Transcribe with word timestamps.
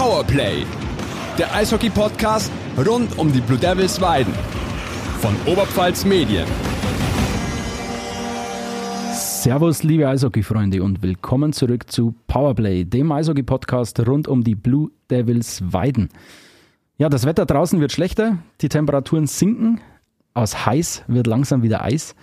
Powerplay, 0.00 0.64
der 1.36 1.54
Eishockey-Podcast 1.54 2.50
rund 2.86 3.18
um 3.18 3.30
die 3.30 3.42
Blue 3.42 3.58
Devils 3.58 4.00
Weiden 4.00 4.32
von 5.20 5.36
Oberpfalz 5.44 6.06
Medien. 6.06 6.46
Servus, 9.12 9.82
liebe 9.82 10.08
Eishockey-Freunde 10.08 10.82
und 10.82 11.02
willkommen 11.02 11.52
zurück 11.52 11.92
zu 11.92 12.14
Powerplay, 12.28 12.86
dem 12.86 13.12
Eishockey-Podcast 13.12 14.00
rund 14.08 14.26
um 14.26 14.42
die 14.42 14.54
Blue 14.54 14.90
Devils 15.10 15.62
Weiden. 15.70 16.08
Ja, 16.96 17.10
das 17.10 17.26
Wetter 17.26 17.44
draußen 17.44 17.78
wird 17.78 17.92
schlechter, 17.92 18.38
die 18.62 18.70
Temperaturen 18.70 19.26
sinken, 19.26 19.82
aus 20.32 20.64
heiß 20.64 21.04
wird 21.08 21.26
langsam 21.26 21.62
wieder 21.62 21.82
Eis. 21.82 22.14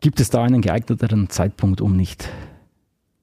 Gibt 0.00 0.20
es 0.20 0.30
da 0.30 0.42
einen 0.42 0.62
geeigneteren 0.62 1.28
Zeitpunkt, 1.28 1.82
um 1.82 1.96
nicht 1.96 2.30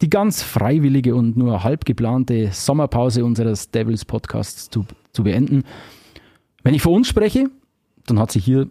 die 0.02 0.10
ganz 0.10 0.44
freiwillige 0.44 1.16
und 1.16 1.36
nur 1.38 1.64
halb 1.64 1.86
geplante 1.86 2.50
Sommerpause 2.52 3.26
unseres 3.26 3.72
Devils 3.72 4.06
Podcasts 4.06 4.70
zu, 4.70 4.86
zu 5.12 5.24
beenden? 5.24 5.64
Wenn 6.64 6.74
ich 6.74 6.82
für 6.82 6.90
uns 6.90 7.08
spreche, 7.08 7.50
dann 8.06 8.20
hat 8.20 8.32
sich 8.32 8.46
hier 8.46 8.68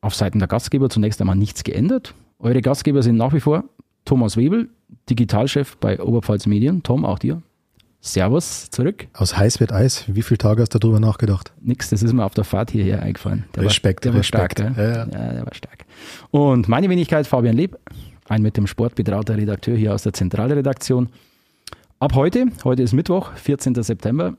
auf 0.00 0.14
Seiten 0.14 0.38
der 0.38 0.48
Gastgeber 0.48 0.88
zunächst 0.88 1.20
einmal 1.20 1.36
nichts 1.36 1.64
geändert. 1.64 2.14
Eure 2.38 2.62
Gastgeber 2.62 3.02
sind 3.02 3.16
nach 3.16 3.32
wie 3.32 3.40
vor 3.40 3.64
Thomas 4.04 4.36
Webel, 4.36 4.68
Digitalchef 5.10 5.76
bei 5.78 6.00
Oberpfalz 6.00 6.46
Medien. 6.46 6.82
Tom, 6.82 7.04
auch 7.04 7.18
dir. 7.18 7.42
Servus 8.00 8.70
zurück. 8.70 9.08
Aus 9.12 9.36
heiß 9.36 9.58
wird 9.58 9.72
Eis. 9.72 10.04
Wie 10.06 10.22
viele 10.22 10.38
Tage 10.38 10.62
hast 10.62 10.72
du 10.72 10.78
darüber 10.78 11.00
nachgedacht? 11.00 11.52
Nix, 11.60 11.90
das 11.90 12.02
ist 12.02 12.12
mir 12.12 12.24
auf 12.24 12.32
der 12.32 12.44
Fahrt 12.44 12.70
hierher 12.70 13.02
eingefallen. 13.02 13.44
Der 13.56 13.64
Respekt, 13.64 14.06
war, 14.06 14.12
der 14.12 14.20
Respekt. 14.20 14.60
War 14.60 14.72
stark, 14.72 14.78
ja. 14.78 15.18
ja, 15.18 15.32
der 15.32 15.44
war 15.44 15.54
stark. 15.54 15.84
Und 16.30 16.68
meine 16.68 16.88
Wenigkeit, 16.88 17.26
Fabian 17.26 17.56
Leb, 17.56 17.76
ein 18.28 18.42
mit 18.42 18.56
dem 18.56 18.66
Sport 18.66 18.94
betrauter 18.94 19.36
Redakteur 19.36 19.76
hier 19.76 19.94
aus 19.94 20.02
der 20.02 20.12
Zentralredaktion. 20.12 21.08
Ab 21.98 22.14
heute, 22.14 22.46
heute 22.64 22.82
ist 22.82 22.92
Mittwoch, 22.92 23.32
14. 23.34 23.74
September, 23.82 24.34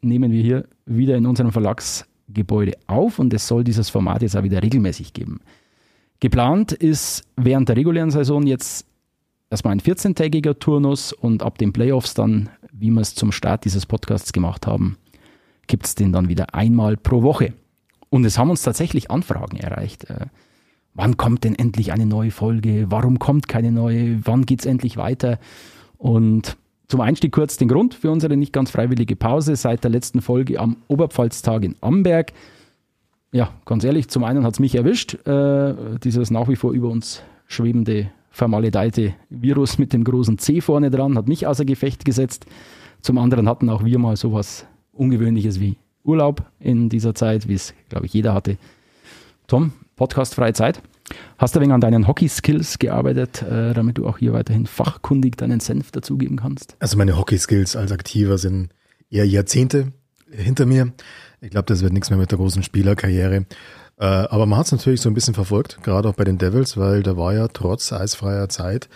nehmen 0.00 0.30
wir 0.30 0.42
hier 0.42 0.64
wieder 0.86 1.16
in 1.16 1.26
unserem 1.26 1.50
Verlagsgebäude 1.50 2.76
auf 2.86 3.18
und 3.18 3.32
es 3.34 3.48
soll 3.48 3.64
dieses 3.64 3.90
Format 3.90 4.22
jetzt 4.22 4.36
auch 4.36 4.42
wieder 4.44 4.62
regelmäßig 4.62 5.12
geben. 5.12 5.40
Geplant 6.20 6.72
ist 6.72 7.24
während 7.36 7.68
der 7.68 7.76
regulären 7.76 8.10
Saison 8.10 8.46
jetzt 8.46 8.86
erstmal 9.50 9.72
ein 9.72 9.80
14-tägiger 9.80 10.58
Turnus 10.58 11.12
und 11.12 11.42
ab 11.42 11.58
den 11.58 11.72
Playoffs 11.72 12.14
dann, 12.14 12.48
wie 12.72 12.90
wir 12.90 13.00
es 13.00 13.14
zum 13.14 13.32
Start 13.32 13.64
dieses 13.64 13.86
Podcasts 13.86 14.32
gemacht 14.32 14.66
haben, 14.66 14.96
gibt 15.66 15.86
es 15.86 15.94
den 15.94 16.12
dann 16.12 16.28
wieder 16.28 16.54
einmal 16.54 16.96
pro 16.96 17.22
Woche. 17.22 17.54
Und 18.10 18.24
es 18.24 18.38
haben 18.38 18.50
uns 18.50 18.62
tatsächlich 18.62 19.10
Anfragen 19.10 19.56
erreicht. 19.58 20.06
Wann 20.94 21.16
kommt 21.16 21.44
denn 21.44 21.54
endlich 21.54 21.92
eine 21.92 22.06
neue 22.06 22.30
Folge? 22.30 22.86
Warum 22.90 23.18
kommt 23.18 23.48
keine 23.48 23.70
neue? 23.70 24.20
Wann 24.26 24.46
geht 24.46 24.60
es 24.60 24.66
endlich 24.66 24.96
weiter? 24.96 25.38
Und 25.96 26.56
zum 26.88 27.00
Einstieg 27.00 27.32
kurz 27.32 27.56
den 27.56 27.68
Grund 27.68 27.94
für 27.94 28.10
unsere 28.10 28.36
nicht 28.36 28.52
ganz 28.52 28.70
freiwillige 28.70 29.14
Pause 29.14 29.56
seit 29.56 29.84
der 29.84 29.90
letzten 29.90 30.22
Folge 30.22 30.58
am 30.58 30.76
Oberpfalztag 30.88 31.64
in 31.64 31.76
Amberg 31.80 32.32
ja, 33.32 33.50
ganz 33.64 33.84
ehrlich, 33.84 34.08
zum 34.08 34.24
einen 34.24 34.44
hat 34.44 34.54
es 34.54 34.60
mich 34.60 34.74
erwischt, 34.74 35.14
äh, 35.26 35.74
dieses 36.02 36.30
nach 36.30 36.48
wie 36.48 36.56
vor 36.56 36.72
über 36.72 36.88
uns 36.88 37.22
schwebende, 37.46 38.10
vermaledeite 38.30 39.14
Virus 39.30 39.78
mit 39.78 39.92
dem 39.92 40.04
großen 40.04 40.38
C 40.38 40.60
vorne 40.60 40.90
dran, 40.90 41.16
hat 41.16 41.28
mich 41.28 41.46
außer 41.46 41.64
Gefecht 41.64 42.04
gesetzt. 42.04 42.46
Zum 43.00 43.18
anderen 43.18 43.48
hatten 43.48 43.68
auch 43.68 43.84
wir 43.84 43.98
mal 43.98 44.16
sowas 44.16 44.66
Ungewöhnliches 44.92 45.60
wie 45.60 45.76
Urlaub 46.04 46.42
in 46.58 46.88
dieser 46.88 47.14
Zeit, 47.14 47.48
wie 47.48 47.54
es, 47.54 47.74
glaube 47.88 48.06
ich, 48.06 48.14
jeder 48.14 48.32
hatte. 48.32 48.56
Tom, 49.46 49.72
Podcast 49.98 50.36
Freie 50.36 50.54
Zeit. 50.54 50.80
Hast 51.38 51.54
du 51.54 51.58
ein 51.58 51.62
wenig 51.64 51.74
an 51.74 51.80
deinen 51.80 52.06
Hockey-Skills 52.06 52.78
gearbeitet, 52.78 53.42
äh, 53.42 53.74
damit 53.74 53.98
du 53.98 54.06
auch 54.06 54.18
hier 54.18 54.32
weiterhin 54.32 54.66
fachkundig 54.66 55.36
deinen 55.36 55.60
Senf 55.60 55.90
dazugeben 55.90 56.36
kannst? 56.36 56.76
Also 56.78 56.96
meine 56.96 57.18
Hockey-Skills 57.18 57.76
als 57.76 57.92
Aktiver 57.92 58.38
sind 58.38 58.70
eher 59.10 59.26
Jahrzehnte 59.26 59.92
hinter 60.30 60.66
mir. 60.66 60.92
Ich 61.40 61.50
glaube, 61.50 61.66
das 61.66 61.82
wird 61.82 61.92
nichts 61.92 62.10
mehr 62.10 62.18
mit 62.18 62.30
der 62.30 62.38
großen 62.38 62.62
Spielerkarriere. 62.62 63.46
Äh, 63.98 64.04
aber 64.04 64.46
man 64.46 64.58
hat 64.58 64.66
es 64.66 64.72
natürlich 64.72 65.00
so 65.00 65.10
ein 65.10 65.14
bisschen 65.14 65.34
verfolgt, 65.34 65.82
gerade 65.82 66.08
auch 66.08 66.14
bei 66.14 66.24
den 66.24 66.38
Devils, 66.38 66.76
weil 66.76 67.02
da 67.02 67.16
war 67.16 67.34
ja 67.34 67.48
trotz 67.48 67.92
eisfreier 67.92 68.48
Zeit 68.48 68.88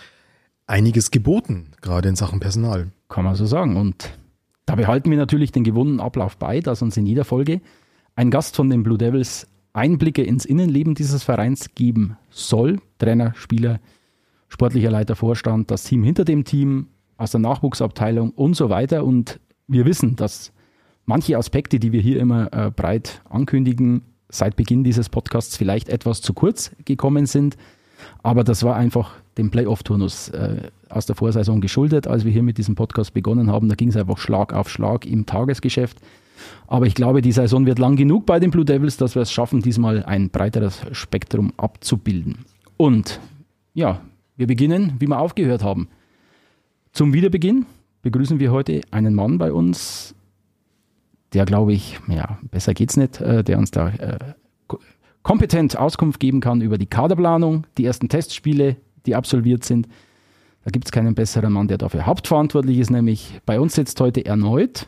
einiges 0.65 1.11
geboten, 1.11 1.73
gerade 1.81 2.07
in 2.07 2.15
Sachen 2.15 2.39
Personal. 2.39 2.91
Kann 3.09 3.25
man 3.25 3.35
so 3.35 3.45
sagen. 3.45 3.75
Und 3.75 4.17
da 4.65 4.75
behalten 4.75 5.11
wir 5.11 5.17
natürlich 5.17 5.51
den 5.51 5.65
gewonnenen 5.65 5.99
Ablauf 5.99 6.37
bei, 6.37 6.61
dass 6.61 6.81
uns 6.81 6.95
in 6.95 7.05
jeder 7.05 7.25
Folge 7.25 7.59
ein 8.15 8.31
Gast 8.31 8.55
von 8.55 8.69
den 8.69 8.83
Blue 8.83 8.97
Devils 8.97 9.47
Einblicke 9.73 10.23
ins 10.23 10.45
Innenleben 10.45 10.95
dieses 10.95 11.23
Vereins 11.23 11.73
geben 11.75 12.17
soll. 12.29 12.79
Trainer, 12.99 13.33
Spieler, 13.35 13.79
sportlicher 14.47 14.91
Leiter, 14.91 15.15
Vorstand, 15.15 15.71
das 15.71 15.83
Team 15.83 16.03
hinter 16.03 16.25
dem 16.25 16.45
Team, 16.45 16.87
aus 17.17 17.31
der 17.31 17.39
Nachwuchsabteilung 17.39 18.31
und 18.31 18.55
so 18.55 18.69
weiter. 18.69 19.03
Und 19.03 19.39
wir 19.67 19.85
wissen, 19.85 20.15
dass 20.15 20.51
manche 21.05 21.37
Aspekte, 21.37 21.79
die 21.79 21.91
wir 21.91 22.01
hier 22.01 22.19
immer 22.19 22.53
äh, 22.53 22.71
breit 22.71 23.21
ankündigen, 23.29 24.03
seit 24.29 24.55
Beginn 24.55 24.83
dieses 24.83 25.09
Podcasts 25.09 25.57
vielleicht 25.57 25.89
etwas 25.89 26.21
zu 26.21 26.33
kurz 26.33 26.71
gekommen 26.85 27.25
sind. 27.25 27.57
Aber 28.21 28.43
das 28.43 28.63
war 28.63 28.75
einfach 28.75 29.15
dem 29.37 29.51
Playoff-Turnus 29.51 30.29
äh, 30.29 30.69
aus 30.89 31.05
der 31.05 31.15
Vorsaison 31.15 31.61
geschuldet, 31.61 32.07
als 32.07 32.25
wir 32.25 32.31
hier 32.31 32.43
mit 32.43 32.57
diesem 32.57 32.75
Podcast 32.75 33.13
begonnen 33.13 33.51
haben. 33.51 33.69
Da 33.69 33.75
ging 33.75 33.89
es 33.89 33.97
einfach 33.97 34.17
Schlag 34.17 34.53
auf 34.53 34.69
Schlag 34.69 35.05
im 35.05 35.25
Tagesgeschäft. 35.25 35.99
Aber 36.67 36.85
ich 36.85 36.95
glaube, 36.95 37.21
die 37.21 37.31
Saison 37.31 37.65
wird 37.65 37.79
lang 37.79 37.95
genug 37.95 38.25
bei 38.25 38.39
den 38.39 38.51
Blue 38.51 38.65
Devils, 38.65 38.97
dass 38.97 39.15
wir 39.15 39.21
es 39.21 39.31
schaffen, 39.31 39.61
diesmal 39.61 40.03
ein 40.03 40.29
breiteres 40.29 40.81
Spektrum 40.91 41.53
abzubilden. 41.57 42.45
Und 42.77 43.19
ja, 43.73 44.01
wir 44.35 44.47
beginnen, 44.47 44.93
wie 44.99 45.07
wir 45.07 45.19
aufgehört 45.19 45.63
haben. 45.63 45.87
Zum 46.91 47.13
Wiederbeginn 47.13 47.65
begrüßen 48.01 48.39
wir 48.39 48.51
heute 48.51 48.81
einen 48.91 49.15
Mann 49.15 49.37
bei 49.37 49.51
uns, 49.51 50.15
der 51.33 51.45
glaube 51.45 51.73
ich, 51.73 51.99
ja, 52.07 52.37
besser 52.51 52.73
geht's 52.73 52.97
nicht, 52.97 53.19
äh, 53.21 53.43
der 53.43 53.57
uns 53.57 53.71
da 53.71 53.89
äh, 53.89 54.19
kompetent 55.23 55.77
Auskunft 55.77 56.19
geben 56.19 56.41
kann 56.41 56.61
über 56.61 56.77
die 56.77 56.85
Kaderplanung, 56.85 57.65
die 57.77 57.85
ersten 57.85 58.09
Testspiele, 58.09 58.75
die 59.05 59.15
absolviert 59.15 59.63
sind. 59.63 59.87
Da 60.63 60.71
gibt 60.71 60.85
es 60.85 60.91
keinen 60.91 61.15
besseren 61.15 61.51
Mann, 61.51 61.67
der 61.67 61.77
dafür 61.77 62.05
hauptverantwortlich 62.05 62.77
ist, 62.77 62.91
nämlich 62.91 63.41
bei 63.45 63.59
uns 63.59 63.75
sitzt 63.75 63.99
heute 63.99 64.25
erneut 64.25 64.87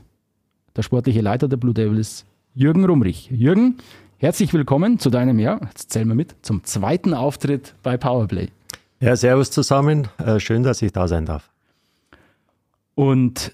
der 0.76 0.84
sportliche 0.84 1.22
Leiter 1.22 1.48
der 1.48 1.58
Blue 1.58 1.74
Devils, 1.74 2.26
Jürgen 2.54 2.86
Rumrich. 2.86 3.30
Jürgen, 3.32 3.78
herzlich 4.18 4.54
willkommen 4.54 5.00
zu 5.00 5.10
deinem, 5.10 5.40
ja, 5.40 5.60
jetzt 5.68 5.92
zählen 5.92 6.08
wir 6.08 6.16
mit, 6.16 6.36
zum 6.42 6.64
zweiten 6.64 7.14
Auftritt 7.14 7.76
bei 7.84 7.98
Powerplay. 7.98 8.50
Ja, 9.00 9.16
servus 9.16 9.52
zusammen. 9.52 10.08
Äh, 10.18 10.40
schön, 10.40 10.64
dass 10.64 10.82
ich 10.82 10.92
da 10.92 11.08
sein 11.08 11.26
darf. 11.26 11.50
Und 12.96 13.54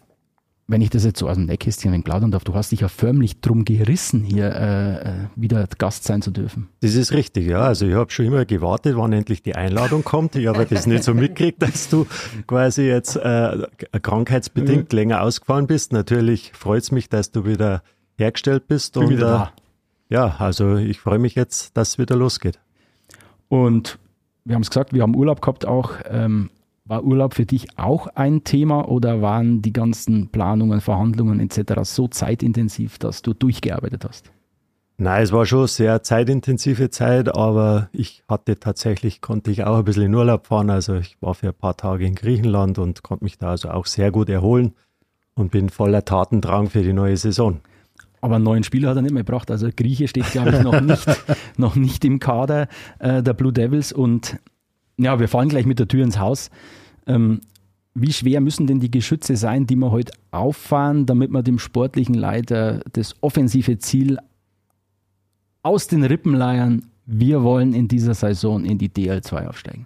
wenn 0.68 0.82
ich 0.82 0.90
das 0.90 1.04
jetzt 1.04 1.20
so 1.20 1.28
aus 1.28 1.36
dem 1.36 1.46
Nähkästchen 1.48 2.04
plaudern 2.04 2.32
darf, 2.32 2.44
du 2.44 2.54
hast 2.54 2.72
dich 2.72 2.80
ja 2.80 2.88
förmlich 2.88 3.42
drum 3.42 3.66
gerissen, 3.66 4.24
hier 4.24 4.56
äh, 4.56 4.96
äh, 4.96 5.14
wieder 5.36 5.68
Gast 5.78 6.06
sein 6.06 6.22
zu 6.22 6.32
dürfen. 6.32 6.70
Das 6.80 6.96
ist 6.96 7.12
richtig, 7.12 7.48
ja. 7.48 7.62
Also 7.62 7.86
ich 7.88 7.94
habe 7.94 8.10
schon 8.12 8.26
immer 8.26 8.46
gewartet, 8.46 8.96
wann 8.96 9.12
endlich 9.12 9.44
die 9.44 9.56
Einladung 9.56 10.04
kommt. 10.04 10.36
Ich 10.36 10.48
habe 10.48 10.66
das 10.66 10.88
nicht 10.88 11.04
so 11.04 11.14
mitgekriegt, 11.14 11.62
dass 11.64 11.90
du 11.90 12.08
quasi 12.48 12.84
jetzt 12.84 13.18
äh, 13.18 13.68
krankheitsbedingt 14.02 14.94
mhm. 14.94 14.98
länger 14.98 15.22
ausgefallen 15.22 15.68
bist. 15.68 15.92
Natürlich 15.92 16.54
freut 16.54 16.84
es 16.84 16.92
mich, 16.92 17.10
dass 17.10 17.32
du 17.32 17.46
wieder 17.46 17.84
hergestellt 18.18 18.68
bist. 18.68 18.94
Bin 18.94 19.04
und, 19.04 19.10
wieder 19.10 19.28
da. 19.28 19.44
Äh, 19.44 20.16
ja, 20.16 20.36
also 20.40 20.78
ich 20.78 21.00
freue 21.00 21.20
mich 21.20 21.36
jetzt, 21.36 21.76
dass 21.76 21.90
es 21.90 21.98
wieder 21.98 22.16
losgeht. 22.16 22.60
Und 23.50 24.00
wir 24.46 24.56
haben 24.56 24.62
es 24.62 24.70
gesagt, 24.70 24.94
wir 24.94 25.02
haben 25.02 25.16
Urlaub 25.16 25.42
gehabt 25.42 25.66
auch. 25.66 25.94
Ähm, 26.10 26.50
war 26.92 27.06
Urlaub 27.06 27.36
für 27.36 27.46
dich 27.46 27.80
auch 27.80 28.08
ein 28.08 28.44
Thema 28.44 28.90
oder 28.90 29.22
waren 29.22 29.62
die 29.62 29.72
ganzen 29.72 30.28
Planungen, 30.28 30.82
Verhandlungen 30.82 31.40
etc. 31.40 31.84
so 31.84 32.10
zeitintensiv, 32.10 33.00
dass 33.00 33.22
du 33.22 33.34
durchgearbeitet 33.34 34.04
hast? 34.04 34.30
Nein, 34.98 35.24
es 35.24 35.32
war 35.32 35.46
schon 35.46 35.68
sehr 35.68 36.04
zeitintensive 36.04 36.90
Zeit, 36.90 37.34
aber 37.34 37.90
ich 37.94 38.24
hatte 38.28 38.60
tatsächlich, 38.60 39.22
konnte 39.22 39.52
ich 39.52 39.64
auch 39.64 39.78
ein 39.78 39.86
bisschen 39.86 40.04
in 40.04 40.14
Urlaub 40.14 40.48
fahren. 40.48 40.70
Also 40.70 40.96
ich 40.96 41.16
war 41.22 41.34
für 41.34 41.48
ein 41.48 41.54
paar 41.54 41.78
Tage 41.78 42.06
in 42.06 42.14
Griechenland 42.14 42.78
und 42.78 43.04
konnte 43.04 43.24
mich 43.24 43.38
da 43.38 43.52
also 43.52 43.70
auch 43.70 43.86
sehr 43.86 44.12
gut 44.12 44.28
erholen 44.28 44.74
und 45.34 45.50
bin 45.50 45.70
voller 45.70 46.04
Tatendrang 46.04 46.70
für 46.70 46.84
die 46.84 46.92
neue 46.92 47.16
Saison. 47.16 47.62
Aber 48.20 48.36
einen 48.36 48.44
neuen 48.44 48.64
Spieler 48.64 48.90
hat 48.90 48.98
er 48.98 49.02
nicht 49.02 49.14
mehr 49.14 49.24
gebracht. 49.24 49.50
Also 49.50 49.70
Grieche 49.74 50.10
steht, 50.10 50.30
glaube 50.32 50.52
ich, 50.52 50.62
noch 50.62 50.82
nicht, 50.82 51.08
noch 51.58 51.76
nicht 51.76 52.04
im 52.04 52.20
Kader 52.20 52.68
äh, 53.00 53.24
der 53.24 53.34
Blue 53.34 53.54
Devils. 53.54 53.94
Und 53.94 54.40
ja, 54.98 55.22
wir 55.22 55.30
fallen 55.30 55.48
gleich 55.48 55.66
mit 55.66 55.80
der 55.80 55.88
Tür 55.88 56.04
ins 56.04 56.20
Haus. 56.20 56.52
Ähm, 57.08 57.42
wie 57.94 58.14
schwer 58.14 58.40
müssen 58.40 58.68
denn 58.68 58.80
die 58.80 58.92
Geschütze 58.92 59.36
sein, 59.36 59.68
die 59.68 59.76
wir 59.76 59.92
heute 59.92 60.14
auffahren, 60.32 61.06
damit 61.06 61.32
wir 61.32 61.44
dem 61.44 61.60
sportlichen 61.60 62.16
Leiter 62.16 62.82
das 62.94 63.16
offensive 63.22 63.80
Ziel 63.80 64.18
aus 65.64 65.88
den 65.88 66.04
Rippen 66.04 66.34
leiern, 66.34 66.88
wir 67.06 67.44
wollen 67.44 67.74
in 67.74 67.88
dieser 67.88 68.14
Saison 68.14 68.64
in 68.64 68.78
die 68.78 68.90
DL2 68.90 69.48
aufsteigen? 69.48 69.86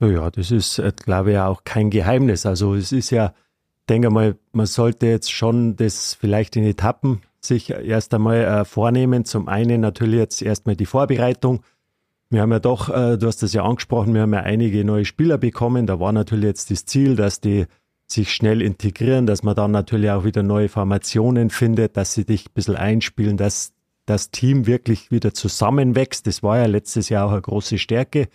Ja, 0.00 0.30
das 0.30 0.50
ist, 0.50 0.78
äh, 0.78 0.92
glaube 0.94 1.32
ich, 1.32 1.38
auch 1.38 1.64
kein 1.64 1.90
Geheimnis. 1.90 2.44
Also 2.46 2.74
es 2.74 2.92
ist 2.92 3.10
ja, 3.10 3.32
denke 3.88 4.10
mal, 4.10 4.36
man 4.52 4.66
sollte 4.66 5.06
jetzt 5.06 5.30
schon 5.30 5.76
das 5.76 6.14
vielleicht 6.14 6.56
in 6.56 6.64
Etappen 6.64 7.22
sich 7.40 7.70
erst 7.70 8.12
einmal 8.12 8.40
äh, 8.40 8.64
vornehmen. 8.64 9.24
Zum 9.24 9.48
einen 9.48 9.80
natürlich 9.80 10.18
jetzt 10.18 10.42
erstmal 10.42 10.76
die 10.76 10.86
Vorbereitung 10.86 11.62
wir 12.34 12.42
haben 12.42 12.52
ja 12.52 12.58
doch, 12.58 12.90
äh, 12.90 13.16
du 13.16 13.26
hast 13.26 13.42
das 13.42 13.52
ja 13.52 13.64
angesprochen, 13.64 14.14
wir 14.14 14.22
haben 14.22 14.34
ja 14.34 14.40
einige 14.40 14.84
neue 14.84 15.04
Spieler 15.04 15.38
bekommen. 15.38 15.86
Da 15.86 16.00
war 16.00 16.12
natürlich 16.12 16.44
jetzt 16.44 16.70
das 16.70 16.84
Ziel, 16.84 17.16
dass 17.16 17.40
die 17.40 17.66
sich 18.06 18.32
schnell 18.32 18.60
integrieren, 18.60 19.26
dass 19.26 19.42
man 19.42 19.54
dann 19.54 19.70
natürlich 19.70 20.10
auch 20.10 20.24
wieder 20.24 20.42
neue 20.42 20.68
Formationen 20.68 21.50
findet, 21.50 21.96
dass 21.96 22.14
sie 22.14 22.24
dich 22.24 22.46
ein 22.46 22.52
bisschen 22.54 22.76
einspielen, 22.76 23.36
dass 23.36 23.72
das 24.06 24.30
Team 24.30 24.66
wirklich 24.66 25.10
wieder 25.10 25.32
zusammenwächst. 25.32 26.26
Das 26.26 26.42
war 26.42 26.58
ja 26.58 26.66
letztes 26.66 27.08
Jahr 27.08 27.26
auch 27.26 27.32
eine 27.32 27.40
große 27.40 27.78
Stärke. 27.78 28.28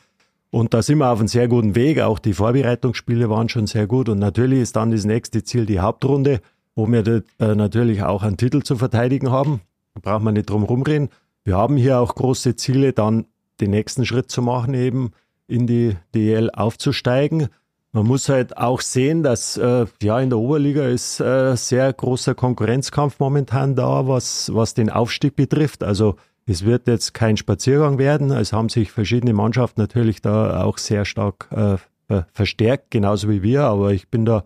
Und 0.51 0.73
da 0.73 0.81
sind 0.81 0.97
wir 0.97 1.11
auf 1.11 1.19
einem 1.19 1.27
sehr 1.27 1.47
guten 1.47 1.75
Weg. 1.75 1.99
Auch 2.01 2.17
die 2.17 2.33
Vorbereitungsspiele 2.33 3.29
waren 3.29 3.49
schon 3.49 3.67
sehr 3.67 3.85
gut. 3.85 4.09
Und 4.09 4.17
natürlich 4.17 4.61
ist 4.61 4.75
dann 4.75 4.89
das 4.91 5.05
nächste 5.05 5.43
Ziel 5.43 5.67
die 5.67 5.79
Hauptrunde, 5.79 6.41
wo 6.75 6.87
wir 6.87 7.05
äh, 7.05 7.55
natürlich 7.55 8.01
auch 8.01 8.23
einen 8.23 8.37
Titel 8.37 8.63
zu 8.63 8.75
verteidigen 8.75 9.31
haben. 9.31 9.61
Da 9.93 10.01
braucht 10.01 10.23
man 10.23 10.33
nicht 10.33 10.49
drum 10.49 10.63
rumreden. 10.63 11.09
Wir 11.43 11.55
haben 11.55 11.77
hier 11.77 11.99
auch 11.99 12.15
große 12.15 12.55
Ziele, 12.55 12.93
dann 12.93 13.25
den 13.61 13.71
nächsten 13.71 14.05
Schritt 14.05 14.31
zu 14.31 14.41
machen, 14.41 14.73
eben 14.73 15.11
in 15.47 15.67
die 15.67 15.95
DL 16.13 16.49
aufzusteigen. 16.51 17.47
Man 17.91 18.05
muss 18.05 18.29
halt 18.29 18.55
auch 18.55 18.81
sehen, 18.81 19.23
dass 19.23 19.57
äh, 19.57 19.87
ja 20.01 20.19
in 20.19 20.29
der 20.29 20.37
Oberliga 20.37 20.85
ist 20.85 21.19
äh, 21.19 21.55
sehr 21.55 21.91
großer 21.91 22.35
Konkurrenzkampf 22.35 23.19
momentan 23.19 23.75
da, 23.75 24.07
was, 24.07 24.53
was 24.53 24.75
den 24.75 24.91
Aufstieg 24.91 25.35
betrifft. 25.35 25.83
Also 25.83 26.15
es 26.45 26.65
wird 26.65 26.87
jetzt 26.87 27.15
kein 27.15 27.35
Spaziergang 27.35 27.97
werden. 27.97 28.29
Es 28.29 28.53
haben 28.53 28.69
sich 28.69 28.91
verschiedene 28.91 29.33
Mannschaften 29.33 29.81
natürlich 29.81 30.21
da 30.21 30.63
auch 30.63 30.77
sehr 30.77 31.03
stark 31.05 31.47
äh, 31.51 31.77
verstärkt, 32.31 32.91
genauso 32.91 33.29
wie 33.29 33.41
wir. 33.41 33.63
Aber 33.63 33.91
ich 33.91 34.07
bin 34.09 34.25
da, 34.25 34.43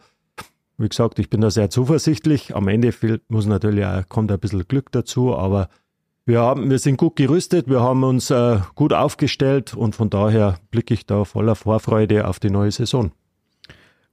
wie 0.77 0.87
gesagt, 0.87 1.19
ich 1.19 1.29
bin 1.29 1.41
da 1.41 1.51
sehr 1.51 1.69
zuversichtlich. 1.69 2.55
Am 2.55 2.69
Ende 2.69 2.93
muss 3.27 3.45
natürlich 3.45 3.85
auch, 3.85 4.07
kommt 4.07 4.31
ein 4.31 4.39
bisschen 4.39 4.67
Glück 4.67 4.91
dazu, 4.91 5.35
aber 5.35 5.67
wir, 6.25 6.41
haben, 6.41 6.69
wir 6.69 6.79
sind 6.79 6.97
gut 6.97 7.15
gerüstet, 7.15 7.67
wir 7.67 7.81
haben 7.81 8.03
uns 8.03 8.29
äh, 8.29 8.59
gut 8.75 8.93
aufgestellt 8.93 9.73
und 9.73 9.95
von 9.95 10.09
daher 10.09 10.57
blicke 10.71 10.93
ich 10.93 11.05
da 11.05 11.25
voller 11.25 11.55
Vorfreude 11.55 12.27
auf 12.27 12.39
die 12.39 12.49
neue 12.49 12.71
Saison. 12.71 13.11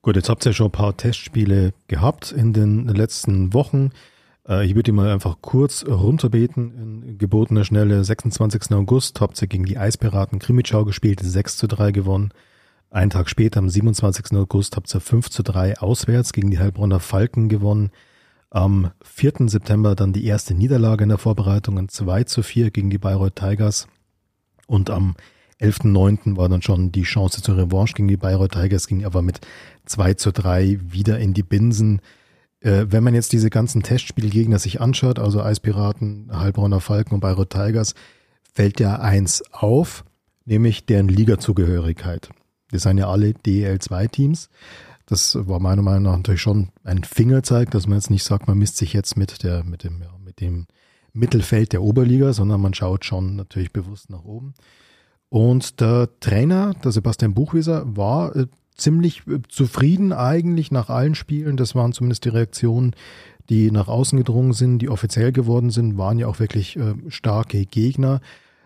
Gut, 0.02 0.16
jetzt 0.16 0.28
habt 0.28 0.46
ihr 0.46 0.52
schon 0.52 0.68
ein 0.68 0.72
paar 0.72 0.96
Testspiele 0.96 1.74
gehabt 1.86 2.32
in 2.32 2.52
den 2.52 2.88
letzten 2.88 3.52
Wochen. 3.52 3.90
Äh, 4.48 4.64
ich 4.64 4.70
würde 4.70 4.84
die 4.84 4.92
mal 4.92 5.10
einfach 5.10 5.36
kurz 5.40 5.84
runterbeten. 5.86 7.02
In 7.04 7.18
gebotener 7.18 7.64
Schnelle 7.64 8.02
26. 8.02 8.72
August 8.72 9.20
habt 9.20 9.40
ihr 9.40 9.48
gegen 9.48 9.64
die 9.64 9.78
Eispiraten 9.78 10.38
Krimitschau 10.38 10.84
gespielt, 10.84 11.20
6 11.22 11.56
zu 11.56 11.66
3 11.66 11.92
gewonnen. 11.92 12.32
Einen 12.90 13.10
Tag 13.10 13.30
später, 13.30 13.58
am 13.58 13.68
27. 13.68 14.36
August, 14.36 14.76
habt 14.76 14.92
ihr 14.92 15.00
5 15.00 15.30
zu 15.30 15.42
3 15.42 15.78
auswärts 15.78 16.32
gegen 16.32 16.50
die 16.50 16.58
Heilbronner 16.58 16.98
Falken 16.98 17.48
gewonnen. 17.48 17.90
Am 18.50 18.90
4. 19.02 19.48
September 19.48 19.94
dann 19.94 20.12
die 20.12 20.24
erste 20.24 20.54
Niederlage 20.54 21.04
in 21.04 21.08
der 21.08 21.18
Vorbereitung, 21.18 21.88
2 21.88 22.24
zu 22.24 22.42
4 22.42 22.72
gegen 22.72 22.90
die 22.90 22.98
Bayreuth 22.98 23.36
Tigers. 23.36 23.86
Und 24.66 24.90
am 24.90 25.14
11.9. 25.60 26.36
war 26.36 26.48
dann 26.48 26.62
schon 26.62 26.90
die 26.90 27.02
Chance 27.02 27.42
zur 27.42 27.56
Revanche 27.56 27.94
gegen 27.94 28.08
die 28.08 28.16
Bayreuth 28.16 28.52
Tigers, 28.52 28.88
ging 28.88 29.04
aber 29.04 29.22
mit 29.22 29.40
2 29.86 30.14
zu 30.14 30.32
3 30.32 30.80
wieder 30.82 31.18
in 31.20 31.32
die 31.32 31.44
Binsen. 31.44 32.00
Äh, 32.60 32.86
wenn 32.88 33.04
man 33.04 33.14
jetzt 33.14 33.32
diese 33.32 33.50
ganzen 33.50 33.82
Testspielgegner 33.84 34.58
sich 34.58 34.80
anschaut, 34.80 35.20
also 35.20 35.42
Eispiraten, 35.42 36.30
Heilbronner 36.32 36.80
Falken 36.80 37.14
und 37.14 37.20
Bayreuth 37.20 37.50
Tigers, 37.50 37.94
fällt 38.52 38.80
ja 38.80 38.98
eins 38.98 39.44
auf, 39.52 40.04
nämlich 40.44 40.86
deren 40.86 41.08
Ligazugehörigkeit. 41.08 42.30
Das 42.72 42.82
sind 42.82 42.98
ja 42.98 43.08
alle 43.08 43.30
DL2-Teams. 43.30 44.48
Das 45.10 45.36
war 45.48 45.58
meiner 45.58 45.82
Meinung 45.82 46.04
nach 46.04 46.16
natürlich 46.16 46.40
schon 46.40 46.68
ein 46.84 47.02
Fingerzeig, 47.02 47.72
dass 47.72 47.88
man 47.88 47.98
jetzt 47.98 48.10
nicht 48.10 48.22
sagt, 48.22 48.46
man 48.46 48.56
misst 48.56 48.76
sich 48.76 48.92
jetzt 48.92 49.16
mit 49.16 49.42
der, 49.42 49.64
mit 49.64 49.82
dem, 49.82 50.00
ja, 50.00 50.14
mit 50.24 50.40
dem 50.40 50.68
Mittelfeld 51.12 51.72
der 51.72 51.82
Oberliga, 51.82 52.32
sondern 52.32 52.60
man 52.60 52.74
schaut 52.74 53.04
schon 53.04 53.34
natürlich 53.34 53.72
bewusst 53.72 54.08
nach 54.08 54.24
oben. 54.24 54.54
Und 55.28 55.80
der 55.80 56.08
Trainer, 56.20 56.74
der 56.74 56.92
Sebastian 56.92 57.34
Buchwieser, 57.34 57.84
war 57.96 58.36
äh, 58.36 58.46
ziemlich 58.76 59.26
äh, 59.26 59.40
zufrieden 59.48 60.12
eigentlich 60.12 60.70
nach 60.70 60.90
allen 60.90 61.16
Spielen. 61.16 61.56
Das 61.56 61.74
waren 61.74 61.92
zumindest 61.92 62.24
die 62.24 62.28
Reaktionen, 62.28 62.94
die 63.48 63.72
nach 63.72 63.88
außen 63.88 64.16
gedrungen 64.16 64.52
sind, 64.52 64.78
die 64.78 64.88
offiziell 64.88 65.32
geworden 65.32 65.70
sind, 65.70 65.98
waren 65.98 66.20
ja 66.20 66.28
auch 66.28 66.38
wirklich 66.38 66.76
äh, 66.76 66.94
starke 67.08 67.66
Gegner. 67.66 68.20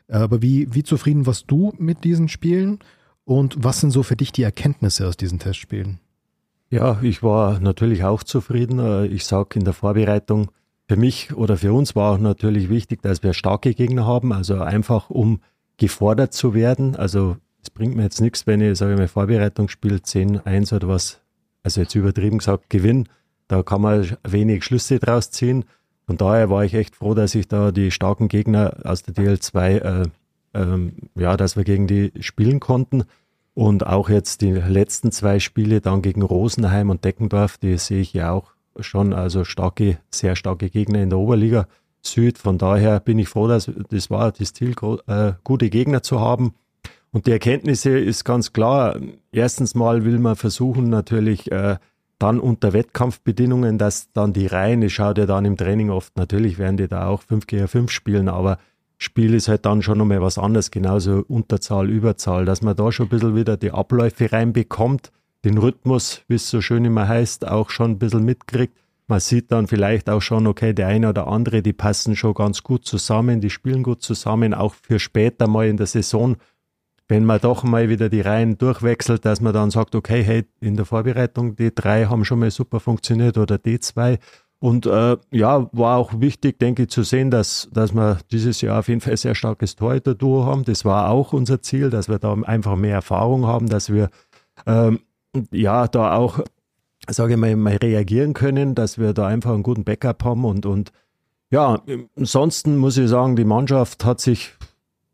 Aber 0.09 0.43
wie, 0.43 0.75
wie 0.75 0.83
zufrieden 0.83 1.25
warst 1.25 1.51
du 1.51 1.73
mit 1.79 2.05
diesen 2.05 2.29
Spielen? 2.29 2.81
Und 3.25 3.65
was 3.65 3.81
sind 3.81 3.93
so 3.93 4.03
für 4.03 4.17
dich 4.17 4.31
die 4.31 4.43
Erkenntnisse 4.43 5.09
aus 5.09 5.17
diesen 5.17 5.39
Testspielen? 5.39 6.01
Ja, 6.75 6.99
ich 7.03 7.23
war 7.23 7.61
natürlich 7.61 8.03
auch 8.03 8.25
zufrieden. 8.25 8.81
Äh, 8.81 9.07
ich 9.07 9.25
sage 9.27 9.61
in 9.61 9.65
der 9.65 9.75
Vorbereitung, 9.75 10.51
für 10.89 10.97
mich 10.97 11.33
oder 11.33 11.57
für 11.57 11.73
uns 11.73 11.95
war 11.95 12.13
auch 12.13 12.19
natürlich 12.19 12.69
wichtig, 12.69 13.01
dass 13.01 13.23
wir 13.23 13.33
starke 13.33 13.75
Gegner 13.75 14.09
haben, 14.09 14.33
also 14.33 14.61
einfach 14.61 15.09
um 15.09 15.39
gefordert 15.77 16.33
zu 16.33 16.53
werden. 16.53 16.97
Also 16.97 17.37
es 17.63 17.71
bringt 17.71 17.95
mir 17.95 18.03
jetzt 18.03 18.21
nichts, 18.21 18.49
wenn 18.49 18.61
ich, 18.61 18.77
sage 18.77 18.95
ich 18.95 18.99
mal, 18.99 19.07
Vorbereitungsspiel 19.07 19.99
10-1 19.99 20.75
oder 20.75 20.89
was, 20.89 21.21
also 21.63 21.81
jetzt 21.81 21.95
übertrieben 21.95 22.39
gesagt, 22.39 22.71
gewinne. 22.71 23.05
Da 23.47 23.63
kann 23.63 23.81
man 23.81 24.17
wenig 24.25 24.65
Schlüsse 24.65 24.99
draus 24.99 25.31
ziehen. 25.31 25.67
Von 26.07 26.17
daher 26.17 26.51
war 26.51 26.65
ich 26.65 26.75
echt 26.75 26.97
froh, 26.97 27.15
dass 27.15 27.37
ich 27.37 27.47
da 27.47 27.71
die 27.71 27.93
starken 27.93 28.27
Gegner 28.27 28.79
aus 28.83 29.05
der 29.05 29.15
DL2, 29.15 29.79
äh, 29.79 30.09
ähm, 30.55 30.95
ja, 31.15 31.37
dass 31.37 31.57
wir 31.57 31.63
gegen 31.63 31.87
die 31.87 32.11
spielen 32.19 32.59
konnten. 32.59 33.05
Und 33.55 33.87
auch 33.87 34.09
jetzt 34.09 34.41
die 34.41 34.53
letzten 34.53 35.13
zwei 35.13 35.39
Spiele 35.39 35.81
dann 35.81 36.03
gegen 36.03 36.23
Rosenheim 36.23 36.91
und 36.91 37.05
Deckendorf, 37.05 37.57
die 37.59 37.79
sehe 37.79 38.01
ich 38.01 38.13
ja 38.13 38.33
auch 38.33 38.53
schon, 38.81 39.13
also 39.13 39.45
starke, 39.45 39.99
sehr 40.11 40.35
starke 40.35 40.71
Gegner 40.71 41.01
in 41.01 41.11
der 41.11 41.19
Oberliga. 41.19 41.67
Süd. 42.07 42.37
Von 42.37 42.59
daher 42.59 43.01
bin 43.01 43.19
ich 43.19 43.29
froh, 43.29 43.49
dass 43.49 43.71
das 43.89 44.11
war 44.11 44.33
das 44.33 44.53
Ziel, 44.53 44.75
äh, 45.07 45.33
gute 45.43 45.71
Gegner 45.71 46.03
zu 46.03 46.21
haben. 46.21 46.55
Und 47.13 47.27
die 47.27 47.31
Erkenntnisse 47.31 47.99
ist 47.99 48.25
ganz 48.25 48.53
klar. 48.53 48.99
Erstens 49.33 49.75
mal 49.75 50.05
will 50.05 50.19
man 50.19 50.37
versuchen, 50.37 50.91
natürlich 50.91 51.51
äh, 51.51 51.77
dann 52.19 52.41
unter 52.41 52.73
Wettkampfbedingungen, 52.73 53.79
dass 53.79 54.11
dann 54.13 54.33
die 54.33 54.47
Reihen, 54.47 54.83
ich 54.83 54.95
schaue 54.95 55.15
ja 55.17 55.27
dann 55.27 55.45
im 55.45 55.57
Training 55.57 55.91
oft, 55.91 56.17
natürlich 56.17 56.59
werden 56.59 56.77
die 56.77 56.89
da 56.89 57.07
auch 57.07 57.23
5 57.23 57.47
gegen 57.47 57.69
5 57.69 57.91
spielen, 57.91 58.29
aber 58.29 58.59
Spiel 59.05 59.35
ist 59.35 59.49
halt 59.49 59.67
dann 59.67 59.83
schon 59.83 59.99
nochmal 59.99 60.21
was 60.21 60.39
anderes, 60.39 60.71
genauso 60.71 61.25
Unterzahl, 61.29 61.89
Überzahl, 61.89 62.45
dass 62.45 62.63
man 62.63 62.77
da 62.77 62.91
schon 62.91 63.07
ein 63.07 63.11
bisschen 63.11 63.37
wieder 63.37 63.57
die 63.57 63.71
Abläufe 63.71 64.33
reinbekommt, 64.33 65.13
den 65.45 65.59
Rhythmus, 65.59 66.23
wie 66.27 66.35
es 66.35 66.49
so 66.49 66.61
schön 66.61 66.85
immer 66.85 67.07
heißt, 67.07 67.47
auch 67.47 67.71
schon 67.71 67.93
ein 67.93 67.99
bisschen 67.99 68.25
mitkriegt 68.25 68.79
man 69.07 69.21
sieht 69.21 69.53
dann 69.53 69.67
vielleicht 69.67 70.09
auch 70.09 70.23
schon, 70.23 70.47
okay, 70.47 70.73
der 70.73 70.89
eine 70.89 71.11
oder 71.11 71.27
andere, 71.27 71.63
die 71.63 71.73
passen 71.73 72.17
schon 72.17 72.35
ganz 72.35 72.63
gut 72.63 72.87
zusammen, 72.87 73.41
die 73.41 73.51
spielen 73.51 73.83
gut 73.83 74.03
zusammen, 74.03 74.55
auch 74.55 74.75
für 74.75 74.99
später 74.99 75.47
mal 75.47 75.67
in 75.67 75.77
der 75.77 75.87
Saison, 75.87 76.37
wenn 77.07 77.25
man 77.25 77.41
doch 77.41 77.65
mal 77.65 77.91
wieder 77.91 78.09
die 78.09 78.23
Reihen 78.23 78.57
durchwechselt, 78.57 79.27
dass 79.27 79.43
man 79.43 79.53
dann 79.53 79.71
sagt, 79.71 79.95
okay, 79.95 80.23
hey, 80.23 80.45
in 80.61 80.77
der 80.77 80.87
Vorbereitung, 80.87 81.55
die 81.55 81.75
drei 81.75 82.07
haben 82.07 82.25
schon 82.25 82.39
mal 82.39 82.51
super 82.51 82.81
funktioniert 82.81 83.37
oder 83.37 83.59
die 83.59 83.79
zwei. 83.79 84.19
Und 84.65 84.87
äh, 84.87 85.19
ja, 85.31 85.69
war 85.73 85.99
auch 85.99 86.21
wichtig, 86.21 86.59
denke 86.59 86.85
ich, 86.85 86.89
zu 86.89 87.03
sehen, 87.03 87.31
dass, 87.31 87.69
dass 87.71 87.93
wir 87.93 88.17
dieses 88.33 88.63
Jahr 88.63 88.79
auf 88.79 88.89
jeden 88.89 89.03
Fall 89.03 89.13
ein 89.13 89.19
sehr 89.19 89.35
starkes 89.35 89.77
Torhüter-Duo 89.77 90.47
haben. 90.47 90.65
Das 90.65 90.87
war 90.87 91.11
auch 91.11 91.35
unser 91.35 91.61
Ziel, 91.61 91.91
dass 91.91 92.09
wir 92.09 92.19
da 92.19 92.33
einfach 92.33 92.75
mehr 92.75 92.95
Erfahrung 92.95 93.47
haben, 93.47 93.69
dass 93.69 93.93
wir 93.93 94.09
ähm, 94.65 95.01
ja 95.51 95.87
da 95.87 96.17
auch 96.17 96.41
sage 97.11 97.35
ich 97.35 97.39
mal, 97.39 97.55
mal 97.57 97.77
reagieren 97.77 98.33
können, 98.33 98.75
dass 98.75 98.97
wir 98.97 99.13
da 99.13 99.27
einfach 99.27 99.53
einen 99.53 99.63
guten 99.63 99.85
Backup 99.85 100.25
haben 100.25 100.47
und, 100.47 100.65
und 100.65 100.93
ja, 101.51 101.83
ansonsten 102.17 102.79
muss 102.79 102.97
ich 102.97 103.11
sagen, 103.11 103.37
die 103.37 103.45
Mannschaft 103.45 104.07
hat 104.07 104.19
sich 104.19 104.55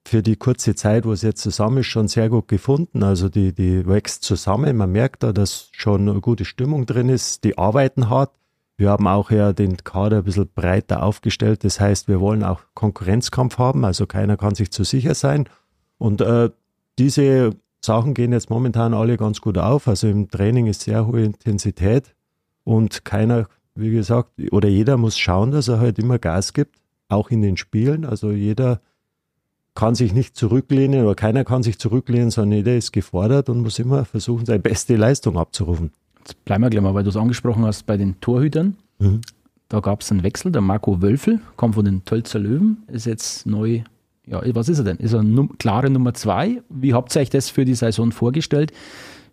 für 0.07 0.23
die 0.23 0.37
kurze 0.37 0.77
Zeit, 0.77 1.05
wo 1.05 1.11
es 1.11 1.23
jetzt 1.23 1.43
zusammen 1.43 1.79
ist, 1.79 1.87
schon 1.87 2.07
sehr 2.07 2.29
gut 2.29 2.47
gefunden. 2.47 3.03
Also 3.03 3.29
die, 3.29 3.53
die 3.53 3.85
wächst 3.85 4.23
zusammen. 4.23 4.77
Man 4.77 4.93
merkt 4.93 5.25
da, 5.25 5.33
dass 5.33 5.71
schon 5.73 6.09
eine 6.09 6.21
gute 6.21 6.45
Stimmung 6.45 6.87
drin 6.87 7.09
ist. 7.09 7.43
Die 7.43 7.59
arbeiten 7.59 8.09
hart. 8.09 8.31
Wir 8.81 8.89
haben 8.89 9.07
auch 9.07 9.31
ja 9.31 9.53
den 9.53 9.77
Kader 9.77 10.17
ein 10.17 10.25
bisschen 10.25 10.49
breiter 10.55 11.03
aufgestellt. 11.03 11.65
Das 11.65 11.81
heißt, 11.81 12.09
wir 12.09 12.19
wollen 12.19 12.43
auch 12.43 12.63
Konkurrenzkampf 12.73 13.59
haben. 13.59 13.85
Also 13.85 14.07
keiner 14.07 14.39
kann 14.39 14.55
sich 14.55 14.71
zu 14.71 14.85
sicher 14.85 15.15
sein. 15.15 15.51
Und 15.99 16.23
äh, 16.23 16.49
diese 16.99 17.51
Sachen 17.85 18.15
gehen 18.15 18.33
jetzt 18.33 18.49
momentan 18.49 18.95
alle 18.95 19.19
ganz 19.19 19.43
gut 19.43 19.59
auf. 19.59 19.87
Also 19.87 20.09
im 20.09 20.31
Training 20.31 20.67
ist 20.67 20.81
sehr 20.81 21.07
hohe 21.07 21.23
Intensität 21.25 22.15
und 22.65 23.05
keiner, 23.05 23.49
wie 23.75 23.91
gesagt, 23.91 24.31
oder 24.51 24.71
jeder 24.71 24.97
muss 24.97 25.19
schauen, 25.19 25.51
dass 25.51 25.69
er 25.69 25.79
halt 25.79 25.99
immer 25.99 26.19
Gas 26.19 26.55
gibt, 26.55 26.77
auch 27.11 27.29
in 27.29 27.43
den 27.43 27.59
Spielen. 27.59 28.07
Also 28.07 28.31
jeder 28.31 28.81
kann 29.75 29.95
sich 29.95 30.15
nicht 30.15 30.39
zurücklehnen 30.39 31.05
oder 31.05 31.15
keiner 31.15 31.45
kann 31.45 31.63
sich 31.63 31.79
zurücklehnen, 31.79 32.31
sondern 32.31 32.57
jeder 32.57 32.77
ist 32.77 32.93
gefordert 32.93 33.51
und 33.51 33.61
muss 33.61 33.79
immer 33.79 34.07
versuchen, 34.07 34.47
seine 34.47 34.61
beste 34.61 34.97
Leistung 34.97 35.37
abzurufen. 35.37 35.93
Bleiben 36.45 36.63
wir 36.63 36.71
gleich 36.71 36.83
mal, 36.83 36.95
weil 36.95 37.05
du 37.05 37.11
es 37.11 37.17
angesprochen 37.17 37.65
hast 37.65 37.87
bei 37.87 37.97
den 37.97 38.21
Torhütern. 38.21 38.77
Mhm. 38.99 39.21
Da 39.69 39.81
gab 39.81 40.01
es 40.03 40.11
einen 40.11 40.23
Wechsel. 40.23 40.51
Der 40.51 40.63
Marco 40.63 41.01
Wölfel 41.01 41.41
kommt 41.57 41.77
von 41.77 41.85
den 41.85 42.05
Tölzer 42.05 42.39
Löwen, 42.39 42.83
ist 42.89 43.07
jetzt 43.07 43.47
neu 43.47 43.83
ja, 44.31 44.43
was 44.55 44.69
ist 44.69 44.79
er 44.79 44.85
denn? 44.85 44.99
Ist 44.99 45.13
er 45.13 45.23
num 45.23 45.59
klare 45.59 45.91
Nummer 45.91 46.15
zwei? 46.15 46.63
Wie 46.69 46.95
habt 46.95 47.15
ihr 47.17 47.23
euch 47.23 47.31
das 47.31 47.51
für 47.51 47.65
die 47.65 47.75
Saison 47.75 48.13
vorgestellt? 48.13 48.73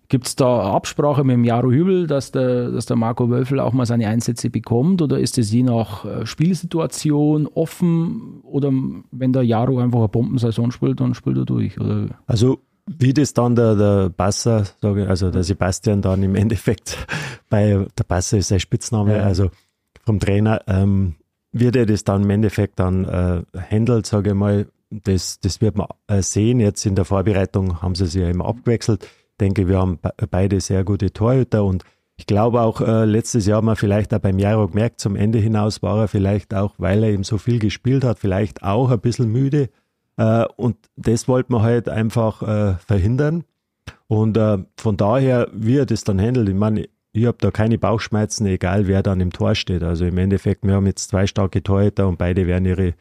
Gibt 0.09 0.27
es 0.27 0.35
da 0.37 0.73
Absprache 0.73 1.23
mit 1.25 1.33
dem 1.33 1.43
Jaro 1.43 1.69
Hübel, 1.69 2.07
dass 2.07 2.31
der, 2.31 2.71
dass 2.71 2.85
der 2.85 2.95
Marco 2.95 3.29
Wölfel 3.29 3.59
auch 3.59 3.73
mal 3.73 3.85
seine 3.85 4.07
Einsätze 4.07 4.49
bekommt? 4.49 5.01
Oder 5.01 5.19
ist 5.19 5.37
es 5.37 5.51
je 5.51 5.63
nach 5.63 6.05
äh, 6.05 6.25
Spielsituation 6.25 7.45
offen? 7.45 8.39
Oder 8.43 8.71
wenn 9.11 9.33
der 9.33 9.43
Jaro 9.43 9.79
einfach 9.79 9.99
eine 9.99 10.07
Bombensaison 10.07 10.71
spielt, 10.71 11.01
dann 11.01 11.13
spielt 11.13 11.37
er 11.37 11.45
durch? 11.45 11.77
Oder? 11.79 12.07
Also 12.25 12.59
wie 12.87 13.13
das 13.13 13.33
dann 13.33 13.55
der, 13.55 13.75
der 13.75 14.09
Basser, 14.09 14.65
also 14.81 15.29
der 15.29 15.43
Sebastian 15.43 16.01
dann 16.01 16.23
im 16.23 16.35
Endeffekt 16.35 16.97
bei, 17.49 17.85
der 17.97 18.03
Basser 18.03 18.37
ist 18.37 18.47
sein 18.47 18.59
Spitzname, 18.59 19.17
ja. 19.17 19.23
also 19.23 19.51
vom 20.05 20.19
Trainer, 20.19 20.61
ähm, 20.67 21.15
wie 21.51 21.71
der 21.71 21.85
das 21.85 22.03
dann 22.03 22.23
im 22.23 22.29
Endeffekt 22.29 22.79
dann 22.79 23.05
äh, 23.05 23.41
handelt, 23.69 24.05
sage 24.05 24.29
ich 24.29 24.35
mal, 24.35 24.67
das, 24.89 25.39
das 25.41 25.59
wird 25.59 25.75
man 25.75 25.87
äh, 26.07 26.21
sehen. 26.21 26.59
Jetzt 26.59 26.85
in 26.85 26.95
der 26.95 27.05
Vorbereitung 27.05 27.81
haben 27.81 27.95
sie 27.95 28.05
sich 28.05 28.21
ja 28.21 28.29
immer 28.29 28.45
abgewechselt. 28.45 29.03
Ich 29.03 29.37
denke, 29.39 29.67
wir 29.67 29.79
haben 29.79 29.99
beide 30.31 30.61
sehr 30.61 30.83
gute 30.83 31.11
Torhüter 31.11 31.63
und 31.65 31.83
ich 32.15 32.25
glaube 32.25 32.61
auch, 32.61 32.81
äh, 32.81 33.05
letztes 33.05 33.45
Jahr 33.45 33.57
haben 33.57 33.67
wir 33.67 33.75
vielleicht 33.75 34.13
auch 34.13 34.19
beim 34.19 34.39
Jaro 34.39 34.67
gemerkt, 34.67 34.99
zum 34.99 35.15
Ende 35.15 35.37
hinaus 35.37 35.83
war 35.83 35.99
er 35.99 36.07
vielleicht 36.07 36.53
auch, 36.53 36.73
weil 36.77 37.03
er 37.03 37.09
eben 37.09 37.23
so 37.23 37.37
viel 37.37 37.59
gespielt 37.59 38.03
hat, 38.03 38.17
vielleicht 38.17 38.63
auch 38.63 38.89
ein 38.89 38.99
bisschen 38.99 39.31
müde. 39.31 39.69
Äh, 40.17 40.45
und 40.55 40.77
das 40.95 41.27
wollte 41.27 41.51
man 41.51 41.61
halt 41.61 41.89
einfach 41.89 42.41
äh, 42.41 42.75
verhindern. 42.85 43.43
Und 44.07 44.37
äh, 44.37 44.59
von 44.77 44.97
daher, 44.97 45.47
wie 45.53 45.77
er 45.77 45.85
das 45.85 46.03
dann 46.03 46.19
handelt, 46.19 46.49
ich 46.49 46.55
meine, 46.55 46.87
ich 47.13 47.25
habe 47.25 47.37
da 47.39 47.51
keine 47.51 47.77
Bauchschmerzen, 47.77 48.45
egal 48.45 48.87
wer 48.87 49.01
dann 49.01 49.21
im 49.21 49.31
Tor 49.31 49.55
steht. 49.55 49.83
Also 49.83 50.05
im 50.05 50.17
Endeffekt, 50.17 50.63
wir 50.63 50.75
haben 50.75 50.85
jetzt 50.85 51.09
zwei 51.09 51.25
starke 51.25 51.63
Torhüter 51.63 52.07
und 52.07 52.17
beide 52.17 52.45
werden 52.45 52.65
ihre 52.65 52.93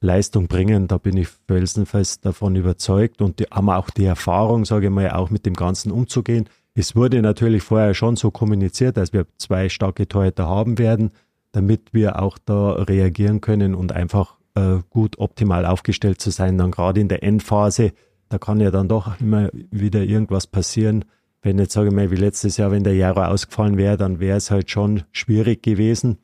Leistung 0.00 0.48
bringen. 0.48 0.88
Da 0.88 0.98
bin 0.98 1.16
ich 1.16 1.28
felsenfest 1.46 2.24
davon 2.24 2.56
überzeugt 2.56 3.20
und 3.22 3.38
die, 3.38 3.44
haben 3.44 3.70
auch 3.70 3.90
die 3.90 4.06
Erfahrung, 4.06 4.64
sage 4.64 4.86
ich 4.86 4.92
mal, 4.92 5.10
auch 5.10 5.30
mit 5.30 5.46
dem 5.46 5.54
Ganzen 5.54 5.92
umzugehen. 5.92 6.48
Es 6.74 6.96
wurde 6.96 7.20
natürlich 7.22 7.62
vorher 7.62 7.94
schon 7.94 8.16
so 8.16 8.30
kommuniziert, 8.30 8.96
dass 8.96 9.12
wir 9.12 9.26
zwei 9.38 9.68
starke 9.68 10.08
Torhüter 10.08 10.48
haben 10.48 10.78
werden, 10.78 11.10
damit 11.52 11.92
wir 11.92 12.20
auch 12.20 12.38
da 12.38 12.72
reagieren 12.72 13.40
können 13.40 13.74
und 13.74 13.92
einfach 13.92 14.36
äh, 14.54 14.78
gut 14.90 15.18
optimal 15.18 15.66
aufgestellt 15.66 16.20
zu 16.20 16.30
sein. 16.30 16.58
Dann 16.58 16.70
gerade 16.70 17.00
in 17.00 17.08
der 17.08 17.22
Endphase, 17.22 17.92
da 18.28 18.38
kann 18.38 18.60
ja 18.60 18.70
dann 18.70 18.88
doch 18.88 19.20
immer 19.20 19.50
wieder 19.52 20.02
irgendwas 20.02 20.46
passieren. 20.46 21.04
Wenn 21.42 21.58
jetzt, 21.58 21.72
sage 21.72 21.88
ich 21.88 21.94
mal, 21.94 22.10
wie 22.10 22.16
letztes 22.16 22.56
Jahr, 22.56 22.70
wenn 22.70 22.84
der 22.84 22.94
Jaro 22.94 23.24
ausgefallen 23.24 23.76
wäre, 23.76 23.96
dann 23.96 24.20
wäre 24.20 24.36
es 24.36 24.50
halt 24.50 24.70
schon 24.70 25.04
schwierig 25.12 25.62
gewesen. 25.62 26.18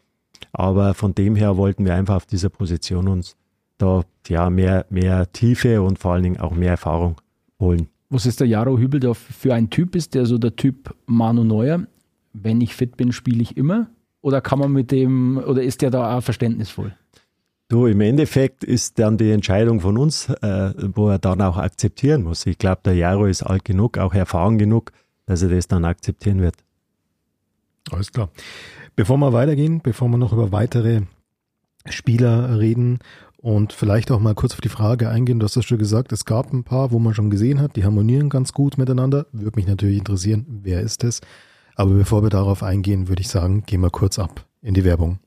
Aber 0.53 0.95
von 0.95 1.15
dem 1.15 1.37
her 1.37 1.57
wollten 1.57 1.85
wir 1.85 1.95
einfach 1.95 2.17
auf 2.17 2.27
dieser 2.27 2.51
Position 2.51 3.09
uns 3.09 3.37
da 3.79 4.03
ja 4.27 4.51
mehr, 4.51 4.87
mehr 4.91 5.33
Tiefe 5.33 5.83
und 5.83 5.99
vor 5.99 6.13
allen 6.13 6.23
Dingen 6.23 6.41
auch 6.41 6.53
mehr 6.53 6.71
Erfahrung 6.71 7.21
holen 7.59 7.89
was 8.09 8.27
ist 8.27 8.41
der 8.41 8.47
Jaro 8.47 8.79
Hübel 8.79 9.01
da 9.01 9.15
für 9.15 9.55
ein 9.55 9.71
Typ? 9.71 9.97
Ist 9.97 10.15
der 10.15 10.27
so 10.27 10.39
der 10.39 10.57
Typ 10.57 10.95
Manu 11.07 11.45
Neuer? 11.45 11.87
Wenn 12.33 12.61
ich 12.61 12.75
fit 12.75 12.97
bin, 12.97 13.13
spiele 13.13 13.43
ich 13.43 13.57
immer? 13.57 13.89
Oder 14.21 14.41
kann 14.41 14.59
man 14.59 14.73
mit 14.73 14.91
dem, 14.91 15.39
oder 15.39 15.63
ist 15.63 15.83
der 15.83 15.91
da 15.91 16.17
auch 16.17 16.23
verständnisvoll? 16.23 16.95
Du, 17.69 17.87
im 17.87 18.01
Endeffekt 18.01 18.63
ist 18.63 18.99
dann 19.01 19.19
die 19.19 19.33
Entscheidung 19.33 19.81
von 19.81 19.99
uns, 19.99 20.29
äh, 20.29 20.73
wo 20.95 21.09
er 21.09 21.19
dann 21.19 21.43
auch 21.43 21.57
akzeptieren 21.57 22.23
muss. 22.23 22.47
Ich 22.47 22.59
glaube, 22.59 22.83
der 22.85 22.95
Jaro 22.95 23.27
ist 23.27 23.43
alt 23.43 23.65
genug, 23.65 23.99
auch 23.99 24.15
erfahren 24.15 24.57
genug, 24.57 24.93
dass 25.27 25.43
er 25.43 25.49
das 25.49 25.67
dann 25.67 25.85
akzeptieren 25.85 26.41
wird. 26.41 26.55
Alles 27.91 28.13
klar. 28.13 28.31
Bevor 28.95 29.19
wir 29.19 29.33
weitergehen, 29.33 29.81
bevor 29.83 30.09
wir 30.09 30.17
noch 30.17 30.33
über 30.33 30.53
weitere 30.53 31.03
Spieler 31.87 32.59
reden 32.59 33.01
und 33.39 33.73
vielleicht 33.73 34.13
auch 34.13 34.21
mal 34.21 34.35
kurz 34.35 34.55
auf 34.55 34.61
die 34.61 34.69
Frage 34.69 35.09
eingehen, 35.09 35.41
du 35.41 35.45
hast 35.45 35.57
das 35.57 35.65
schon 35.65 35.79
gesagt, 35.79 36.13
es 36.13 36.25
gab 36.25 36.53
ein 36.53 36.63
paar, 36.63 36.93
wo 36.93 37.01
man 37.01 37.15
schon 37.15 37.31
gesehen 37.31 37.61
hat, 37.61 37.75
die 37.75 37.85
harmonieren 37.85 38.29
ganz 38.29 38.53
gut 38.53 38.79
miteinander. 38.79 39.27
Würde 39.33 39.57
mich 39.57 39.67
natürlich 39.67 39.99
interessieren, 39.99 40.47
wer 40.63 40.83
ist 40.83 41.03
es? 41.03 41.21
Aber 41.75 41.93
bevor 41.95 42.23
wir 42.23 42.31
darauf 42.31 42.63
eingehen, 42.63 43.09
würde 43.09 43.23
ich 43.23 43.29
sagen, 43.29 43.65
gehen 43.67 43.81
wir 43.81 43.91
kurz 43.91 44.21
ab 44.21 44.47
in 44.63 44.75
die 44.75 44.85
Werbung. 44.85 45.19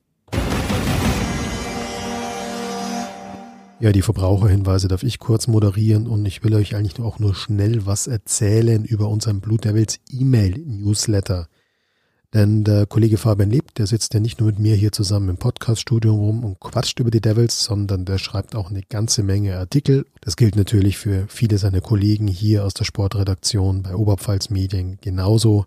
Ja, 3.82 3.94
die 3.94 4.02
Verbraucherhinweise 4.02 4.90
darf 4.90 5.04
ich 5.04 5.20
kurz 5.20 5.48
moderieren 5.48 6.06
und 6.06 6.26
ich 6.26 6.44
will 6.44 6.54
euch 6.54 6.76
eigentlich 6.76 7.00
auch 7.00 7.18
nur 7.18 7.34
schnell 7.34 7.86
was 7.86 8.08
erzählen 8.08 8.84
über 8.84 9.08
unseren 9.08 9.40
Blue 9.40 9.58
Devils 9.58 10.02
E-Mail-Newsletter. 10.12 11.48
Denn 12.34 12.66
der 12.66 12.86
Kollege 12.88 13.18
Fabian 13.18 13.50
Lebt, 13.50 13.78
der 13.78 13.88
sitzt 13.88 14.14
ja 14.14 14.20
nicht 14.20 14.42
nur 14.42 14.48
mit 14.48 14.60
mir 14.60 14.76
hier 14.76 14.92
zusammen 14.92 15.30
im 15.30 15.38
Podcaststudio 15.38 16.14
rum 16.14 16.44
und 16.44 16.60
quatscht 16.60 17.00
über 17.00 17.10
die 17.10 17.22
Devils, 17.22 17.64
sondern 17.64 18.04
der 18.04 18.18
schreibt 18.18 18.54
auch 18.54 18.70
eine 18.70 18.82
ganze 18.82 19.24
Menge 19.24 19.58
Artikel. 19.58 20.06
Das 20.20 20.36
gilt 20.36 20.58
natürlich 20.58 20.98
für 20.98 21.26
viele 21.30 21.58
seiner 21.58 21.80
Kollegen 21.80 22.28
hier 22.28 22.66
aus 22.66 22.74
der 22.74 22.84
Sportredaktion 22.84 23.84
bei 23.84 23.96
Oberpfalz 23.96 24.50
Medien 24.50 24.98
genauso. 25.00 25.66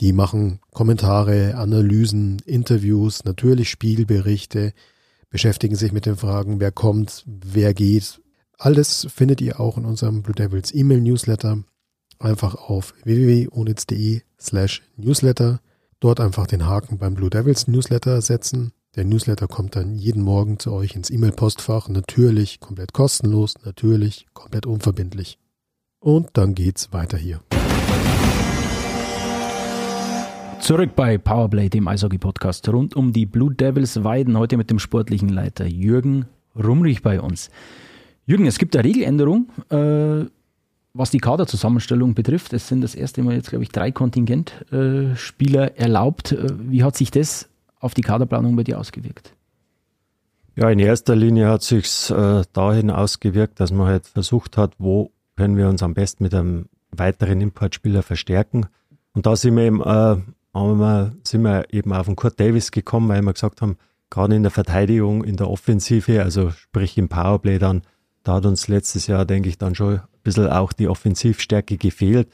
Die 0.00 0.14
machen 0.14 0.58
Kommentare, 0.72 1.54
Analysen, 1.56 2.40
Interviews, 2.46 3.24
natürlich 3.24 3.68
Spielberichte, 3.68 4.72
beschäftigen 5.32 5.74
sich 5.74 5.90
mit 5.90 6.06
den 6.06 6.16
Fragen, 6.16 6.60
wer 6.60 6.70
kommt, 6.70 7.24
wer 7.26 7.74
geht. 7.74 8.20
Alles 8.58 9.08
findet 9.12 9.40
ihr 9.40 9.58
auch 9.58 9.76
in 9.76 9.84
unserem 9.84 10.22
Blue 10.22 10.36
Devils 10.36 10.72
E-Mail 10.72 11.00
Newsletter. 11.00 11.64
Einfach 12.20 12.54
auf 12.54 12.94
www.onitz.de 13.02 14.20
slash 14.38 14.82
Newsletter 14.96 15.60
Dort 16.02 16.18
einfach 16.18 16.48
den 16.48 16.66
Haken 16.66 16.98
beim 16.98 17.14
Blue 17.14 17.30
Devils 17.30 17.68
Newsletter 17.68 18.20
setzen. 18.22 18.72
Der 18.96 19.04
Newsletter 19.04 19.46
kommt 19.46 19.76
dann 19.76 19.94
jeden 19.94 20.20
Morgen 20.20 20.58
zu 20.58 20.72
euch 20.72 20.96
ins 20.96 21.10
E-Mail-Postfach. 21.10 21.88
Natürlich 21.88 22.58
komplett 22.58 22.92
kostenlos, 22.92 23.54
natürlich 23.64 24.26
komplett 24.34 24.66
unverbindlich. 24.66 25.38
Und 26.00 26.30
dann 26.32 26.56
geht's 26.56 26.92
weiter 26.92 27.16
hier. 27.16 27.40
Zurück 30.62 30.94
bei 30.94 31.18
Powerplay, 31.18 31.68
dem 31.68 31.88
Eishockey-Podcast 31.88 32.68
rund 32.68 32.94
um 32.94 33.12
die 33.12 33.26
Blue 33.26 33.52
Devils 33.52 34.04
Weiden. 34.04 34.38
Heute 34.38 34.56
mit 34.56 34.70
dem 34.70 34.78
sportlichen 34.78 35.28
Leiter 35.28 35.66
Jürgen 35.66 36.26
Rumrich 36.54 37.02
bei 37.02 37.20
uns. 37.20 37.50
Jürgen, 38.26 38.46
es 38.46 38.60
gibt 38.60 38.76
eine 38.76 38.84
Regeländerung. 38.84 39.48
Äh, 39.70 40.26
was 40.94 41.10
die 41.10 41.18
Kaderzusammenstellung 41.18 42.14
betrifft, 42.14 42.52
es 42.52 42.68
sind 42.68 42.80
das 42.80 42.94
erste 42.94 43.24
Mal 43.24 43.34
jetzt, 43.34 43.50
glaube 43.50 43.64
ich, 43.64 43.70
drei 43.70 43.90
Kontingentspieler 43.90 45.76
erlaubt. 45.78 46.30
Äh, 46.30 46.46
wie 46.70 46.84
hat 46.84 46.96
sich 46.96 47.10
das 47.10 47.48
auf 47.80 47.94
die 47.94 48.02
Kaderplanung 48.02 48.54
bei 48.54 48.62
dir 48.62 48.78
ausgewirkt? 48.78 49.34
Ja, 50.54 50.70
in 50.70 50.78
erster 50.78 51.16
Linie 51.16 51.48
hat 51.48 51.62
sich 51.62 52.08
äh, 52.08 52.44
dahin 52.52 52.92
ausgewirkt, 52.92 53.58
dass 53.58 53.72
man 53.72 53.88
halt 53.88 54.06
versucht 54.06 54.56
hat, 54.56 54.74
wo 54.78 55.10
können 55.36 55.56
wir 55.56 55.68
uns 55.68 55.82
am 55.82 55.94
besten 55.94 56.22
mit 56.22 56.32
einem 56.32 56.66
weiteren 56.92 57.40
Importspieler 57.40 58.04
verstärken. 58.04 58.66
Und 59.12 59.26
da 59.26 59.34
sind 59.34 59.56
wir 59.56 59.64
eben, 59.64 59.82
äh, 59.82 60.18
wir, 60.52 61.12
sind 61.24 61.42
wir 61.42 61.72
eben 61.72 61.92
auf 61.92 62.06
den 62.06 62.16
Kurt 62.16 62.38
Davis 62.38 62.70
gekommen, 62.70 63.08
weil 63.08 63.22
wir 63.22 63.32
gesagt 63.32 63.62
haben, 63.62 63.76
gerade 64.10 64.36
in 64.36 64.42
der 64.42 64.52
Verteidigung, 64.52 65.24
in 65.24 65.36
der 65.36 65.48
Offensive, 65.48 66.22
also 66.22 66.50
sprich 66.50 66.98
im 66.98 67.08
Powerplay 67.08 67.58
dann, 67.58 67.82
da 68.22 68.34
hat 68.34 68.46
uns 68.46 68.68
letztes 68.68 69.06
Jahr, 69.06 69.24
denke 69.24 69.48
ich, 69.48 69.58
dann 69.58 69.74
schon 69.74 70.00
bisschen 70.22 70.48
auch 70.48 70.72
die 70.72 70.88
Offensivstärke 70.88 71.76
gefehlt. 71.76 72.28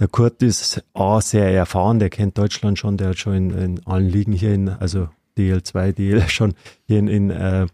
Der 0.00 0.08
Kurt 0.08 0.42
ist 0.42 0.84
A, 0.94 1.20
sehr 1.20 1.50
erfahren, 1.50 1.98
der 1.98 2.10
kennt 2.10 2.38
Deutschland 2.38 2.78
schon, 2.78 2.96
der 2.96 3.10
hat 3.10 3.18
schon 3.18 3.34
in, 3.34 3.50
in 3.50 3.86
allen 3.86 4.08
Ligen 4.08 4.32
hier 4.32 4.54
in, 4.54 4.68
also 4.68 5.08
DL2, 5.36 5.92
DL 5.92 6.20
schon 6.28 6.54
hier 6.86 6.98
in, 6.98 7.08
in, 7.08 7.30
äh, 7.30 7.66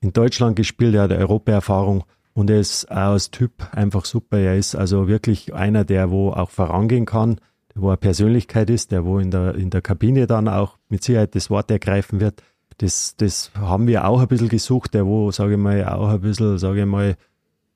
in 0.00 0.12
Deutschland 0.12 0.56
gespielt, 0.56 0.94
er 0.94 1.02
hat 1.02 1.12
Europaerfahrung 1.12 2.04
und 2.34 2.50
er 2.50 2.60
ist 2.60 2.90
auch 2.90 3.12
als 3.12 3.30
Typ 3.30 3.52
einfach 3.72 4.04
super. 4.04 4.38
Er 4.38 4.56
ist 4.56 4.74
also 4.74 5.08
wirklich 5.08 5.54
einer, 5.54 5.84
der 5.84 6.10
wo 6.10 6.30
auch 6.30 6.50
vorangehen 6.50 7.06
kann, 7.06 7.40
wo 7.74 7.90
er 7.90 7.96
Persönlichkeit 7.96 8.70
ist, 8.70 8.92
der 8.92 9.04
wo 9.04 9.18
in 9.18 9.30
der, 9.30 9.54
in 9.54 9.70
der 9.70 9.82
Kabine 9.82 10.26
dann 10.26 10.48
auch 10.48 10.78
mit 10.88 11.02
Sicherheit 11.02 11.34
das 11.34 11.50
Wort 11.50 11.70
ergreifen 11.70 12.20
wird. 12.20 12.42
Das, 12.78 13.16
das 13.16 13.52
haben 13.54 13.86
wir 13.86 14.06
auch 14.06 14.20
ein 14.20 14.28
bisschen 14.28 14.48
gesucht, 14.48 14.94
der 14.94 15.06
wo, 15.06 15.30
sage 15.30 15.52
ich 15.52 15.58
mal, 15.58 15.84
auch 15.84 16.08
ein 16.08 16.20
bisschen, 16.20 16.58
sage 16.58 16.80
ich 16.80 16.86
mal, 16.86 17.16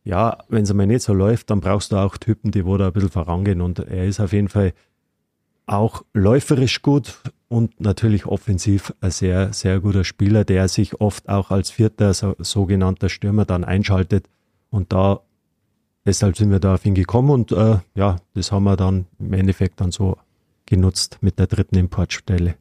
ja, 0.04 0.38
wenn 0.48 0.62
es 0.62 0.70
einmal 0.70 0.86
nicht 0.86 1.02
so 1.02 1.12
läuft, 1.12 1.50
dann 1.50 1.60
brauchst 1.60 1.92
du 1.92 1.96
auch 1.96 2.16
Typen, 2.16 2.50
die 2.50 2.64
wo 2.64 2.76
da 2.76 2.86
ein 2.86 2.92
bisschen 2.92 3.10
vorangehen. 3.10 3.60
Und 3.60 3.80
er 3.80 4.06
ist 4.06 4.20
auf 4.20 4.32
jeden 4.32 4.48
Fall 4.48 4.72
auch 5.66 6.02
läuferisch 6.14 6.80
gut 6.82 7.20
und 7.48 7.80
natürlich 7.80 8.26
offensiv 8.26 8.94
ein 9.00 9.10
sehr, 9.10 9.52
sehr 9.52 9.80
guter 9.80 10.04
Spieler, 10.04 10.44
der 10.44 10.68
sich 10.68 11.00
oft 11.00 11.28
auch 11.28 11.50
als 11.50 11.70
vierter 11.70 12.14
so, 12.14 12.34
sogenannter 12.38 13.08
Stürmer 13.08 13.44
dann 13.44 13.64
einschaltet. 13.64 14.28
Und 14.70 14.92
da, 14.92 15.20
deshalb 16.08 16.36
sind 16.36 16.50
wir 16.50 16.58
da 16.58 16.74
auf 16.74 16.84
ihn 16.86 16.94
gekommen 16.94 17.30
und 17.30 17.52
äh, 17.52 17.76
ja, 17.94 18.16
das 18.34 18.50
haben 18.50 18.64
wir 18.64 18.76
dann 18.76 19.06
im 19.18 19.32
Endeffekt 19.34 19.80
dann 19.80 19.92
so 19.92 20.16
genutzt 20.66 21.18
mit 21.20 21.38
der 21.38 21.46
dritten 21.46 21.76
Importstelle. 21.76 22.54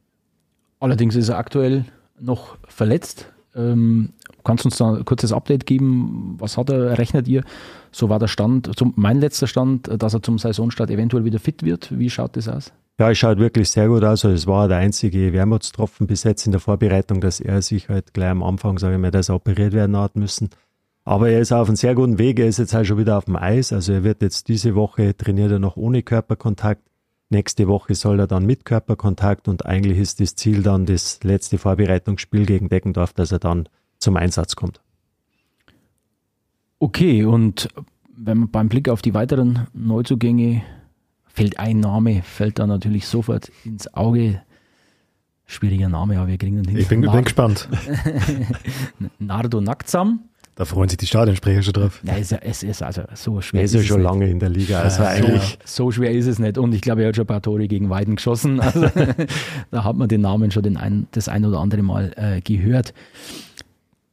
Allerdings 0.80 1.16
ist 1.16 1.30
er 1.30 1.38
aktuell 1.38 1.86
noch 2.20 2.58
verletzt. 2.68 3.32
Ähm, 3.56 4.14
Kannst 4.44 4.64
du 4.64 4.68
uns 4.68 4.78
da 4.78 4.94
ein 4.94 5.04
kurzes 5.04 5.34
Update 5.34 5.66
geben? 5.66 6.36
Was 6.40 6.58
hat 6.58 6.70
er, 6.70 6.98
rechnet 6.98 7.28
ihr? 7.28 7.44
So 7.92 8.08
war 8.08 8.18
der 8.18 8.30
Stand, 8.30 8.72
zum, 8.78 8.94
mein 8.96 9.20
letzter 9.20 9.46
Stand, 9.46 9.90
dass 10.02 10.14
er 10.14 10.22
zum 10.22 10.38
Saisonstart 10.38 10.90
eventuell 10.90 11.26
wieder 11.26 11.40
fit 11.40 11.64
wird. 11.64 11.98
Wie 11.98 12.10
schaut 12.10 12.38
das 12.38 12.48
aus? 12.48 12.72
Ja, 12.98 13.12
es 13.12 13.18
schaut 13.18 13.40
wirklich 13.40 13.70
sehr 13.70 13.90
gut 13.90 14.04
aus. 14.04 14.24
Also 14.24 14.30
es 14.30 14.48
war 14.48 14.70
der 14.70 14.78
einzige 14.78 15.34
Wermutstropfen 15.34 16.08
bis 16.08 16.24
jetzt 16.24 16.46
in 16.46 16.54
der 16.54 16.62
Vorbereitung, 16.62 17.20
dass 17.20 17.42
er 17.42 17.62
sich 17.62 17.90
halt 17.90 18.14
gleich 18.14 18.30
am 18.30 18.42
Anfang, 18.42 18.78
sage 18.78 18.96
ich 18.96 19.02
mal, 19.02 19.12
dass 19.12 19.28
er 19.28 19.36
operiert 19.36 19.74
werden 19.74 19.98
hat 19.98 20.16
müssen. 20.16 20.50
Aber 21.08 21.30
er 21.30 21.40
ist 21.40 21.54
auf 21.54 21.70
einem 21.70 21.78
sehr 21.78 21.96
guten 21.96 22.20
Weg. 22.20 22.38
Er 22.38 22.48
ist 22.48 22.58
jetzt 22.58 22.74
halt 22.74 22.86
schon 22.86 22.98
wieder 22.98 23.18
auf 23.18 23.24
dem 23.24 23.38
Eis. 23.38 23.72
Also 23.72 23.94
er 23.94 24.04
wird 24.04 24.22
jetzt 24.22 24.50
diese 24.50 24.76
Woche 24.76 25.16
trainiert 25.16 25.50
er 25.54 25.58
noch 25.58 25.78
ohne 25.78 26.04
Körperkontakt. 26.04 26.82
Nächste 27.30 27.70
Woche 27.70 27.96
soll 27.96 28.20
er 28.20 28.28
dann 28.28 28.46
mit 28.46 28.66
Körperkontakt 28.66 29.48
und 29.48 29.66
eigentlich 29.66 30.00
ist 30.00 30.20
das 30.20 30.36
Ziel 30.36 30.64
dann 30.64 30.86
das 30.86 31.24
letzte 31.24 31.60
Vorbereitungsspiel 31.60 32.46
gegen 32.46 32.68
Deckendorf, 32.68 33.14
dass 33.14 33.32
er 33.32 33.40
dann 33.40 33.70
zum 34.00 34.18
Einsatz 34.18 34.58
kommt. 34.58 34.82
Okay, 36.80 37.24
und 37.24 37.70
wenn 38.14 38.40
man 38.40 38.52
beim 38.52 38.68
Blick 38.68 38.90
auf 38.90 39.02
die 39.02 39.14
weiteren 39.14 39.68
Neuzugänge 39.74 40.62
fällt 41.26 41.58
ein 41.58 41.80
Name, 41.80 42.22
fällt 42.22 42.60
da 42.60 42.68
natürlich 42.68 43.08
sofort 43.08 43.50
ins 43.64 43.94
Auge. 43.94 44.42
Schwieriger 45.46 45.88
Name, 45.88 46.18
aber 46.18 46.28
wir 46.28 46.38
kriegen 46.38 46.58
den 46.58 46.68
hin. 46.68 46.78
Ich 46.78 46.90
bin, 46.90 47.00
bin 47.00 47.24
gespannt. 47.24 47.70
Nardo 49.20 49.62
Naktsam. 49.62 50.28
Da 50.58 50.66
freuen 50.66 50.90
sich 50.90 50.98
die 50.98 51.06
Stadionsprecher 51.06 51.62
schon 51.62 51.74
drauf. 51.74 52.02
Ja, 52.04 52.18
es, 52.18 52.32
es 52.32 52.64
ist 52.64 52.82
also 52.82 53.04
so 53.14 53.42
schwer. 53.42 53.62
Er 53.62 53.66
ist 53.66 53.76
ja 53.76 53.84
schon 53.84 54.02
nicht. 54.02 54.10
lange 54.10 54.28
in 54.28 54.40
der 54.40 54.50
Liga. 54.50 54.80
Also 54.82 55.04
Ja, 55.04 55.10
eigentlich 55.10 55.60
so, 55.64 55.86
so 55.86 55.92
schwer 55.92 56.12
ist 56.12 56.26
es 56.26 56.40
nicht. 56.40 56.58
Und 56.58 56.74
ich 56.74 56.82
glaube, 56.82 57.04
er 57.04 57.10
hat 57.10 57.16
schon 57.16 57.26
ein 57.26 57.28
paar 57.28 57.44
Tore 57.44 57.68
gegen 57.68 57.92
Weiden 57.92 58.16
geschossen. 58.16 58.60
Also, 58.68 58.90
da 59.72 59.84
hat 59.84 59.96
man 59.96 60.10
den 60.10 60.22
Namen 60.22 60.50
schon 60.52 60.64
den 60.64 60.76
ein, 60.76 61.08
das 61.12 61.30
ein 61.30 61.46
oder 61.46 61.60
andere 61.60 61.84
Mal 61.84 62.12
äh, 62.16 62.42
gehört. 62.42 62.94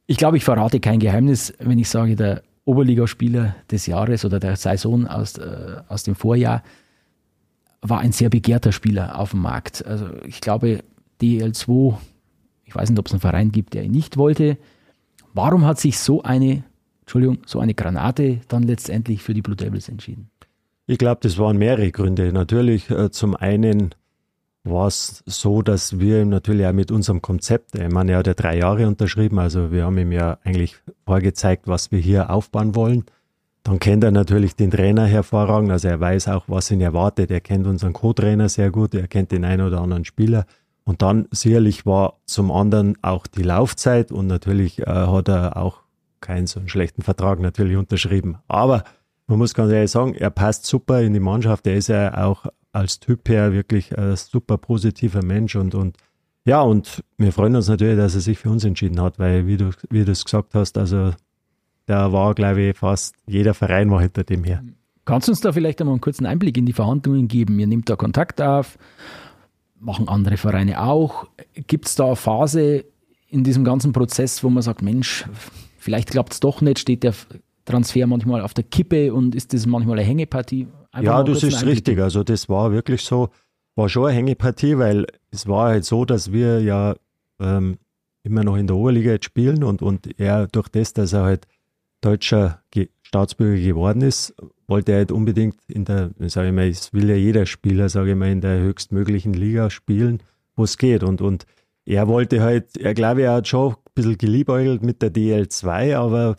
Ich 0.05 0.17
glaube, 0.17 0.37
ich 0.37 0.43
verrate 0.43 0.79
kein 0.79 0.99
Geheimnis, 0.99 1.51
wenn 1.59 1.79
ich 1.79 1.89
sage, 1.89 2.15
der 2.15 2.43
Oberligaspieler 2.63 3.55
des 3.71 3.87
Jahres 3.87 4.23
oder 4.23 4.39
der 4.39 4.55
Saison 4.55 5.07
aus, 5.07 5.37
äh, 5.37 5.77
aus 5.87 6.03
dem 6.03 6.13
Vorjahr 6.13 6.63
war 7.81 7.99
ein 7.99 8.11
sehr 8.11 8.29
begehrter 8.29 8.71
Spieler 8.71 9.19
auf 9.19 9.31
dem 9.31 9.41
Markt. 9.41 9.85
Also 9.85 10.07
ich 10.25 10.41
glaube, 10.41 10.83
DL2, 11.21 11.97
ich 12.65 12.75
weiß 12.75 12.89
nicht, 12.91 12.99
ob 12.99 13.07
es 13.07 13.13
einen 13.13 13.21
Verein 13.21 13.51
gibt, 13.51 13.73
der 13.73 13.83
ihn 13.83 13.91
nicht 13.91 14.17
wollte. 14.17 14.57
Warum 15.35 15.65
hat 15.65 15.79
sich 15.81 15.99
so 15.99 16.23
eine, 16.23 16.63
Entschuldigung, 17.01 17.39
so 17.45 17.59
eine 17.59 17.73
Granate 17.73 18.39
dann 18.47 18.63
letztendlich 18.63 19.21
für 19.21 19.33
die 19.33 19.41
Blue 19.41 19.57
Devils 19.57 19.89
entschieden? 19.89 20.29
Ich 20.87 20.97
glaube, 20.97 21.19
das 21.21 21.37
waren 21.37 21.57
mehrere 21.57 21.91
Gründe. 21.91 22.31
Natürlich 22.31 22.89
äh, 22.89 23.11
zum 23.11 23.35
einen 23.35 23.93
war 24.63 24.87
es 24.87 25.23
so, 25.25 25.61
dass 25.61 25.99
wir 25.99 26.21
ihm 26.21 26.29
natürlich 26.29 26.65
auch 26.65 26.71
mit 26.71 26.89
unserem 26.89 27.21
Konzept, 27.21 27.75
ich 27.75 27.91
meine, 27.91 28.13
er 28.13 28.19
hat 28.19 28.27
ja 28.27 28.33
drei 28.33 28.57
Jahre 28.57 28.87
unterschrieben, 28.87 29.37
also 29.37 29.71
wir 29.71 29.83
haben 29.83 29.97
ihm 29.97 30.13
ja 30.13 30.37
eigentlich 30.45 30.77
vorgezeigt, 31.05 31.67
was 31.67 31.91
wir 31.91 31.99
hier 31.99 32.29
aufbauen 32.29 32.73
wollen. 32.73 33.03
Dann 33.63 33.79
kennt 33.79 34.05
er 34.05 34.11
natürlich 34.11 34.55
den 34.55 34.71
Trainer 34.71 35.05
hervorragend, 35.05 35.69
also 35.69 35.89
er 35.89 35.99
weiß 35.99 36.29
auch, 36.29 36.45
was 36.47 36.71
ihn 36.71 36.79
erwartet. 36.81 37.29
Er 37.29 37.41
kennt 37.41 37.67
unseren 37.67 37.91
Co-Trainer 37.91 38.47
sehr 38.47 38.71
gut, 38.71 38.95
er 38.95 39.07
kennt 39.07 39.31
den 39.31 39.43
einen 39.43 39.67
oder 39.67 39.81
anderen 39.81 40.05
Spieler. 40.05 40.45
Und 40.85 41.01
dann 41.01 41.27
sicherlich 41.31 41.85
war 41.85 42.19
zum 42.25 42.51
anderen 42.51 42.95
auch 43.01 43.27
die 43.27 43.43
Laufzeit 43.43 44.11
und 44.11 44.27
natürlich 44.27 44.79
äh, 44.79 44.85
hat 44.85 45.27
er 45.27 45.57
auch 45.57 45.81
keinen 46.21 46.47
so 46.47 46.59
einen 46.59 46.69
schlechten 46.69 47.01
Vertrag 47.01 47.39
natürlich 47.39 47.75
unterschrieben. 47.75 48.37
Aber 48.47 48.83
man 49.27 49.39
muss 49.39 49.55
ganz 49.55 49.71
ehrlich 49.71 49.91
sagen, 49.91 50.13
er 50.13 50.29
passt 50.29 50.65
super 50.65 51.01
in 51.01 51.13
die 51.13 51.19
Mannschaft. 51.19 51.65
Er 51.65 51.75
ist 51.75 51.87
ja 51.87 52.23
auch 52.23 52.45
als 52.71 52.99
Typ 52.99 53.27
her 53.29 53.51
wirklich 53.51 53.97
ein 53.97 54.15
super 54.15 54.57
positiver 54.57 55.23
Mensch 55.23 55.55
und, 55.55 55.73
und 55.73 55.97
ja, 56.45 56.61
und 56.61 57.03
wir 57.17 57.31
freuen 57.31 57.55
uns 57.55 57.67
natürlich, 57.67 57.97
dass 57.97 58.13
er 58.13 58.21
sich 58.21 58.37
für 58.37 58.51
uns 58.51 58.63
entschieden 58.63 59.01
hat, 59.01 59.17
weil, 59.17 59.47
wie 59.47 59.57
du, 59.57 59.71
wie 59.89 60.05
du 60.05 60.11
es 60.11 60.23
gesagt 60.23 60.53
hast, 60.53 60.77
also 60.77 61.13
da 61.87 62.11
war, 62.11 62.35
glaube 62.35 62.61
ich, 62.61 62.77
fast 62.77 63.15
jeder 63.25 63.55
Verein 63.55 63.89
war 63.89 64.01
hinter 64.01 64.23
dem 64.23 64.43
her. 64.43 64.63
Kannst 65.05 65.27
du 65.27 65.31
uns 65.31 65.41
da 65.41 65.51
vielleicht 65.51 65.81
einmal 65.81 65.93
einen 65.93 66.01
kurzen 66.01 66.25
Einblick 66.25 66.57
in 66.57 66.65
die 66.65 66.73
Verhandlungen 66.73 67.27
geben? 67.27 67.59
Ihr 67.59 67.67
nehmt 67.67 67.89
da 67.89 67.95
Kontakt 67.95 68.41
auf, 68.41 68.77
machen 69.79 70.07
andere 70.07 70.37
Vereine 70.37 70.81
auch. 70.81 71.27
Gibt 71.67 71.87
es 71.87 71.95
da 71.95 72.05
eine 72.05 72.15
Phase 72.15 72.85
in 73.29 73.43
diesem 73.43 73.63
ganzen 73.63 73.91
Prozess, 73.91 74.43
wo 74.43 74.49
man 74.49 74.63
sagt, 74.63 74.81
Mensch, 74.81 75.25
vielleicht 75.77 76.11
klappt 76.11 76.33
es 76.33 76.39
doch 76.39 76.61
nicht, 76.61 76.79
steht 76.79 77.03
der 77.03 77.13
Transfer 77.65 78.07
manchmal 78.07 78.41
auf 78.41 78.53
der 78.53 78.63
Kippe 78.63 79.13
und 79.13 79.35
ist 79.35 79.53
das 79.53 79.65
manchmal 79.65 79.99
eine 79.99 80.07
Hängepartie? 80.07 80.67
Einfach 80.91 81.17
ja, 81.19 81.23
das 81.23 81.43
ist 81.43 81.65
richtig. 81.65 81.99
Also 81.99 82.23
das 82.23 82.47
war 82.47 82.71
wirklich 82.71 83.01
so, 83.01 83.29
war 83.75 83.89
schon 83.89 84.05
eine 84.05 84.15
Hängepartie, 84.15 84.77
weil 84.77 85.05
es 85.31 85.47
war 85.47 85.69
halt 85.69 85.85
so, 85.85 86.05
dass 86.05 86.31
wir 86.31 86.61
ja 86.61 86.95
ähm, 87.39 87.77
immer 88.23 88.43
noch 88.43 88.55
in 88.55 88.67
der 88.67 88.75
Oberliga 88.75 89.11
jetzt 89.11 89.25
spielen 89.25 89.63
und, 89.63 89.81
und 89.81 90.19
er 90.19 90.47
durch 90.47 90.69
das, 90.69 90.93
dass 90.93 91.13
er 91.13 91.23
halt 91.23 91.47
deutscher 92.05 92.61
Ge 92.71 92.89
Staatsbürger 93.01 93.61
geworden 93.61 94.01
ist, 94.01 94.35
wollte 94.67 94.91
er 94.91 94.97
halt 94.99 95.11
unbedingt 95.11 95.55
in 95.67 95.85
der, 95.85 96.09
sage 96.21 96.47
ich 96.47 96.53
mal, 96.53 96.67
es 96.67 96.91
will 96.91 97.07
ja 97.09 97.15
jeder 97.15 97.45
Spieler, 97.45 97.87
sage 97.87 98.11
ich 98.11 98.17
mal, 98.17 98.31
in 98.31 98.41
der 98.41 98.59
höchstmöglichen 98.59 99.33
Liga 99.33 99.69
spielen, 99.69 100.23
wo 100.55 100.63
es 100.63 100.77
geht. 100.77 101.03
Und, 101.03 101.21
und 101.21 101.45
er 101.85 102.07
wollte 102.07 102.41
halt, 102.41 102.75
er 102.77 102.93
glaube, 102.95 103.21
er 103.21 103.33
hat 103.33 103.47
schon 103.47 103.73
ein 103.73 103.77
bisschen 103.93 104.17
geliebäugelt 104.17 104.81
mit 104.83 105.01
der 105.01 105.13
DL2, 105.13 105.95
aber 105.95 106.35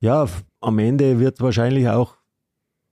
ja, 0.00 0.26
am 0.60 0.78
Ende 0.78 1.20
wird 1.20 1.40
wahrscheinlich 1.40 1.88
auch, 1.88 2.16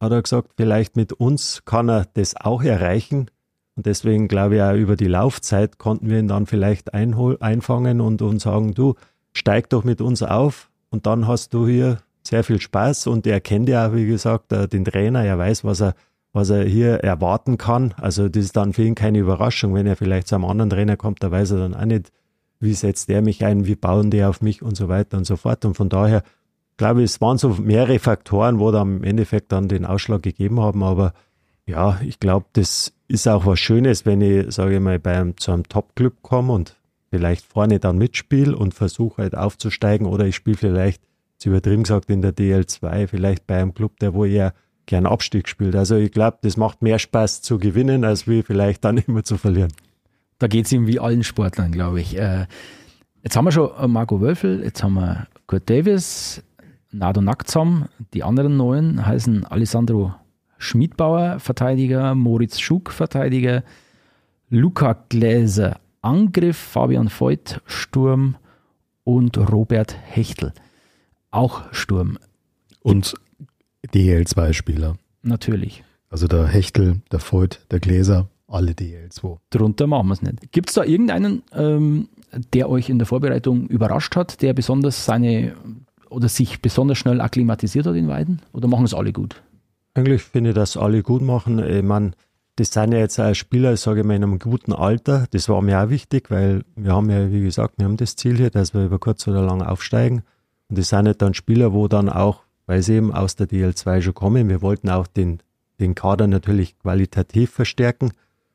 hat 0.00 0.12
er 0.12 0.22
gesagt, 0.22 0.52
vielleicht 0.57 0.96
mit 0.96 1.12
uns 1.12 1.64
kann 1.64 1.90
er 1.90 2.07
das 2.14 2.37
auch 2.37 2.62
erreichen. 2.62 3.31
Und 3.74 3.87
deswegen 3.87 4.28
glaube 4.28 4.57
ich 4.57 4.62
auch 4.62 4.74
über 4.74 4.96
die 4.96 5.07
Laufzeit 5.07 5.78
konnten 5.78 6.09
wir 6.09 6.18
ihn 6.18 6.28
dann 6.28 6.46
vielleicht 6.46 6.94
einfangen 6.94 8.00
und, 8.00 8.22
und 8.22 8.40
sagen, 8.40 8.74
du, 8.74 8.94
steig 9.33 9.70
doch 9.70 9.85
mit 9.85 10.00
uns 10.00 10.22
auf 10.22 10.70
und 10.90 11.07
dann 11.07 11.26
hast 11.26 11.52
du 11.52 11.66
hier 11.66 11.98
sehr 12.29 12.45
viel 12.45 12.61
Spaß 12.61 13.07
und 13.07 13.27
er 13.27 13.41
kennt 13.41 13.69
ja, 13.69 13.95
wie 13.95 14.07
gesagt, 14.07 14.53
äh, 14.53 14.69
den 14.69 14.85
Trainer, 14.85 15.25
er 15.25 15.38
weiß, 15.38 15.64
was 15.64 15.81
er, 15.81 15.95
was 16.33 16.51
er 16.51 16.64
hier 16.64 16.97
erwarten 16.97 17.59
kann. 17.59 17.95
Also 17.97 18.29
das 18.29 18.45
ist 18.45 18.57
dann 18.57 18.73
für 18.73 18.85
ihn 18.85 18.95
keine 18.95 19.19
Überraschung, 19.19 19.75
wenn 19.75 19.87
er 19.87 19.97
vielleicht 19.97 20.29
zu 20.29 20.35
einem 20.35 20.45
anderen 20.45 20.71
Trainer 20.71 20.97
kommt, 20.97 21.23
da 21.23 21.31
weiß 21.31 21.53
er 21.53 21.59
dann 21.59 21.75
auch 21.75 21.85
nicht, 21.85 22.12
wie 22.61 22.75
setzt 22.75 23.09
der 23.09 23.23
mich 23.23 23.45
ein, 23.45 23.67
wie 23.67 23.77
bauen 23.77 24.11
die 24.11 24.25
auf 24.25 24.41
mich 24.41 24.62
und 24.62 24.77
so 24.77 24.88
weiter 24.88 25.17
und 25.17 25.25
so 25.25 25.37
fort. 25.37 25.64
Und 25.64 25.77
von 25.77 25.88
daher 25.88 26.23
glaube 26.77 27.03
ich, 27.03 27.11
es 27.11 27.21
waren 27.21 27.38
so 27.38 27.51
mehrere 27.51 27.99
Faktoren, 27.99 28.59
wo 28.59 28.71
da 28.71 28.83
im 28.83 29.05
Endeffekt 29.05 29.53
dann 29.53 29.69
den 29.69 29.85
Ausschlag 29.85 30.23
gegeben 30.23 30.61
haben. 30.61 30.83
Aber 30.83 31.12
ja, 31.67 32.01
ich 32.05 32.19
glaube, 32.19 32.47
das 32.55 32.93
ist 33.07 33.29
auch 33.29 33.47
was 33.47 33.61
Schönes, 33.61 34.07
wenn 34.07 34.21
ich, 34.21 34.53
sage 34.55 34.77
ich 34.77 34.81
mal, 34.81 34.99
bei 34.99 35.19
einem, 35.19 35.37
zu 35.37 35.53
einem 35.53 35.69
Top-Club 35.69 36.14
komme 36.23 36.53
und 36.53 36.77
vielleicht 37.11 37.45
vorne 37.45 37.79
dann 37.79 37.99
mitspiele 37.99 38.57
und 38.57 38.75
versuche 38.75 39.23
halt 39.23 39.37
aufzusteigen 39.37 40.07
oder 40.07 40.27
ich 40.27 40.37
spiele 40.37 40.57
vielleicht, 40.57 41.03
ist 41.38 41.46
übertrieben 41.46 41.85
gesagt, 41.85 42.11
in 42.11 42.22
der 42.22 42.35
DL2, 42.35 43.07
vielleicht 43.07 43.46
bei 43.46 43.61
einem 43.61 43.74
Club, 43.74 43.98
der 44.01 44.14
wo 44.14 44.24
eher 44.24 44.55
gern 44.87 45.07
Abstieg 45.07 45.48
spielt. 45.48 45.77
Also 45.77 45.96
ich 45.96 46.11
glaube, 46.11 46.38
das 46.42 46.57
macht 46.57 46.83
mehr 46.83 46.98
Spaß 46.98 47.42
zu 47.42 47.59
gewinnen, 47.59 48.05
als 48.05 48.27
wie 48.27 48.42
vielleicht 48.42 48.85
dann 48.85 48.98
immer 49.07 49.22
zu 49.24 49.37
verlieren. 49.37 49.72
Da 50.38 50.46
geht 50.46 50.66
es 50.66 50.72
ihm 50.72 50.87
wie 50.87 51.01
allen 51.01 51.24
Sportlern, 51.24 51.72
glaube 51.72 52.01
ich. 52.01 52.16
Äh, 52.16 52.46
jetzt 53.22 53.37
haben 53.37 53.44
wir 53.44 53.53
schon 53.53 53.70
Marco 53.90 54.20
Wölfel, 54.20 54.62
jetzt 54.62 54.83
haben 54.83 54.94
wir 54.94 55.27
Kurt 55.46 55.68
Davis, 55.68 56.42
Nado 56.90 57.20
Naktsam. 57.20 57.88
Die 58.14 58.22
anderen 58.22 58.57
neuen 58.57 59.05
heißen 59.05 59.44
Alessandro 59.44 60.14
Schmidbauer, 60.59 61.38
Verteidiger, 61.38 62.14
Moritz 62.14 62.59
Schuck, 62.59 62.90
Verteidiger, 62.90 63.62
Luca 64.48 65.05
Gläser, 65.09 65.79
Angriff, 66.03 66.57
Fabian 66.57 67.11
Voigt, 67.11 67.61
Sturm 67.66 68.37
und 69.05 69.38
Robert 69.38 69.96
Hechtel, 70.05 70.53
auch 71.31 71.73
Sturm. 71.73 72.19
Und 72.83 73.14
DL2-Spieler. 73.87 74.97
Natürlich. 75.23 75.85
Also 76.11 76.27
der 76.27 76.47
Hechtel, 76.47 77.01
der 77.12 77.21
Voigt, 77.21 77.61
der 77.71 77.81
Gläser, 77.81 78.29
alle 78.47 78.73
DL2. 78.73 79.38
Drunter 79.51 79.87
machen 79.87 80.09
wir 80.09 80.14
es 80.14 80.23
nicht. 80.23 80.53
Gibt 80.53 80.71
es 80.71 80.75
da 80.75 80.85
irgendeinen, 80.85 81.43
ähm, 81.53 82.09
der 82.55 82.69
euch 82.71 82.88
in 82.88 82.99
der 82.99 83.07
Vorbereitung 83.07 83.67
überrascht 83.67 84.17
hat, 84.17 84.41
der 84.43 84.55
besonders 84.55 85.05
seine 85.05 85.55
oder 86.09 86.29
sich 86.29 86.62
besonders 86.62 86.97
schnell 86.97 87.21
akklimatisiert 87.21 87.87
hat 87.87 87.95
in 87.95 88.09
Weiden? 88.09 88.41
Oder 88.53 88.69
machen 88.69 88.87
es 88.87 88.95
alle 88.95 89.12
gut? 89.12 89.43
Eigentlich 89.95 90.23
finde 90.23 90.51
ich, 90.51 90.57
dass 90.57 90.77
alle 90.77 91.03
gut 91.03 91.21
machen. 91.21 91.59
Ich 91.59 91.83
meine, 91.83 92.12
das 92.57 92.73
sind 92.73 92.93
ja 92.93 92.99
jetzt 92.99 93.21
auch 93.21 93.35
Spieler, 93.35 93.77
sage 93.77 94.01
ich 94.01 94.07
mal, 94.07 94.14
in 94.14 94.25
einem 94.25 94.38
guten 94.38 94.73
Alter. 94.73 95.27
Das 95.31 95.49
war 95.49 95.61
mir 95.61 95.83
auch 95.83 95.91
wichtig, 95.91 96.31
weil 96.31 96.64
wir 96.77 96.93
haben 96.93 97.11
ja, 97.11 97.31
wie 97.31 97.43
gesagt, 97.43 97.75
wir 97.77 97.85
haben 97.85 97.97
das 97.97 98.17
Ziel 98.17 98.37
hier, 98.37 98.51
dass 98.51 98.75
wir 98.75 98.87
über 98.87 98.99
kurz 98.99 99.29
oder 99.29 99.43
lang 99.43 99.62
aufsteigen. 99.62 100.23
Und 100.68 100.78
das 100.78 100.88
sind 100.88 101.04
nicht 101.04 101.22
dann 101.22 101.35
Spieler, 101.35 101.72
wo 101.72 101.88
dann 101.88 102.09
auch, 102.09 102.42
weil 102.66 102.83
sie 102.83 102.94
eben 102.94 103.12
aus 103.12 103.37
der 103.37 103.48
DL2 103.48 104.02
schon 104.02 104.14
kommen, 104.14 104.48
wir 104.48 104.62
wollten 104.62 104.90
auch 104.90 105.07
den, 105.07 105.40
den 105.81 105.94
Kader 105.94 106.26
natürlich 106.26 106.78
qualitativ 106.78 107.50
verstärken. 107.50 108.12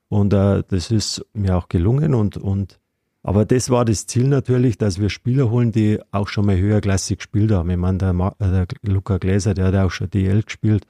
Und 0.09 0.33
äh, 0.33 0.63
das 0.67 0.91
ist 0.91 1.25
mir 1.33 1.57
auch 1.57 1.69
gelungen. 1.69 2.13
Und, 2.13 2.37
und 2.37 2.79
aber 3.23 3.45
das 3.45 3.69
war 3.69 3.85
das 3.85 4.05
Ziel 4.05 4.27
natürlich, 4.27 4.77
dass 4.77 4.99
wir 4.99 5.09
Spieler 5.09 5.49
holen, 5.49 5.71
die 5.71 5.99
auch 6.11 6.27
schon 6.27 6.45
mal 6.45 6.57
höherklassig 6.57 7.19
gespielt 7.19 7.51
haben. 7.51 7.69
Ich 7.69 7.77
meine, 7.77 7.97
der, 7.97 8.13
Ma 8.13 8.35
der 8.39 8.67
Luca 8.83 9.17
Gläser, 9.17 9.53
der 9.53 9.65
hat 9.67 9.75
auch 9.75 9.91
schon 9.91 10.09
DL 10.09 10.43
gespielt. 10.43 10.85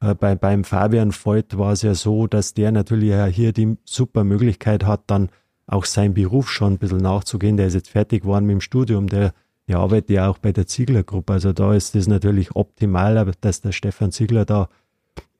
Äh, 0.00 0.14
bei, 0.14 0.34
beim 0.34 0.64
Fabian 0.64 1.12
Voigt 1.12 1.58
war 1.58 1.72
es 1.72 1.82
ja 1.82 1.94
so, 1.94 2.26
dass 2.26 2.54
der 2.54 2.70
natürlich 2.70 3.08
ja 3.08 3.26
hier 3.26 3.52
die 3.52 3.76
super 3.84 4.22
Möglichkeit 4.22 4.84
hat, 4.84 5.02
dann 5.06 5.30
auch 5.66 5.86
seinen 5.86 6.14
Beruf 6.14 6.50
schon 6.50 6.74
ein 6.74 6.78
bisschen 6.78 6.98
nachzugehen. 6.98 7.56
Der 7.56 7.66
ist 7.66 7.74
jetzt 7.74 7.90
fertig 7.90 8.22
geworden 8.22 8.46
mit 8.46 8.54
dem 8.54 8.60
Studium, 8.60 9.08
der, 9.08 9.32
der 9.68 9.78
arbeitet 9.78 10.10
ja 10.10 10.28
auch 10.28 10.38
bei 10.38 10.52
der 10.52 10.66
Ziegler-Gruppe. 10.66 11.34
Also 11.34 11.52
da 11.52 11.74
ist 11.74 11.94
das 11.94 12.06
natürlich 12.06 12.56
optimal, 12.56 13.32
dass 13.40 13.60
der 13.60 13.72
Stefan 13.72 14.12
Ziegler 14.12 14.44
da 14.44 14.68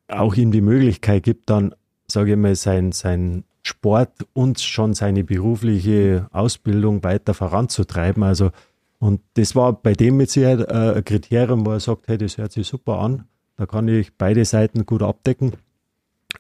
auch 0.07 0.35
ihm 0.35 0.53
die 0.53 0.61
Möglichkeit 0.61 1.23
gibt, 1.23 1.51
dann, 1.51 1.75
sage 2.07 2.33
ich 2.33 2.37
mal, 2.37 2.55
sein, 2.55 2.93
sein 2.93 3.45
Sport 3.63 4.27
und 4.35 4.61
schon 4.61 4.95
seine 4.95 5.25
berufliche 5.25 6.29
Ausbildung 6.31 7.03
weiter 7.05 7.35
voranzutreiben. 7.35 8.23
Also, 8.23 8.51
und 8.99 9.21
das 9.35 9.57
war 9.57 9.73
bei 9.73 9.95
dem 9.95 10.17
mit 10.17 10.31
Sicherheit 10.31 10.61
äh, 10.69 10.97
ein 10.97 11.05
Kriterium, 11.05 11.65
wo 11.65 11.73
er 11.73 11.81
sagt, 11.81 12.09
hey, 12.09 12.19
das 12.19 12.39
hört 12.39 12.53
sich 12.53 12.67
super 12.67 12.99
an. 12.99 13.25
Da 13.57 13.67
kann 13.67 13.89
ich 13.89 14.15
beide 14.17 14.45
Seiten 14.45 14.87
gut 14.87 15.03
abdecken. 15.03 15.53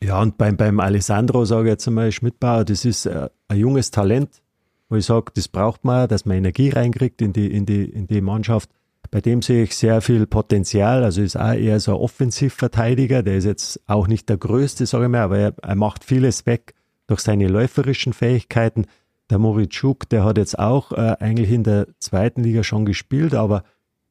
Ja, 0.02 0.20
und 0.20 0.38
beim, 0.38 0.56
beim 0.56 0.78
Alessandro 0.80 1.44
sage 1.44 1.68
ich 1.68 1.72
jetzt 1.72 1.88
einmal, 1.88 2.12
Schmidtbauer, 2.12 2.64
das 2.64 2.84
ist 2.84 3.06
äh, 3.06 3.28
ein 3.48 3.58
junges 3.58 3.90
Talent, 3.90 4.42
wo 4.88 4.96
ich 4.96 5.06
sage, 5.06 5.32
das 5.34 5.48
braucht 5.48 5.84
man, 5.84 6.08
dass 6.08 6.24
man 6.24 6.38
Energie 6.38 6.70
reinkriegt 6.70 7.20
in 7.22 7.32
die, 7.32 7.52
in 7.52 7.66
die, 7.66 7.84
in 7.84 8.06
die 8.06 8.20
Mannschaft. 8.20 8.70
bei 9.10 9.20
dem 9.20 9.42
sehe 9.42 9.64
ich 9.64 9.76
sehr 9.76 10.00
viel 10.00 10.26
Potenzial. 10.26 11.04
Also 11.04 11.22
ist 11.22 11.36
auch 11.36 11.54
eher 11.54 11.80
so 11.80 11.92
ein 11.92 12.00
Offensivverteidiger. 12.00 13.22
Der 13.22 13.36
ist 13.36 13.44
jetzt 13.44 13.80
auch 13.86 14.06
nicht 14.06 14.28
der 14.28 14.36
größte, 14.36 14.86
sage 14.86 15.04
ich 15.04 15.10
mal, 15.10 15.22
aber 15.22 15.38
er, 15.38 15.54
er 15.62 15.74
macht 15.76 16.04
vieles 16.04 16.46
weg 16.46 16.74
durch 17.06 17.20
seine 17.20 17.48
läuferischen 17.48 18.12
Fähigkeiten. 18.12 18.86
Der 19.30 19.38
Moritschuk, 19.38 20.08
der 20.08 20.24
hat 20.24 20.38
jetzt 20.38 20.58
auch 20.58 20.92
äh, 20.92 21.16
eigentlich 21.20 21.50
in 21.50 21.64
der 21.64 21.86
zweiten 21.98 22.42
Liga 22.42 22.62
schon 22.62 22.86
gespielt, 22.86 23.34
aber 23.34 23.64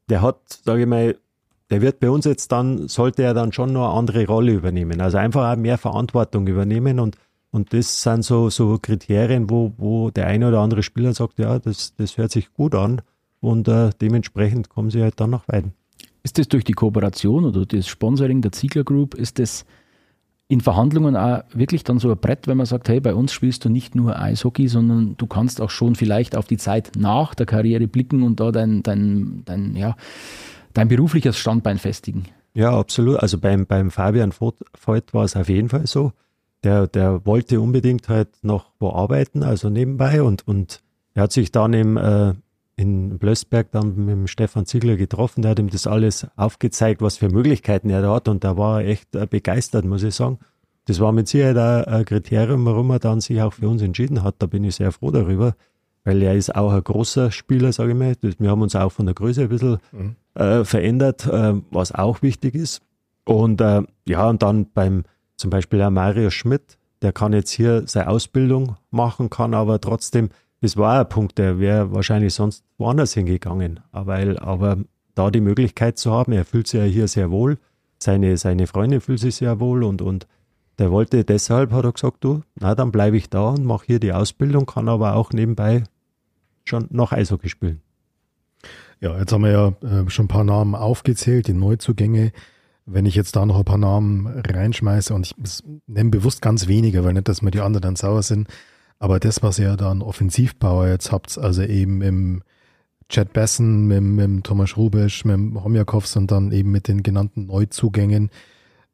der 0.10 0.22
hat, 0.22 0.38
sage 0.64 0.82
ich 0.82 0.88
mal, 0.88 1.16
der 1.70 1.82
wird 1.82 2.00
bei 2.00 2.10
uns 2.10 2.26
jetzt 2.26 2.52
dann, 2.52 2.88
sollte 2.88 3.24
er 3.24 3.34
dann 3.34 3.52
schon 3.52 3.74
noch 3.74 3.90
eine 3.90 3.98
andere 3.98 4.26
Rolle 4.26 4.54
übernehmen. 4.54 5.02
Also 5.02 5.18
einfach 5.18 5.52
auch 5.52 5.58
mehr 5.58 5.78
Verantwortung 5.78 6.48
übernehmen 6.48 7.00
und, 7.00 7.18
und 7.58 7.74
das 7.74 8.04
sind 8.04 8.24
so, 8.24 8.52
so 8.52 8.78
Kriterien, 8.80 9.50
wo, 9.50 9.74
wo 9.78 10.12
der 10.12 10.28
eine 10.28 10.48
oder 10.48 10.60
andere 10.60 10.84
Spieler 10.84 11.14
sagt, 11.14 11.40
ja, 11.40 11.58
das, 11.58 11.96
das 11.96 12.18
hört 12.18 12.32
sich 12.32 12.54
gut 12.54 12.76
an 12.76 13.02
und 13.40 13.68
äh, 13.68 13.90
dementsprechend 14.00 14.70
kommen 14.70 14.92
sie 14.92 15.02
halt 15.02 15.20
dann 15.20 15.32
nach 15.32 15.48
Weiden. 15.48 15.74
Ist 16.22 16.38
das 16.38 16.48
durch 16.48 16.64
die 16.64 16.74
Kooperation 16.74 17.46
oder 17.46 17.66
das 17.66 17.88
Sponsoring 17.88 18.42
der 18.42 18.52
Ziegler 18.52 18.84
Group, 18.84 19.16
ist 19.16 19.40
das 19.40 19.66
in 20.48 20.62
Verhandlungen 20.62 21.18
auch 21.18 21.42
wirklich 21.52 21.84
dann 21.84 21.98
so 21.98 22.12
ein 22.12 22.18
Brett, 22.18 22.48
wenn 22.48 22.58
man 22.58 22.68
sagt, 22.68 22.90
hey, 22.90 23.00
bei 23.00 23.16
uns 23.16 23.34
spielst 23.34 23.66
du 23.66 23.70
nicht 23.70 23.96
nur 23.96 24.18
Eishockey, 24.20 24.68
sondern 24.68 25.16
du 25.18 25.26
kannst 25.26 25.60
auch 25.60 25.72
schon 25.72 25.96
vielleicht 25.96 26.38
auf 26.38 26.46
die 26.46 26.58
Zeit 26.58 26.92
nach 26.96 27.34
der 27.34 27.48
Karriere 27.48 27.88
blicken 27.88 28.22
und 28.22 28.40
da 28.40 28.52
dein, 28.52 28.84
dein, 28.84 29.42
dein, 29.46 29.76
ja, 29.76 29.98
dein 30.74 30.90
berufliches 30.90 31.38
Standbein 31.38 31.80
festigen. 31.80 32.26
Ja, 32.54 32.78
absolut. 32.78 33.18
Also 33.18 33.40
beim, 33.40 33.66
beim 33.66 33.90
Fabian 33.90 34.32
Voigt 34.32 35.14
war 35.14 35.26
es 35.26 35.36
auf 35.36 35.50
jeden 35.50 35.70
Fall 35.70 35.88
so. 35.88 36.14
Der, 36.64 36.88
der 36.88 37.26
wollte 37.26 37.62
unbedingt 37.62 38.10
halt 38.10 38.30
noch 38.42 38.72
wo 38.80 38.90
arbeiten, 38.92 39.44
also 39.44 39.70
nebenbei 39.70 40.24
und, 40.24 40.48
und 40.48 40.82
er 41.14 41.24
hat 41.24 41.32
sich 41.32 41.52
dann 41.52 41.74
im, 41.74 41.98
äh, 41.98 42.34
in 42.76 43.18
Blößberg 43.20 43.72
dann 43.72 43.96
mit 43.96 44.10
dem 44.10 44.28
Stefan 44.28 44.66
Ziegler 44.66 44.96
getroffen, 44.96 45.42
der 45.42 45.52
hat 45.52 45.60
ihm 45.60 45.70
das 45.70 45.88
alles 45.88 46.28
aufgezeigt, 46.36 47.02
was 47.02 47.18
für 47.18 47.30
Möglichkeiten 47.30 47.90
er 47.90 48.02
da 48.02 48.16
hat 48.16 48.28
und 48.28 48.44
da 48.44 48.58
war 48.58 48.82
er 48.82 48.88
echt 48.88 49.16
äh, 49.16 49.28
begeistert, 49.28 49.86
muss 49.86 50.04
ich 50.04 50.16
sagen. 50.16 50.40
Das 50.88 51.02
war 51.02 51.12
mit 51.12 51.28
Sicherheit 51.28 51.58
ein 51.88 52.06
Kriterium, 52.06 52.66
warum 52.66 52.90
er 52.92 53.00
dann 53.00 53.20
sich 53.20 53.42
auch 53.42 53.54
für 53.54 53.68
uns 53.68 53.82
entschieden 53.82 54.24
hat. 54.24 54.36
Da 54.40 54.46
bin 54.46 54.64
ich 54.64 54.76
sehr 54.76 54.94
froh 54.94 55.12
darüber, 55.12 55.54
weil 56.06 56.22
er 56.24 56.34
ist 56.34 56.56
auch 56.56 56.72
ein 56.72 56.84
großer 56.84 57.30
Spieler, 57.30 57.74
sage 57.74 57.92
ich 57.92 57.98
mal. 57.98 58.16
Wir 58.40 58.50
haben 58.50 58.62
uns 58.62 58.74
auch 58.74 58.94
von 58.94 59.06
der 59.06 59.14
Größe 59.14 59.44
ein 59.44 59.50
bisschen 59.50 59.80
mhm. 59.92 60.16
äh, 60.36 60.64
verändert, 60.64 61.28
äh, 61.28 61.56
was 61.72 61.92
auch 61.92 62.22
wichtig 62.22 62.56
ist. 62.56 62.82
Und 63.26 63.60
äh, 63.60 63.82
ja, 64.08 64.30
und 64.30 64.42
dann 64.42 64.72
beim 64.74 65.04
zum 65.38 65.50
Beispiel 65.50 65.80
der 65.80 65.92
Mario 65.92 66.30
Schmidt, 66.30 66.78
der 67.02 67.14
kann 67.14 67.34
jetzt 67.34 67.52
hier 67.52 67.84
seine 67.88 68.10
Ausbildung 68.10 68.76
machen, 68.92 69.30
kann 69.30 69.54
aber 69.54 69.80
trotzdem 69.80 70.30
das 70.62 70.76
war 70.76 71.00
ein 71.00 71.10
Punkt, 71.10 71.38
der 71.38 71.60
wäre 71.60 71.94
wahrscheinlich 71.94 72.34
sonst 72.34 72.64
woanders 72.78 73.14
hingegangen. 73.14 73.80
Aber, 73.92 74.18
aber 74.42 74.78
da 75.14 75.30
die 75.30 75.42
Möglichkeit 75.42 75.98
zu 75.98 76.12
haben, 76.12 76.32
er 76.32 76.46
fühlt 76.46 76.68
sich 76.68 76.80
ja 76.80 76.86
hier 76.86 77.08
sehr 77.08 77.32
wohl, 77.32 77.58
seine, 78.00 78.38
seine 78.38 78.68
Freundin 78.68 79.02
fühlt 79.02 79.20
sich 79.20 79.36
sehr 79.36 79.60
wohl 79.60 79.84
und, 79.84 80.02
und 80.02 80.28
der 80.80 80.92
wollte 80.92 81.24
deshalb, 81.24 81.72
hat 81.72 81.86
er 81.86 81.92
gesagt, 81.92 82.24
du, 82.24 82.42
na, 82.60 82.76
dann 82.76 82.92
bleibe 82.92 83.18
ich 83.18 83.30
da 83.30 83.50
und 83.50 83.66
mache 83.66 83.86
hier 83.88 84.00
die 84.00 84.14
Ausbildung, 84.14 84.66
kann 84.66 84.90
aber 84.90 85.16
auch 85.16 85.32
nebenbei 85.32 85.84
schon 86.66 86.88
noch 86.92 87.12
Eishockey 87.12 87.50
spielen. 87.50 87.82
Ja, 89.00 89.18
jetzt 89.18 89.32
haben 89.32 89.44
wir 89.44 89.52
ja 89.52 89.68
äh, 89.82 90.10
schon 90.10 90.26
ein 90.26 90.30
paar 90.30 90.44
Namen 90.44 90.76
aufgezählt, 90.76 91.48
die 91.48 91.54
Neuzugänge. 91.54 92.32
Wenn 92.90 93.06
ich 93.06 93.16
jetzt 93.16 93.36
da 93.36 93.46
noch 93.46 93.58
ein 93.58 93.66
paar 93.66 93.78
Namen 93.78 94.28
reinschmeiße 94.28 95.14
und 95.14 95.28
ich 95.28 95.64
nenne 95.88 96.10
bewusst 96.10 96.42
ganz 96.42 96.68
wenige, 96.68 97.04
weil 97.04 97.14
nicht, 97.14 97.28
dass 97.28 97.42
mir 97.42 97.52
die 97.52 97.60
anderen 97.60 97.82
dann 97.82 97.96
sauer 97.98 98.24
sind, 98.24 98.48
aber 98.98 99.20
das, 99.20 99.44
was 99.44 99.60
ihr 99.60 99.76
da 99.76 99.92
an 99.92 100.02
Offensivpower 100.02 100.88
jetzt 100.88 101.12
habt, 101.12 101.38
also 101.38 101.62
eben 101.64 102.02
im 102.02 102.44
Chad 103.10 103.34
Besson, 103.34 103.88
mit, 103.88 104.02
mit 104.02 104.44
Thomas 104.46 104.78
Rubisch, 104.78 105.26
mit 105.26 105.62
Homjakovs 105.62 106.16
und 106.16 106.32
dann 106.32 106.52
eben 106.52 106.72
mit 106.72 106.88
den 106.88 107.04
genannten 107.04 107.46
Neuzugängen 107.46 108.32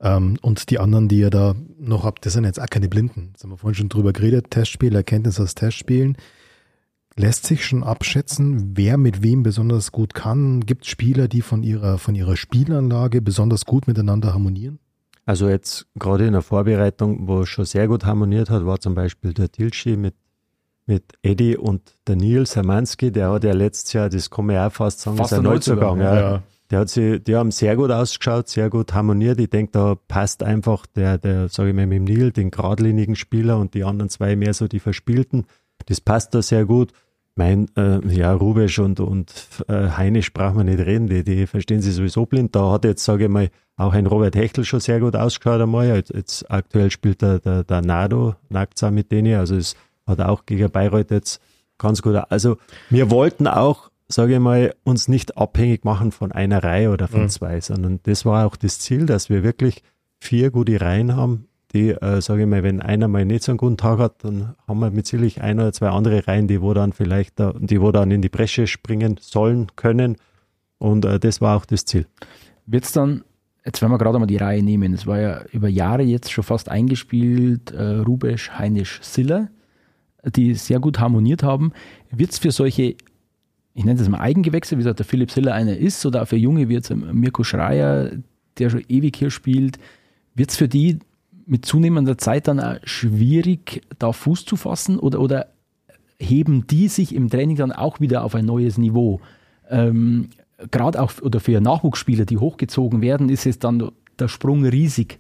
ähm, 0.02 0.38
und 0.42 0.70
die 0.70 0.80
anderen, 0.80 1.08
die 1.08 1.20
ihr 1.20 1.30
da 1.30 1.56
noch 1.80 2.04
habt, 2.04 2.26
das 2.26 2.34
sind 2.34 2.46
jetzt 2.46 2.60
auch 2.60 2.70
keine 2.70 2.90
Blinden. 2.90 3.30
Das 3.34 3.44
haben 3.44 3.52
wir 3.52 3.58
vorhin 3.58 3.76
schon 3.76 3.90
drüber 3.90 4.12
geredet. 4.12 4.52
Testspiel, 4.52 4.96
Erkenntnis 4.96 5.40
aus 5.40 5.56
Testspielen. 5.56 6.18
Lässt 7.16 7.46
sich 7.46 7.64
schon 7.66 7.84
abschätzen, 7.84 8.76
wer 8.76 8.98
mit 8.98 9.22
wem 9.22 9.44
besonders 9.44 9.92
gut 9.92 10.14
kann? 10.14 10.62
Gibt 10.62 10.86
es 10.86 10.90
Spieler, 10.90 11.28
die 11.28 11.42
von 11.42 11.62
ihrer, 11.62 12.00
von 12.00 12.16
ihrer 12.16 12.36
Spielanlage 12.36 13.22
besonders 13.22 13.66
gut 13.66 13.88
miteinander 13.88 14.34
harmonieren? 14.34 14.80
Also 15.26 15.48
jetzt 15.48 15.86
gerade 15.96 16.26
in 16.26 16.34
der 16.34 16.42
Vorbereitung, 16.42 17.28
wo 17.28 17.42
es 17.42 17.50
schon 17.50 17.66
sehr 17.66 17.88
gut 17.88 18.06
harmoniert 18.06 18.50
hat, 18.50 18.66
war 18.66 18.80
zum 18.80 18.96
Beispiel 18.96 19.34
der 19.34 19.52
Tilschi 19.52 19.96
mit, 19.96 20.16
mit 20.86 21.04
Eddie 21.22 21.56
und 21.56 21.98
der 22.08 22.16
Nils 22.16 22.56
Hermanski, 22.56 23.12
der 23.12 23.32
hat 23.32 23.44
ja 23.44 23.54
letztes 23.54 23.94
Jahr, 23.94 24.10
das 24.10 24.30
kann 24.30 24.48
man 24.48 24.56
ja 24.56 24.68
auch 24.68 24.74
fast 24.74 25.02
sagen, 25.02 25.18
fast 25.18 25.32
ist 25.32 25.38
ein 25.38 25.44
Neuzugang. 25.44 26.00
Ja. 26.00 26.20
ja. 26.20 26.44
Der 26.72 26.80
hat 26.80 26.90
sie, 26.90 27.20
die 27.20 27.36
haben 27.36 27.52
sehr 27.52 27.76
gut 27.76 27.92
ausgeschaut, 27.92 28.50
sehr 28.50 28.70
gut 28.70 28.94
harmoniert. 28.94 29.40
Ich 29.40 29.50
denke, 29.50 29.72
da 29.74 29.96
passt 30.08 30.42
einfach 30.42 30.88
der, 30.88 31.20
der, 31.20 31.48
sage 31.48 31.70
ich 31.70 31.76
mal, 31.76 31.86
mit 31.86 31.98
dem 31.98 32.04
Nil, 32.06 32.32
den 32.32 32.50
geradlinigen 32.50 33.16
Spieler 33.16 33.60
und 33.60 33.76
die 33.76 33.84
anderen 33.84 34.10
zwei 34.10 34.36
mehr 34.36 34.54
so 34.54 34.68
die 34.68 34.80
Verspielten. 34.80 35.46
Das 35.86 36.02
passt 36.02 36.34
da 36.34 36.42
sehr 36.42 36.66
gut. 36.66 36.94
Mein, 37.36 37.68
äh, 37.76 38.00
ja, 38.08 38.32
Rubesch 38.34 38.78
und, 38.78 39.00
und 39.00 39.34
äh, 39.68 39.90
Heinisch 39.90 40.34
braucht 40.34 40.56
man 40.56 40.68
nicht 40.68 40.80
reden, 40.80 41.08
die, 41.08 41.24
die 41.24 41.48
verstehen 41.48 41.82
sie 41.82 41.92
sowieso 41.92 42.28
blind. 42.28 42.56
Da 42.56 42.72
hat 42.72 42.86
jetzt, 42.86 43.04
sage 43.04 43.24
ich 43.24 43.30
mal, 43.30 43.50
auch 43.76 43.94
ein 43.94 44.06
Robert 44.06 44.36
Hechtel 44.36 44.66
schon 44.66 44.80
sehr 44.80 45.00
gut 45.00 45.16
ausgeschaut 45.16 45.60
einmal. 45.60 45.88
Jetzt, 45.88 46.14
jetzt 46.14 46.52
aktuell 46.52 46.92
spielt 46.92 47.24
der, 47.24 47.40
der, 47.40 47.64
der 47.64 47.82
Nado 47.82 48.36
Nackza 48.50 48.92
mit 48.92 49.12
denen, 49.12 49.40
also 49.40 49.56
es 49.56 49.76
hat 50.06 50.22
auch 50.22 50.46
gegen 50.46 50.70
Bayreuth 50.70 51.12
jetzt 51.12 51.42
ganz 51.78 52.02
gut. 52.02 52.16
Also 52.30 52.58
wir 52.90 53.10
wollten 53.10 53.48
auch, 53.48 53.90
sage 54.08 54.34
ich 54.34 54.40
mal, 54.40 54.76
uns 54.84 55.08
nicht 55.08 55.38
abhängig 55.38 55.86
machen 55.86 56.12
von 56.12 56.32
einer 56.32 56.64
Reihe 56.64 56.92
oder 56.92 57.08
von 57.08 57.24
mhm. 57.24 57.30
zwei, 57.30 57.62
sondern 57.62 58.00
das 58.04 58.26
war 58.26 58.46
auch 58.46 58.56
das 58.56 58.80
Ziel, 58.80 59.06
dass 59.06 59.30
wir 59.30 59.44
wirklich 59.44 59.82
vier 60.20 60.52
gute 60.52 60.80
Reihen 60.80 61.16
haben, 61.16 61.48
die, 61.74 61.90
äh, 61.90 62.22
sage 62.22 62.44
ich 62.44 62.48
mal, 62.48 62.64
wenn 62.64 62.82
einer 62.82 63.08
mal 63.08 63.26
nicht 63.26 63.44
so 63.44 63.52
einen 63.52 63.58
guten 63.58 63.78
Tag 63.78 64.00
hat, 64.00 64.24
dann 64.24 64.56
haben 64.68 64.80
wir 64.80 64.92
mit 64.92 65.08
sicherlich 65.08 65.42
ein 65.42 65.60
oder 65.60 65.74
zwei 65.74 65.90
andere 65.90 66.28
Reihen, 66.28 66.48
die 66.48 66.62
wo 66.62 66.74
dann 66.74 66.94
vielleicht, 66.94 67.40
die 67.40 67.82
wo 67.82 67.92
dann 67.92 68.12
in 68.12 68.22
die 68.22 68.30
Bresche 68.30 68.68
springen 68.68 69.18
sollen, 69.20 69.68
können. 69.76 70.18
Und 70.78 71.06
äh, 71.06 71.20
das 71.20 71.42
war 71.42 71.58
auch 71.58 71.66
das 71.66 71.86
Ziel. 71.86 72.06
Wird 72.66 72.86
es 72.86 72.92
dann 72.92 73.24
Jetzt, 73.66 73.82
wenn 73.82 73.92
wir 73.92 73.98
gerade 73.98 74.20
mal 74.20 74.26
die 74.26 74.38
Reihe 74.38 74.62
nehmen, 74.62 74.94
es 74.94 75.08
war 75.08 75.20
ja 75.20 75.42
über 75.54 75.70
Jahre 75.70 76.04
jetzt 76.04 76.32
schon 76.32 76.44
fast 76.44 76.68
eingespielt, 76.68 77.72
äh, 77.72 78.00
Rubesch, 78.00 78.52
Heinisch, 78.52 79.00
Siller, 79.02 79.50
die 80.36 80.54
sehr 80.56 80.80
gut 80.80 81.00
harmoniert 81.00 81.44
haben. 81.44 81.72
Wird 82.12 82.32
es 82.32 82.40
für 82.40 82.52
solche, 82.52 82.96
ich 83.74 83.86
nenne 83.86 84.00
das 84.00 84.10
mal 84.10 84.20
Eigengewächse, 84.20 84.76
wie 84.76 84.80
gesagt, 84.80 85.00
der 85.00 85.06
Philipp 85.06 85.32
Siller 85.32 85.54
einer 85.54 85.78
ist, 85.78 86.06
oder 86.06 86.24
auch 86.24 86.28
für 86.28 86.36
Junge 86.36 86.68
wie 86.68 86.74
jetzt 86.74 86.94
Mirko 86.94 87.46
Schreier, 87.46 88.12
der 88.58 88.70
schon 88.70 88.84
ewig 88.90 89.16
hier 89.16 89.32
spielt, 89.32 89.80
wird 90.36 90.50
es 90.50 90.58
für 90.58 90.68
die 90.68 91.00
mit 91.46 91.66
zunehmender 91.66 92.18
Zeit 92.18 92.48
dann 92.48 92.60
auch 92.60 92.78
schwierig, 92.84 93.82
da 94.00 94.12
Fuß 94.12 94.46
zu 94.46 94.56
fassen 94.56 95.00
oder, 95.00 95.20
oder 95.20 95.48
heben 96.20 96.68
die 96.68 96.88
sich 96.88 97.14
im 97.14 97.30
Training 97.30 97.58
dann 97.58 97.72
auch 97.72 98.00
wieder 98.00 98.24
auf 98.24 98.36
ein 98.36 98.46
neues 98.46 98.78
Niveau? 98.78 99.20
Ähm, 99.70 100.30
gerade 100.72 101.02
auch 101.02 101.14
oder 101.22 101.40
für 101.40 101.60
Nachwuchsspieler, 101.60 102.26
die 102.26 102.38
hochgezogen 102.38 103.02
werden, 103.02 103.30
ist 103.30 103.46
es 103.46 103.60
dann 103.60 103.92
der 104.20 104.28
Sprung 104.28 104.66
riesig. 104.66 105.20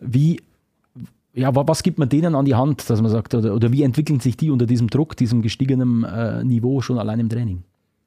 Wie, 0.00 0.40
ja, 1.34 1.54
was 1.54 1.82
gibt 1.82 1.98
man 1.98 2.08
denen 2.08 2.34
an 2.34 2.44
die 2.44 2.54
Hand, 2.54 2.88
dass 2.90 3.00
man 3.00 3.10
sagt, 3.10 3.34
oder, 3.34 3.54
oder 3.54 3.72
wie 3.72 3.82
entwickeln 3.82 4.20
sich 4.20 4.36
die 4.36 4.50
unter 4.50 4.66
diesem 4.66 4.88
Druck, 4.88 5.16
diesem 5.16 5.42
gestiegenen 5.42 6.04
äh, 6.04 6.44
Niveau 6.44 6.80
schon 6.80 6.98
allein 6.98 7.20
im 7.20 7.28
Training? 7.28 7.64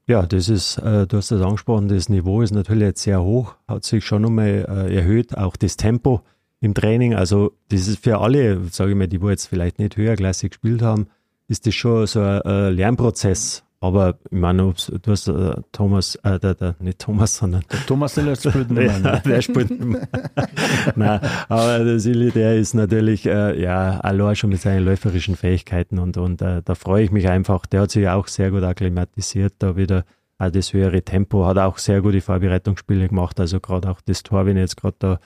Ja, 0.07 0.27
das 0.27 0.49
ist, 0.49 0.77
äh, 0.77 1.07
du 1.07 1.17
hast 1.17 1.31
das 1.31 1.41
angesprochen, 1.41 1.87
das 1.87 2.09
Niveau 2.09 2.41
ist 2.41 2.51
natürlich 2.51 2.83
jetzt 2.83 3.03
sehr 3.03 3.23
hoch, 3.23 3.55
hat 3.67 3.83
sich 3.83 4.05
schon 4.05 4.23
einmal 4.23 4.65
äh, 4.69 4.95
erhöht, 4.95 5.35
auch 5.35 5.55
das 5.55 5.77
Tempo 5.77 6.21
im 6.61 6.73
Training. 6.73 7.15
Also, 7.15 7.53
das 7.69 7.87
ist 7.87 8.03
für 8.03 8.19
alle, 8.19 8.59
sage 8.71 8.91
ich 8.91 8.97
mal, 8.97 9.07
die 9.07 9.21
wo 9.21 9.29
jetzt 9.29 9.47
vielleicht 9.47 9.79
nicht 9.79 9.97
höherklassig 9.97 10.51
gespielt 10.51 10.81
haben, 10.81 11.07
ist 11.47 11.67
das 11.67 11.75
schon 11.75 12.07
so 12.07 12.21
ein, 12.21 12.41
ein 12.41 12.75
Lernprozess. 12.75 13.65
Aber 13.81 14.17
ich 14.31 14.39
meine, 14.39 14.73
du 14.73 15.11
hast 15.11 15.27
äh, 15.27 15.55
Thomas, 15.71 16.15
äh, 16.23 16.39
der, 16.39 16.55
der, 16.55 16.75
nicht 16.79 16.97
Thomas, 16.97 17.35
sondern. 17.35 17.61
Der 17.71 17.85
Thomas 17.85 18.15
Siller 18.15 18.35
spielt 18.35 18.71
nicht 18.71 18.71
mehr. 18.71 18.99
Ne? 18.99 19.21
der 19.23 19.41
spielt 19.41 19.69
nicht 19.69 19.85
mehr. 19.85 20.07
Nein, 20.95 21.19
aber 21.49 21.83
der 21.83 21.99
Silly, 21.99 22.31
der 22.31 22.55
ist 22.55 22.73
natürlich, 22.73 23.27
äh, 23.27 23.61
ja, 23.61 23.99
allein 23.99 24.35
schon 24.35 24.49
mit 24.49 24.61
seinen 24.61 24.85
läuferischen 24.85 25.35
Fähigkeiten 25.35 25.99
und, 25.99 26.17
und 26.17 26.41
äh, 26.41 26.63
da 26.63 26.73
freue 26.73 27.03
ich 27.03 27.11
mich 27.11 27.27
einfach. 27.27 27.67
Der 27.67 27.81
hat 27.81 27.91
sich 27.91 28.07
auch 28.09 28.27
sehr 28.27 28.49
gut 28.49 28.63
akklimatisiert, 28.63 29.53
da 29.59 29.75
wieder 29.75 30.03
auch 30.39 30.49
das 30.49 30.73
höhere 30.73 31.03
Tempo, 31.03 31.45
hat 31.45 31.57
auch 31.59 31.77
sehr 31.77 32.01
gute 32.01 32.21
Vorbereitungsspiele 32.21 33.07
gemacht. 33.07 33.39
Also 33.39 33.59
gerade 33.59 33.89
auch 33.89 34.01
das 34.01 34.23
Tor, 34.23 34.47
wenn 34.47 34.57
ich 34.57 34.61
jetzt 34.61 34.77
gerade 34.77 34.95
da 34.97 35.19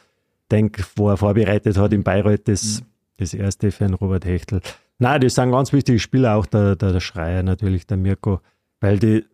denke, 0.51 0.83
wo 0.95 1.09
er 1.09 1.17
vorbereitet 1.17 1.77
hat 1.77 1.93
in 1.93 2.03
Bayreuth, 2.03 2.47
das, 2.47 2.81
mhm. 2.81 2.85
das 3.17 3.33
erste 3.33 3.71
für 3.71 3.85
den 3.85 3.93
Robert 3.93 4.25
Hechtel 4.25 4.61
Nein, 4.99 5.21
das 5.21 5.35
sind 5.35 5.51
ganz 5.51 5.71
wichtige 5.71 5.97
Spieler, 5.97 6.35
auch 6.35 6.45
der, 6.45 6.75
der, 6.75 6.91
der 6.91 6.99
Schreier 6.99 7.41
natürlich, 7.41 7.87
der 7.87 7.95
Mirko, 7.95 8.41
weil 8.81 8.99
die, 8.99 9.25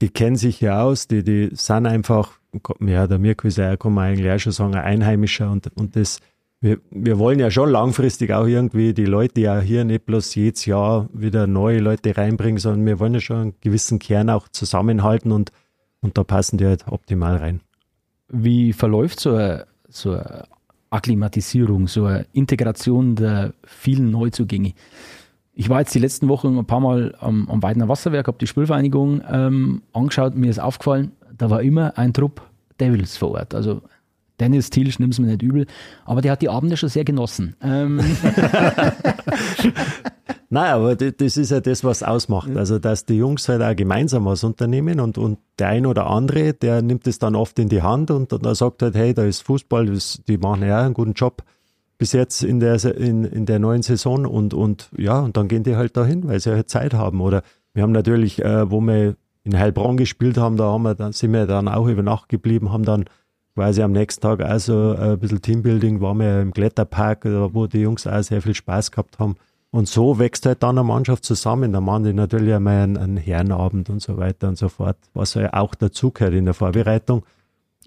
die 0.00 0.08
kennen 0.08 0.34
sich 0.34 0.60
ja 0.60 0.82
aus, 0.82 1.06
die, 1.06 1.22
die 1.22 1.50
sind 1.52 1.86
einfach, 1.86 2.32
ja, 2.80 3.06
der 3.06 3.20
Mirko 3.20 3.46
ist 3.46 3.56
ja, 3.56 3.76
kann 3.76 3.94
man 3.94 4.08
eigentlich 4.08 4.30
auch 4.32 4.38
schon 4.40 4.52
sagen, 4.52 4.74
ein 4.74 4.82
Einheimischer 4.82 5.48
und, 5.48 5.70
und 5.76 5.94
das, 5.94 6.18
wir, 6.60 6.80
wir 6.90 7.20
wollen 7.20 7.38
ja 7.38 7.52
schon 7.52 7.70
langfristig 7.70 8.32
auch 8.32 8.46
irgendwie 8.46 8.94
die 8.94 9.04
Leute 9.04 9.40
ja 9.40 9.60
hier 9.60 9.84
nicht 9.84 10.06
bloß 10.06 10.34
jedes 10.34 10.66
Jahr 10.66 11.08
wieder 11.12 11.46
neue 11.46 11.78
Leute 11.78 12.16
reinbringen, 12.16 12.58
sondern 12.58 12.84
wir 12.84 12.98
wollen 12.98 13.14
ja 13.14 13.20
schon 13.20 13.36
einen 13.36 13.54
gewissen 13.60 14.00
Kern 14.00 14.28
auch 14.28 14.48
zusammenhalten 14.48 15.30
und, 15.30 15.52
und 16.00 16.18
da 16.18 16.24
passen 16.24 16.58
die 16.58 16.66
halt 16.66 16.88
optimal 16.88 17.36
rein. 17.36 17.60
Wie 18.28 18.72
verläuft 18.72 19.20
so 19.20 19.34
eine, 19.34 19.66
so 19.88 20.12
eine 20.12 20.46
Akklimatisierung, 20.92 21.88
so 21.88 22.04
eine 22.04 22.26
Integration 22.32 23.16
der 23.16 23.54
vielen 23.64 24.10
Neuzugänge? 24.10 24.74
Ich 25.54 25.68
war 25.68 25.80
jetzt 25.80 25.94
die 25.94 25.98
letzten 25.98 26.28
Wochen 26.28 26.58
ein 26.58 26.66
paar 26.66 26.80
Mal 26.80 27.14
am, 27.20 27.48
am 27.48 27.62
Weidner 27.62 27.88
Wasserwerk, 27.88 28.26
habe 28.26 28.38
die 28.38 28.46
Spülvereinigung 28.46 29.22
ähm, 29.30 29.82
angeschaut. 29.92 30.34
Mir 30.34 30.50
ist 30.50 30.60
aufgefallen, 30.60 31.12
da 31.36 31.50
war 31.50 31.62
immer 31.62 31.98
ein 31.98 32.12
Trupp 32.12 32.42
Devils 32.80 33.16
vor 33.16 33.32
Ort. 33.32 33.54
Also 33.54 33.82
Dennis 34.40 34.70
Thielsch 34.70 34.98
nimmt 34.98 35.12
es 35.12 35.18
mir 35.18 35.26
nicht 35.26 35.42
übel, 35.42 35.66
aber 36.04 36.20
der 36.20 36.32
hat 36.32 36.42
die 36.42 36.48
Abende 36.48 36.76
schon 36.76 36.88
sehr 36.88 37.04
genossen. 37.04 37.54
Ähm. 37.62 38.00
Nein, 40.52 40.70
aber 40.70 40.94
das 40.96 41.38
ist 41.38 41.50
ja 41.50 41.60
das, 41.60 41.82
was 41.82 42.02
ausmacht. 42.02 42.54
Also, 42.54 42.78
dass 42.78 43.06
die 43.06 43.16
Jungs 43.16 43.48
halt 43.48 43.62
auch 43.62 43.74
gemeinsam 43.74 44.26
was 44.26 44.44
unternehmen 44.44 45.00
und, 45.00 45.16
und 45.16 45.38
der 45.58 45.68
ein 45.68 45.86
oder 45.86 46.08
andere, 46.08 46.52
der 46.52 46.82
nimmt 46.82 47.06
es 47.06 47.18
dann 47.18 47.34
oft 47.36 47.58
in 47.58 47.70
die 47.70 47.80
Hand 47.80 48.10
und, 48.10 48.34
und 48.34 48.44
er 48.44 48.54
sagt 48.54 48.82
halt, 48.82 48.94
hey, 48.94 49.14
da 49.14 49.24
ist 49.24 49.40
Fußball, 49.44 49.86
das, 49.86 50.20
die 50.28 50.36
machen 50.36 50.62
ja 50.62 50.82
einen 50.82 50.92
guten 50.92 51.14
Job 51.14 51.42
bis 51.96 52.12
jetzt 52.12 52.42
in 52.42 52.60
der, 52.60 52.84
in, 52.84 53.24
in 53.24 53.46
der 53.46 53.60
neuen 53.60 53.80
Saison 53.80 54.26
und, 54.26 54.52
und 54.52 54.90
ja, 54.94 55.20
und 55.20 55.38
dann 55.38 55.48
gehen 55.48 55.62
die 55.62 55.74
halt 55.74 55.96
dahin, 55.96 56.28
weil 56.28 56.38
sie 56.38 56.50
halt 56.50 56.68
Zeit 56.68 56.92
haben. 56.92 57.22
Oder 57.22 57.44
wir 57.72 57.82
haben 57.82 57.92
natürlich, 57.92 58.44
äh, 58.44 58.70
wo 58.70 58.82
wir 58.82 59.16
in 59.44 59.58
Heilbronn 59.58 59.96
gespielt 59.96 60.36
haben, 60.36 60.58
da 60.58 60.64
haben 60.64 60.82
wir 60.82 60.94
dann, 60.94 61.12
sind 61.12 61.32
wir 61.32 61.46
dann 61.46 61.66
auch 61.66 61.86
über 61.86 62.02
Nacht 62.02 62.28
geblieben, 62.28 62.70
haben 62.70 62.84
dann 62.84 63.06
quasi 63.54 63.80
am 63.80 63.92
nächsten 63.92 64.20
Tag 64.20 64.42
also 64.42 64.94
ein 65.00 65.18
bisschen 65.18 65.40
Teambuilding, 65.40 66.02
waren 66.02 66.18
wir 66.18 66.42
im 66.42 66.52
Kletterpark, 66.52 67.24
wo 67.24 67.66
die 67.66 67.80
Jungs 67.80 68.06
auch 68.06 68.22
sehr 68.22 68.42
viel 68.42 68.54
Spaß 68.54 68.90
gehabt 68.90 69.18
haben. 69.18 69.36
Und 69.72 69.88
so 69.88 70.18
wächst 70.18 70.44
halt 70.44 70.62
dann 70.62 70.76
eine 70.76 70.86
Mannschaft 70.86 71.24
zusammen. 71.24 71.72
Da 71.72 71.80
machen 71.80 72.04
die 72.04 72.12
natürlich 72.12 72.52
einmal 72.52 72.82
einen, 72.82 72.98
einen 72.98 73.16
Herrenabend 73.16 73.88
und 73.88 74.02
so 74.02 74.18
weiter 74.18 74.48
und 74.48 74.58
so 74.58 74.68
fort, 74.68 74.98
was 75.14 75.32
ja 75.32 75.54
auch 75.54 75.74
dazugehört 75.74 76.34
in 76.34 76.44
der 76.44 76.52
Vorbereitung. 76.52 77.24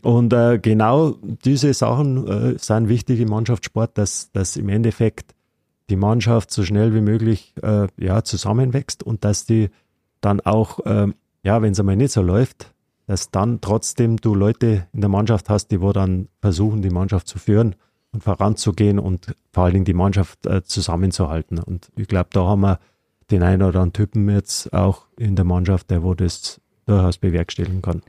Und 0.02 0.34
äh, 0.34 0.58
genau 0.58 1.12
diese 1.22 1.74
Sachen 1.76 2.28
äh, 2.28 2.58
sind 2.58 2.90
wichtig 2.90 3.20
im 3.20 3.30
Mannschaftssport, 3.30 4.00
dass, 4.00 4.32
dass 4.32 4.58
im 4.58 4.70
Endeffekt 4.70 5.36
die 5.92 5.96
Mannschaft 5.96 6.50
so 6.50 6.64
schnell 6.64 6.96
wie 6.96 7.02
möglich 7.02 7.54
äh, 7.62 7.88
ja, 7.98 8.24
zusammenwächst 8.24 9.04
und 9.04 9.24
dass 9.24 9.46
die 9.46 9.70
dann 10.22 10.42
auch, 10.42 10.80
äh, 10.88 11.08
ja, 11.44 11.62
wenn 11.62 11.74
es 11.74 11.80
einmal 11.80 11.98
nicht 11.98 12.14
so 12.14 12.24
läuft, 12.24 12.74
dass 13.06 13.30
dann 13.30 13.62
trotzdem 13.62 14.18
du 14.18 14.34
Leute 14.34 14.88
in 14.92 15.02
der 15.02 15.10
Mannschaft 15.10 15.50
hast, 15.50 15.68
die 15.68 15.82
wo 15.82 15.94
dann 15.94 16.30
versuchen, 16.42 16.82
die 16.82 16.90
Mannschaft 16.90 17.28
zu 17.28 17.38
führen 17.38 17.76
und 18.16 18.24
voranzugehen 18.24 18.98
und 18.98 19.36
vor 19.52 19.66
allen 19.66 19.74
Dingen 19.74 19.86
die 19.86 19.94
Mannschaft 19.94 20.46
äh, 20.46 20.64
zusammenzuhalten. 20.64 21.60
Und 21.60 21.90
ich 21.96 22.08
glaube, 22.08 22.30
da 22.32 22.46
haben 22.46 22.62
wir 22.62 22.80
den 23.30 23.44
einen 23.44 23.62
oder 23.62 23.82
anderen 23.82 23.94
Typen 23.94 24.30
jetzt 24.30 24.74
auch 24.74 25.06
in 25.18 25.36
der 25.36 25.46
Mannschaft, 25.46 25.92
der 25.92 26.04
wo 26.04 26.14
das 26.14 26.60
durchaus 26.86 27.18
bewerkstelligen 27.18 27.82
kann. 27.82 28.02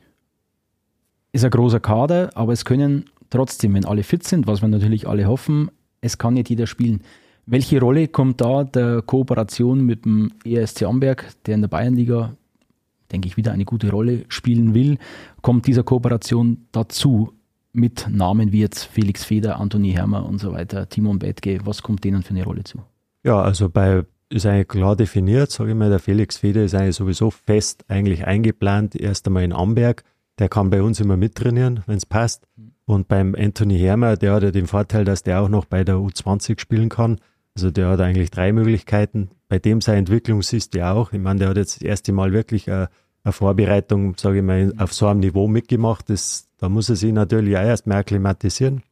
Ist 1.32 1.44
ein 1.44 1.50
großer 1.50 1.80
Kader, 1.80 2.30
aber 2.34 2.52
es 2.52 2.64
können 2.64 3.10
trotzdem, 3.30 3.74
wenn 3.74 3.84
alle 3.84 4.02
fit 4.02 4.24
sind, 4.24 4.46
was 4.46 4.62
wir 4.62 4.68
natürlich 4.68 5.06
alle 5.06 5.26
hoffen, 5.26 5.70
es 6.00 6.18
kann 6.18 6.34
nicht 6.34 6.48
jeder 6.48 6.66
spielen. 6.66 7.02
Welche 7.46 7.80
Rolle 7.80 8.08
kommt 8.08 8.40
da 8.40 8.64
der 8.64 9.02
Kooperation 9.02 9.84
mit 9.84 10.04
dem 10.04 10.32
ESC 10.44 10.82
Amberg, 10.84 11.26
der 11.46 11.54
in 11.54 11.60
der 11.62 11.68
Bayernliga 11.68 12.36
denke 13.12 13.28
ich, 13.28 13.36
wieder 13.36 13.52
eine 13.52 13.64
gute 13.64 13.90
Rolle 13.90 14.24
spielen 14.28 14.74
will, 14.74 14.98
kommt 15.42 15.66
dieser 15.66 15.84
Kooperation 15.84 16.66
dazu 16.72 17.32
mit 17.76 18.08
Namen 18.10 18.52
wie 18.52 18.60
jetzt 18.60 18.84
Felix 18.84 19.24
Feder, 19.24 19.60
Anthony 19.60 19.92
Hermer 19.92 20.26
und 20.26 20.38
so 20.38 20.52
weiter, 20.52 20.88
Timon 20.88 21.18
Bettke. 21.18 21.60
Was 21.64 21.82
kommt 21.82 22.04
denen 22.04 22.22
für 22.22 22.30
eine 22.30 22.44
Rolle 22.44 22.64
zu? 22.64 22.82
Ja, 23.22 23.40
also 23.40 23.68
bei 23.68 24.04
ist 24.28 24.46
eigentlich 24.46 24.68
klar 24.68 24.96
definiert, 24.96 25.50
sage 25.50 25.70
ich 25.70 25.76
mal, 25.76 25.90
der 25.90 26.00
Felix 26.00 26.38
Feder 26.38 26.64
ist 26.64 26.74
eigentlich 26.74 26.96
sowieso 26.96 27.30
fest 27.30 27.84
eigentlich 27.88 28.26
eingeplant, 28.26 28.96
erst 28.96 29.26
einmal 29.26 29.44
in 29.44 29.52
Amberg. 29.52 30.02
Der 30.38 30.48
kann 30.48 30.70
bei 30.70 30.82
uns 30.82 31.00
immer 31.00 31.16
mittrainieren, 31.16 31.82
wenn 31.86 31.96
es 31.96 32.06
passt. 32.06 32.46
Und 32.84 33.08
beim 33.08 33.34
Anthony 33.38 33.78
Hermer, 33.78 34.16
der 34.16 34.32
hat 34.32 34.42
ja 34.42 34.50
den 34.50 34.66
Vorteil, 34.66 35.04
dass 35.04 35.22
der 35.22 35.40
auch 35.40 35.48
noch 35.48 35.64
bei 35.64 35.84
der 35.84 35.96
U20 35.96 36.60
spielen 36.60 36.88
kann. 36.88 37.20
Also 37.54 37.70
der 37.70 37.88
hat 37.88 38.00
eigentlich 38.00 38.30
drei 38.30 38.52
Möglichkeiten. 38.52 39.30
Bei 39.48 39.58
dem 39.58 39.80
seine 39.80 39.98
Entwicklung 39.98 40.42
siehst 40.42 40.74
du 40.74 40.86
auch. 40.86 41.12
Ich 41.12 41.20
meine, 41.20 41.38
der 41.38 41.48
hat 41.50 41.56
jetzt 41.56 41.76
das 41.76 41.82
erste 41.82 42.12
Mal 42.12 42.32
wirklich 42.32 42.70
eine, 42.70 42.88
eine 43.26 43.32
Vorbereitung, 43.32 44.16
sage 44.16 44.38
ich 44.38 44.44
mal, 44.44 44.72
auf 44.78 44.92
so 44.92 45.08
einem 45.08 45.20
Niveau 45.20 45.48
mitgemacht. 45.48 46.08
Das, 46.08 46.48
da 46.58 46.68
muss 46.68 46.88
er 46.88 46.94
sich 46.94 47.12
natürlich 47.12 47.56
auch 47.56 47.62
erst 47.62 47.88
mehr 47.88 47.98
akklimatisieren. 47.98 48.82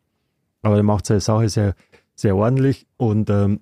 Aber 0.62 0.76
er 0.76 0.82
macht 0.82 1.06
seine 1.06 1.20
Sache 1.20 1.48
sehr, 1.48 1.74
sehr 2.16 2.34
ordentlich. 2.34 2.86
Und 2.96 3.30
ähm, 3.30 3.60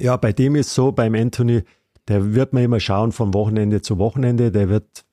ja, 0.00 0.16
bei 0.16 0.32
dem 0.32 0.56
ist 0.56 0.74
so, 0.74 0.90
beim 0.90 1.14
Anthony, 1.14 1.62
der 2.08 2.34
wird 2.34 2.52
man 2.52 2.64
immer 2.64 2.80
schauen 2.80 3.12
von 3.12 3.32
Wochenende 3.34 3.82
zu 3.82 3.98
Wochenende. 3.98 4.50
Der 4.50 4.68
wird 4.68 5.04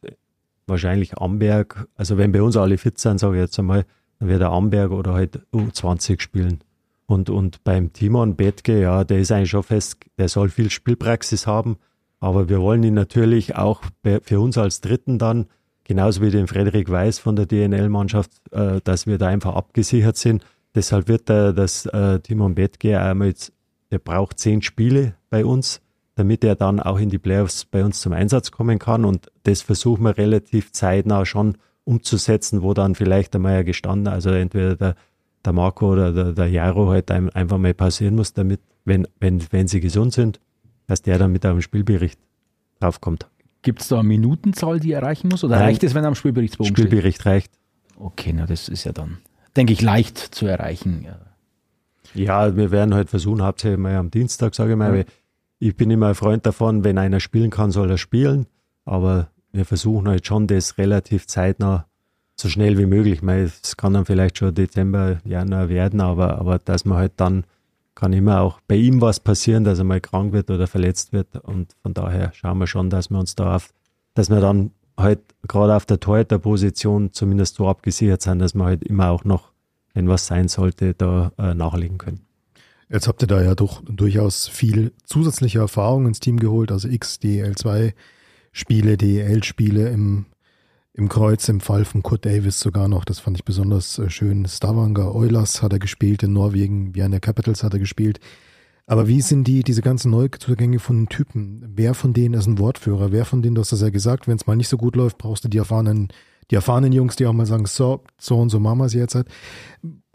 wahrscheinlich 0.65 1.15
Amberg, 1.19 1.87
also 1.95 2.17
wenn 2.17 2.31
bei 2.31 2.41
uns 2.41 2.57
alle 2.57 2.79
fit 2.79 2.97
sind, 2.97 3.19
sage 3.19 3.35
ich 3.35 3.41
jetzt 3.41 3.59
einmal, 3.59 3.85
dann 4.19 4.29
wird 4.29 4.41
er 4.41 4.51
Amberg 4.51 4.91
oder 4.91 5.13
halt 5.13 5.41
U20 5.53 6.19
spielen. 6.21 6.63
Und, 7.05 7.29
und 7.29 7.63
beim 7.63 7.93
Timon 7.93 8.35
Bettke, 8.35 8.81
ja, 8.81 9.03
der 9.03 9.19
ist 9.19 9.31
eigentlich 9.31 9.51
schon 9.51 9.63
fest, 9.63 9.97
der 10.17 10.27
soll 10.27 10.49
viel 10.49 10.71
Spielpraxis 10.71 11.45
haben. 11.45 11.77
Aber 12.21 12.47
wir 12.47 12.61
wollen 12.61 12.83
ihn 12.83 12.93
natürlich 12.93 13.57
auch 13.57 13.81
für 14.23 14.39
uns 14.39 14.57
als 14.57 14.79
Dritten 14.79 15.19
dann, 15.19 15.47
genauso 15.83 16.21
wie 16.21 16.29
den 16.29 16.47
Frederik 16.47 16.89
Weiß 16.89 17.19
von 17.19 17.35
der 17.35 17.47
DNL-Mannschaft, 17.47 18.31
äh, 18.51 18.79
dass 18.83 19.07
wir 19.07 19.17
da 19.17 19.27
einfach 19.27 19.55
abgesichert 19.55 20.15
sind. 20.15 20.45
Deshalb 20.73 21.09
wird 21.09 21.27
der, 21.27 21.51
das 21.51 21.85
äh, 21.87 22.19
Timon 22.19 22.55
Bettke 22.55 23.01
einmal 23.01 23.27
jetzt, 23.27 23.51
der 23.91 23.99
braucht 23.99 24.39
zehn 24.39 24.61
Spiele 24.61 25.15
bei 25.29 25.43
uns, 25.43 25.81
damit 26.15 26.45
er 26.45 26.55
dann 26.55 26.79
auch 26.79 26.99
in 26.99 27.09
die 27.09 27.17
Playoffs 27.17 27.65
bei 27.65 27.83
uns 27.83 27.99
zum 27.99 28.13
Einsatz 28.13 28.51
kommen 28.51 28.79
kann. 28.79 29.03
Und 29.03 29.29
das 29.43 29.61
versuchen 29.61 30.03
wir 30.03 30.17
relativ 30.17 30.71
zeitnah 30.71 31.25
schon 31.25 31.57
umzusetzen, 31.83 32.61
wo 32.61 32.73
dann 32.73 32.95
vielleicht 32.95 33.35
einmal 33.35 33.55
ja 33.55 33.63
gestanden, 33.63 34.07
also 34.07 34.29
entweder 34.29 34.75
der 34.77 34.95
der 35.45 35.53
Marco 35.53 35.91
oder 35.91 36.11
der, 36.11 36.31
der 36.33 36.47
Jaro 36.47 36.89
halt 36.89 37.11
einfach 37.11 37.57
mal 37.57 37.73
passieren 37.73 38.15
muss, 38.15 38.33
damit, 38.33 38.61
wenn, 38.85 39.07
wenn, 39.19 39.41
wenn 39.51 39.67
sie 39.67 39.79
gesund 39.79 40.13
sind, 40.13 40.39
dass 40.87 41.01
der 41.01 41.17
dann 41.17 41.31
mit 41.31 41.45
einem 41.45 41.61
Spielbericht 41.61 42.19
draufkommt. 42.79 43.27
Gibt 43.61 43.81
es 43.81 43.89
da 43.89 43.99
eine 43.99 44.07
Minutenzahl, 44.07 44.79
die 44.79 44.91
er 44.91 45.01
erreichen 45.01 45.29
muss? 45.29 45.43
Oder 45.43 45.55
Nein, 45.55 45.65
reicht 45.65 45.83
es, 45.83 45.93
wenn 45.93 46.03
er 46.03 46.07
am 46.07 46.15
Spielberichtsbogen 46.15 46.75
Spielbericht 46.75 47.21
steht? 47.21 47.25
reicht. 47.25 47.51
Okay, 47.97 48.33
na 48.33 48.45
das 48.45 48.69
ist 48.69 48.83
ja 48.83 48.91
dann, 48.91 49.19
denke 49.55 49.73
ich, 49.73 49.81
leicht 49.81 50.17
zu 50.17 50.47
erreichen. 50.47 51.05
Ja. 51.05 51.19
ja, 52.15 52.55
wir 52.55 52.71
werden 52.71 52.95
halt 52.95 53.09
versuchen, 53.09 53.43
hauptsächlich 53.43 53.79
mal 53.79 53.95
am 53.95 54.09
Dienstag, 54.09 54.55
sage 54.55 54.71
ich 54.71 54.77
mal. 54.77 54.97
Ja. 54.97 55.03
Ich 55.59 55.75
bin 55.75 55.91
immer 55.91 56.07
ein 56.07 56.15
Freund 56.15 56.45
davon, 56.45 56.83
wenn 56.83 56.97
einer 56.97 57.19
spielen 57.19 57.51
kann, 57.51 57.69
soll 57.71 57.91
er 57.91 57.99
spielen. 57.99 58.47
Aber 58.83 59.29
wir 59.51 59.65
versuchen 59.65 60.07
halt 60.07 60.25
schon, 60.25 60.47
das 60.47 60.79
relativ 60.79 61.27
zeitnah 61.27 61.85
so 62.35 62.49
schnell 62.49 62.79
wie 62.79 62.87
möglich. 62.87 63.21
Es 63.21 63.77
kann 63.77 63.93
dann 63.93 64.05
vielleicht 64.05 64.39
schon 64.39 64.55
Dezember, 64.55 65.19
Januar 65.23 65.69
werden, 65.69 66.01
aber, 66.01 66.39
aber 66.39 66.57
dass 66.57 66.85
man 66.85 66.97
halt 66.97 67.13
dann 67.17 67.43
kann 68.01 68.13
immer 68.13 68.41
auch 68.41 68.59
bei 68.67 68.75
ihm 68.75 68.99
was 68.99 69.19
passieren, 69.19 69.63
dass 69.63 69.77
er 69.77 69.85
mal 69.85 70.01
krank 70.01 70.33
wird 70.33 70.49
oder 70.49 70.65
verletzt 70.65 71.13
wird. 71.13 71.35
Und 71.35 71.75
von 71.83 71.93
daher 71.93 72.33
schauen 72.33 72.57
wir 72.57 72.65
schon, 72.65 72.89
dass 72.89 73.11
wir 73.11 73.19
uns 73.19 73.35
da 73.35 73.55
auf, 73.55 73.69
dass 74.15 74.31
wir 74.31 74.41
dann 74.41 74.71
halt 74.97 75.19
gerade 75.47 75.75
auf 75.75 75.85
der 75.85 75.99
Torhüterposition 75.99 77.13
zumindest 77.13 77.55
so 77.55 77.67
abgesichert 77.67 78.23
sind, 78.23 78.39
dass 78.39 78.55
wir 78.55 78.65
halt 78.65 78.83
immer 78.83 79.11
auch 79.11 79.23
noch, 79.23 79.51
wenn 79.93 80.09
was 80.09 80.25
sein 80.25 80.47
sollte, 80.47 80.95
da 80.95 81.31
äh, 81.37 81.53
nachlegen 81.53 81.99
können. 81.99 82.21
Jetzt 82.89 83.07
habt 83.07 83.21
ihr 83.21 83.27
da 83.27 83.39
ja 83.39 83.53
doch 83.53 83.83
durchaus 83.85 84.47
viel 84.47 84.93
zusätzliche 85.03 85.59
Erfahrung 85.59 86.07
ins 86.07 86.19
Team 86.19 86.39
geholt, 86.39 86.71
also 86.71 86.87
X, 86.87 87.19
DL2 87.21 87.93
Spiele, 88.51 88.97
DEL-Spiele 88.97 89.89
im 89.89 90.25
im 90.93 91.07
Kreuz 91.07 91.47
im 91.47 91.61
Fall 91.61 91.85
von 91.85 92.03
Kurt 92.03 92.25
Davis 92.25 92.59
sogar 92.59 92.87
noch, 92.87 93.05
das 93.05 93.19
fand 93.19 93.37
ich 93.37 93.45
besonders 93.45 93.97
äh, 93.97 94.09
schön. 94.09 94.45
Stavanger 94.45 95.15
Oilers 95.15 95.61
hat 95.61 95.73
er 95.73 95.79
gespielt, 95.79 96.23
in 96.23 96.33
Norwegen, 96.33 96.93
Vienna 96.95 97.19
Capitals 97.19 97.63
hat 97.63 97.73
er 97.73 97.79
gespielt. 97.79 98.19
Aber 98.87 99.07
wie 99.07 99.21
sind 99.21 99.45
die, 99.45 99.63
diese 99.63 99.81
ganzen 99.81 100.11
Neuzugänge 100.11 100.79
von 100.79 100.97
den 100.97 101.09
Typen? 101.09 101.63
Wer 101.75 101.93
von 101.93 102.13
denen 102.13 102.33
ist 102.33 102.47
ein 102.47 102.59
Wortführer? 102.59 103.13
Wer 103.13 103.23
von 103.23 103.41
denen, 103.41 103.55
du 103.55 103.61
hast 103.61 103.71
das 103.71 103.81
ja 103.81 103.89
gesagt, 103.89 104.27
wenn 104.27 104.35
es 104.35 104.47
mal 104.47 104.57
nicht 104.57 104.67
so 104.67 104.75
gut 104.75 104.97
läuft, 104.97 105.17
brauchst 105.17 105.45
du 105.45 105.47
die 105.47 105.59
erfahrenen, 105.59 106.09
die 106.49 106.55
erfahrenen 106.55 106.91
Jungs, 106.91 107.15
die 107.15 107.25
auch 107.25 107.31
mal 107.33 107.45
sagen, 107.45 107.65
so, 107.67 108.03
so 108.19 108.37
und 108.37 108.49
so 108.49 108.59
wir 108.59 108.85
es 108.85 108.93
jetzt 108.93 109.15
halt. 109.15 109.27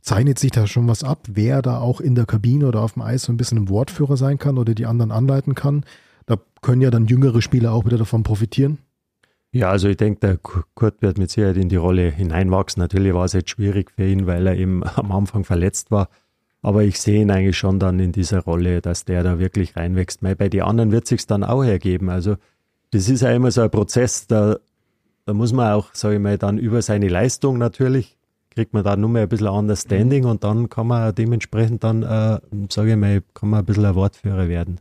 Zeichnet 0.02 0.38
sich 0.38 0.50
da 0.50 0.66
schon 0.66 0.86
was 0.88 1.02
ab, 1.04 1.26
wer 1.26 1.62
da 1.62 1.78
auch 1.78 2.00
in 2.00 2.14
der 2.14 2.26
Kabine 2.26 2.68
oder 2.68 2.82
auf 2.82 2.92
dem 2.92 3.02
Eis 3.02 3.22
so 3.22 3.32
ein 3.32 3.38
bisschen 3.38 3.58
ein 3.58 3.68
Wortführer 3.70 4.16
sein 4.16 4.38
kann 4.38 4.58
oder 4.58 4.74
die 4.74 4.86
anderen 4.86 5.10
anleiten 5.10 5.54
kann? 5.54 5.84
Da 6.26 6.36
können 6.60 6.82
ja 6.82 6.90
dann 6.90 7.06
jüngere 7.06 7.40
Spieler 7.40 7.72
auch 7.72 7.86
wieder 7.86 7.98
davon 7.98 8.24
profitieren. 8.24 8.78
Ja, 9.56 9.70
also 9.70 9.88
ich 9.88 9.96
denke, 9.96 10.20
der 10.20 10.36
Kurt 10.36 11.00
wird 11.00 11.16
mit 11.16 11.30
Sicherheit 11.30 11.56
in 11.56 11.70
die 11.70 11.76
Rolle 11.76 12.10
hineinwachsen. 12.10 12.78
Natürlich 12.78 13.14
war 13.14 13.24
es 13.24 13.32
jetzt 13.32 13.48
schwierig 13.48 13.90
für 13.90 14.06
ihn, 14.06 14.26
weil 14.26 14.46
er 14.46 14.54
eben 14.54 14.84
am 14.84 15.10
Anfang 15.10 15.44
verletzt 15.44 15.90
war. 15.90 16.10
Aber 16.60 16.84
ich 16.84 17.00
sehe 17.00 17.22
ihn 17.22 17.30
eigentlich 17.30 17.56
schon 17.56 17.78
dann 17.78 17.98
in 17.98 18.12
dieser 18.12 18.40
Rolle, 18.40 18.82
dass 18.82 19.06
der 19.06 19.22
da 19.22 19.38
wirklich 19.38 19.74
reinwächst. 19.74 20.22
Weil 20.22 20.36
bei 20.36 20.50
den 20.50 20.60
anderen 20.60 20.92
wird 20.92 21.06
sich 21.06 21.26
dann 21.26 21.42
auch 21.42 21.62
ergeben. 21.62 22.10
Also 22.10 22.36
das 22.90 23.08
ist 23.08 23.22
ja 23.22 23.30
immer 23.30 23.50
so 23.50 23.62
ein 23.62 23.70
Prozess, 23.70 24.26
da, 24.26 24.58
da 25.24 25.32
muss 25.32 25.54
man 25.54 25.72
auch, 25.72 25.94
sage 25.94 26.16
ich 26.16 26.20
mal, 26.20 26.36
dann 26.36 26.58
über 26.58 26.82
seine 26.82 27.08
Leistung 27.08 27.56
natürlich, 27.56 28.18
kriegt 28.50 28.74
man 28.74 28.84
da 28.84 28.94
nur 28.94 29.08
mehr 29.08 29.22
ein 29.22 29.28
bisschen 29.30 29.48
Understanding 29.48 30.24
mhm. 30.24 30.30
und 30.30 30.44
dann 30.44 30.68
kann 30.68 30.86
man 30.86 31.14
dementsprechend 31.14 31.82
dann, 31.82 32.02
äh, 32.02 32.40
sage 32.70 32.90
ich 32.90 32.96
mal, 32.96 33.22
kann 33.32 33.48
man 33.48 33.60
ein 33.60 33.64
bisschen 33.64 33.86
ein 33.86 33.94
Wortführer 33.94 34.48
werden. 34.48 34.80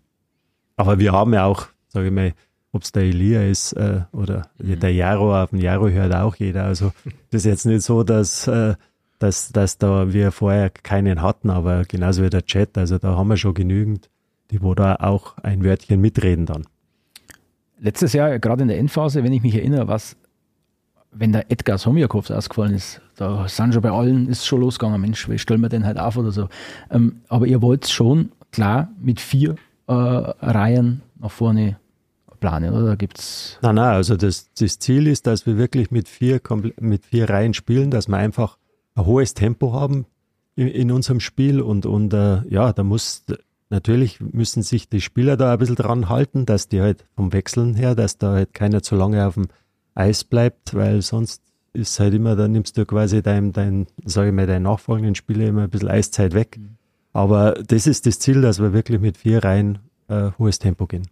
Aber 0.75 0.99
wir 0.99 1.13
haben 1.13 1.33
ja 1.33 1.45
auch, 1.45 1.67
sage 1.87 2.07
ich 2.07 2.13
mal, 2.13 2.33
ob 2.75 2.83
es 2.83 2.91
der 2.91 3.03
Elia 3.03 3.41
ist 3.41 3.71
äh, 3.73 4.01
oder 4.11 4.49
mhm. 4.57 4.79
der 4.79 4.93
Jaro, 4.93 5.41
auf 5.41 5.51
den 5.51 5.59
Jaro 5.59 5.87
hört 5.87 6.13
auch 6.13 6.35
jeder. 6.35 6.65
Also 6.65 6.91
das 7.31 7.41
ist 7.41 7.45
jetzt 7.45 7.65
nicht 7.65 7.83
so, 7.83 8.03
dass, 8.03 8.47
äh, 8.47 8.75
dass, 9.17 9.51
dass 9.53 9.77
da 9.77 10.11
wir 10.11 10.31
vorher 10.31 10.69
keinen 10.69 11.21
hatten, 11.21 11.49
aber 11.49 11.83
genauso 11.85 12.21
wie 12.21 12.29
der 12.29 12.45
Chat, 12.45 12.77
also 12.77 12.97
da 12.97 13.15
haben 13.15 13.29
wir 13.29 13.37
schon 13.37 13.53
genügend, 13.53 14.09
die 14.51 14.61
wo 14.61 14.75
da 14.75 14.97
auch 14.97 15.37
ein 15.37 15.63
Wörtchen 15.63 16.01
mitreden 16.01 16.45
dann. 16.45 16.67
Letztes 17.79 18.11
Jahr, 18.11 18.39
gerade 18.39 18.63
in 18.63 18.67
der 18.67 18.77
Endphase, 18.77 19.23
wenn 19.23 19.33
ich 19.33 19.41
mich 19.41 19.55
erinnere, 19.55 19.87
was, 19.87 20.17
wenn 21.11 21.31
der 21.31 21.49
Edgar 21.49 21.77
Somjakovs 21.77 22.29
ausgefallen 22.29 22.73
ist, 22.73 23.01
da 23.15 23.47
sind 23.47 23.73
schon 23.73 23.81
bei 23.81 23.91
allen, 23.91 24.27
ist 24.27 24.45
schon 24.45 24.59
losgegangen, 24.59 24.99
Mensch, 24.99 25.29
wie 25.29 25.39
stellen 25.39 25.61
wir 25.61 25.69
den 25.69 25.85
halt 25.85 25.97
auf 25.97 26.17
oder 26.17 26.31
so. 26.31 26.49
Ähm, 26.91 27.21
aber 27.29 27.47
ihr 27.47 27.61
wollt 27.61 27.87
schon 27.87 28.31
klar 28.51 28.89
mit 28.99 29.21
vier 29.21 29.55
äh, 29.87 29.93
Reihen 29.93 31.01
nach 31.19 31.31
vorne 31.31 31.77
planen, 32.45 32.73
oder? 32.73 32.95
Gibt's. 32.95 33.57
Nein, 33.61 33.75
nein, 33.75 33.95
also 33.95 34.15
das, 34.15 34.51
das 34.53 34.77
Ziel 34.77 35.07
ist, 35.07 35.25
dass 35.25 35.47
wir 35.47 35.57
wirklich 35.57 35.89
mit 35.89 36.07
vier, 36.07 36.39
mit 36.79 37.05
vier 37.05 37.29
Reihen 37.29 37.55
spielen, 37.55 37.89
dass 37.89 38.07
wir 38.07 38.17
einfach 38.17 38.57
ein 38.93 39.05
hohes 39.05 39.33
Tempo 39.33 39.73
haben 39.73 40.05
in, 40.55 40.67
in 40.67 40.91
unserem 40.91 41.19
Spiel 41.19 41.59
und, 41.59 41.87
und 41.87 42.13
äh, 42.13 42.47
ja, 42.47 42.71
da 42.71 42.83
muss 42.83 43.25
natürlich 43.69 44.19
müssen 44.19 44.61
sich 44.61 44.89
die 44.89 45.01
Spieler 45.01 45.37
da 45.37 45.53
ein 45.53 45.59
bisschen 45.59 45.75
dran 45.75 46.07
halten, 46.07 46.45
dass 46.45 46.69
die 46.69 46.81
halt 46.81 47.05
vom 47.15 47.33
Wechseln 47.33 47.73
her, 47.73 47.95
dass 47.95 48.19
da 48.19 48.33
halt 48.33 48.53
keiner 48.53 48.83
zu 48.83 48.95
lange 48.95 49.25
auf 49.25 49.33
dem 49.33 49.47
Eis 49.95 50.23
bleibt, 50.23 50.75
weil 50.75 51.01
sonst 51.01 51.41
ist 51.73 51.99
halt 51.99 52.13
immer, 52.13 52.35
dann 52.35 52.51
nimmst 52.51 52.77
du 52.77 52.85
quasi 52.85 53.23
dein, 53.23 53.53
dein 53.53 53.87
sage 54.05 54.29
ich 54.29 54.35
mal, 54.35 54.45
deinen 54.45 54.63
nachfolgenden 54.63 55.15
Spieler 55.15 55.47
immer 55.47 55.63
ein 55.63 55.69
bisschen 55.69 55.89
Eiszeit 55.89 56.35
weg. 56.35 56.57
Mhm. 56.59 56.77
Aber 57.11 57.53
das 57.53 57.87
ist 57.87 58.05
das 58.05 58.19
Ziel, 58.19 58.41
dass 58.41 58.59
wir 58.59 58.71
wirklich 58.71 59.01
mit 59.01 59.17
vier 59.17 59.43
Reihen 59.43 59.79
äh, 60.09 60.29
hohes 60.37 60.59
Tempo 60.59 60.85
gehen. 60.85 61.07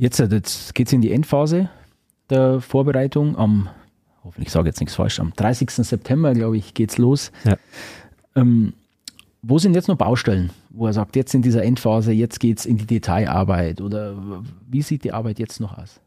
Jetzt, 0.00 0.18
äh, 0.18 0.28
jetzt 0.30 0.74
geht 0.74 0.86
es 0.86 0.94
in 0.94 1.02
die 1.02 1.12
Endphase 1.12 1.68
der 2.30 2.62
Vorbereitung. 2.62 3.36
Am, 3.36 3.68
hoffentlich 4.24 4.50
sage 4.50 4.66
ich 4.68 4.72
jetzt 4.72 4.80
nichts 4.80 4.94
falsch, 4.94 5.20
am 5.20 5.34
30. 5.36 5.70
September, 5.70 6.32
glaube 6.32 6.56
ich, 6.56 6.72
geht 6.72 6.90
es 6.90 6.96
los. 6.96 7.30
Ja. 7.44 7.56
Ähm, 8.34 8.72
wo 9.42 9.58
sind 9.58 9.74
jetzt 9.74 9.88
noch 9.88 9.96
Baustellen, 9.96 10.50
wo 10.70 10.86
er 10.86 10.94
sagt, 10.94 11.16
jetzt 11.16 11.34
in 11.34 11.42
dieser 11.42 11.62
Endphase, 11.62 12.12
jetzt 12.12 12.40
geht 12.40 12.60
es 12.60 12.66
in 12.66 12.78
die 12.78 12.86
Detailarbeit 12.86 13.82
oder 13.82 14.42
wie 14.66 14.80
sieht 14.80 15.04
die 15.04 15.12
Arbeit 15.12 15.38
jetzt 15.38 15.60
noch 15.60 15.76
aus? 15.76 16.00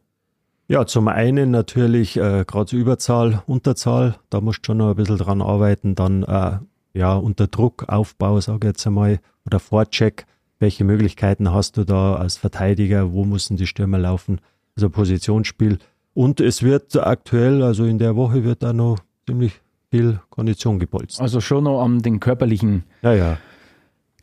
Ja, 0.68 0.88
zum 0.88 1.08
einen 1.08 1.52
natürlich 1.52 2.18
äh, 2.18 2.46
gerade 2.48 2.76
Überzahl, 2.76 3.44
Unterzahl, 3.46 4.16
da 4.32 4.42
musst 4.42 4.60
du 4.64 4.68
schon 4.68 4.78
noch 4.78 4.90
ein 4.90 4.96
bisschen 4.96 5.18
dran 5.18 5.42
arbeiten. 5.42 5.94
Dann 5.94 6.24
äh, 6.24 6.58
ja, 6.94 7.14
unter 7.16 7.46
Druck, 7.46 7.90
Aufbau, 7.90 8.40
sage 8.40 8.68
ich 8.68 8.70
jetzt 8.70 8.88
einmal, 8.88 9.20
oder 9.46 9.60
Vorcheck, 9.60 10.26
welche 10.64 10.86
Möglichkeiten 10.86 11.52
hast 11.52 11.76
du 11.76 11.84
da 11.84 12.16
als 12.16 12.38
Verteidiger, 12.38 13.12
wo 13.12 13.26
müssen 13.26 13.58
die 13.58 13.68
Stürmer 13.68 13.98
laufen, 13.98 14.40
also 14.78 14.90
Positionsspiel. 14.90 15.78
Und 16.14 16.40
es 16.40 16.64
wird 16.64 16.96
aktuell, 16.96 17.62
also 17.62 17.84
in 17.84 18.00
der 18.00 18.16
Woche 18.16 18.46
wird 18.46 18.64
da 18.64 18.72
noch 18.72 19.00
ziemlich 19.28 19.60
viel 19.92 20.22
Kondition 20.30 20.80
gepolzt. 20.80 21.20
Also 21.20 21.42
schon 21.42 21.66
noch 21.66 21.84
an 21.84 22.00
den 22.02 22.22
körperlichen 22.22 22.84
ja, 23.02 23.14
ja. 23.14 23.38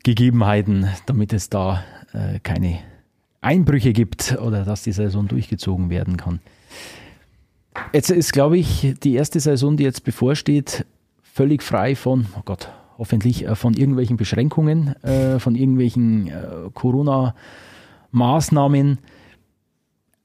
Gegebenheiten, 0.03 0.87
damit 1.05 1.31
es 1.31 1.49
da 1.49 1.83
äh, 2.11 2.39
keine 2.39 2.79
Einbrüche 3.41 3.93
gibt 3.93 4.35
oder 4.41 4.65
dass 4.65 4.81
die 4.81 4.93
Saison 4.93 5.27
durchgezogen 5.27 5.91
werden 5.91 6.17
kann. 6.17 6.39
Jetzt 7.93 8.09
ist, 8.09 8.33
glaube 8.33 8.57
ich, 8.57 8.95
die 9.03 9.13
erste 9.13 9.39
Saison, 9.39 9.77
die 9.77 9.83
jetzt 9.83 10.03
bevorsteht, 10.03 10.87
völlig 11.21 11.61
frei 11.61 11.95
von, 11.95 12.25
oh 12.35 12.41
Gott, 12.43 12.67
hoffentlich 12.97 13.47
äh, 13.47 13.55
von 13.55 13.73
irgendwelchen 13.73 14.17
Beschränkungen, 14.17 15.01
äh, 15.03 15.39
von 15.39 15.55
irgendwelchen 15.55 16.27
äh, 16.27 16.69
Corona-Maßnahmen. 16.73 18.97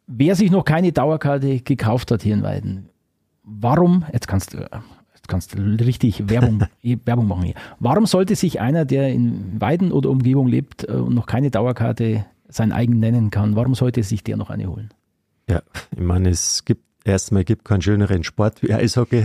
Wer 0.07 0.35
sich 0.37 0.51
noch 0.51 0.65
keine 0.65 0.93
Dauerkarte 0.93 1.61
gekauft 1.61 2.11
hat 2.11 2.23
hier 2.23 2.35
in 2.35 2.43
Weiden, 2.43 2.91
warum, 3.43 4.05
jetzt 4.13 4.29
kannst 4.29 4.53
du, 4.55 4.59
jetzt 4.59 5.29
kannst 5.29 5.55
du 5.55 5.63
richtig 5.63 6.29
Werbung, 6.29 6.65
Werbung 7.05 7.29
machen 7.29 7.45
hier. 7.45 7.55
Warum 7.81 8.05
sollte 8.07 8.37
sich 8.37 8.61
einer, 8.61 8.85
der 8.85 9.13
in 9.13 9.61
Weiden 9.61 9.93
oder 9.93 10.11
Umgebung 10.11 10.47
lebt 10.47 10.85
und 10.85 11.15
noch 11.15 11.27
keine 11.27 11.51
Dauerkarte 11.51 12.27
sein 12.49 12.73
eigen 12.73 13.01
nennen 13.01 13.31
kann, 13.31 13.57
warum 13.57 13.75
sollte 13.75 14.03
sich 14.03 14.23
der 14.23 14.37
noch 14.37 14.51
eine 14.51 14.69
holen? 14.69 14.91
Ja, 15.49 15.63
ich 15.93 16.03
meine, 16.03 16.31
es 16.31 16.65
gibt 16.65 16.85
erstmal 17.05 17.45
gibt 17.45 17.65
keinen 17.65 17.83
schöneren 17.83 18.25
Sport 18.25 18.63
wie 18.63 18.73
Eishockey. 18.73 19.25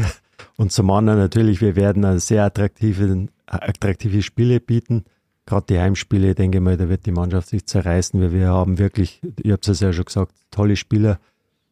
Und 0.57 0.71
zum 0.71 0.89
anderen 0.91 1.19
natürlich, 1.19 1.61
wir 1.61 1.75
werden 1.75 2.05
eine 2.05 2.19
sehr 2.19 2.43
attraktive, 2.43 3.27
attraktive 3.45 4.21
Spiele 4.21 4.59
bieten. 4.59 5.05
Gerade 5.45 5.65
die 5.69 5.79
Heimspiele, 5.79 6.35
denke 6.35 6.59
ich 6.59 6.63
mal, 6.63 6.77
da 6.77 6.89
wird 6.89 7.05
die 7.05 7.11
Mannschaft 7.11 7.49
sich 7.49 7.65
zerreißen. 7.65 8.19
Wir, 8.19 8.31
wir 8.31 8.47
haben 8.49 8.77
wirklich, 8.77 9.21
ich 9.41 9.51
habe 9.51 9.61
es 9.65 9.79
ja 9.79 9.91
schon 9.91 10.05
gesagt, 10.05 10.33
tolle 10.51 10.75
Spieler 10.75 11.19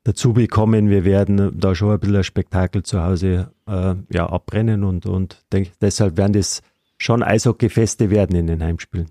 dazu 0.03 0.34
bekommen. 0.34 0.89
Wir 0.89 1.05
werden 1.05 1.60
da 1.60 1.75
schon 1.75 1.91
ein 1.91 1.99
bisschen 1.99 2.17
ein 2.17 2.23
Spektakel 2.23 2.84
zu 2.84 3.03
Hause 3.03 3.51
äh, 3.67 3.95
ja, 4.10 4.27
abbrennen 4.27 4.84
und, 4.84 5.05
und 5.05 5.43
denk, 5.51 5.71
deshalb 5.82 6.17
werden 6.17 6.34
das 6.34 6.62
schon 6.97 7.23
Eishockeyfeste 7.23 8.10
werden 8.10 8.36
in 8.36 8.47
den 8.47 8.63
Heimspielen. 8.63 9.10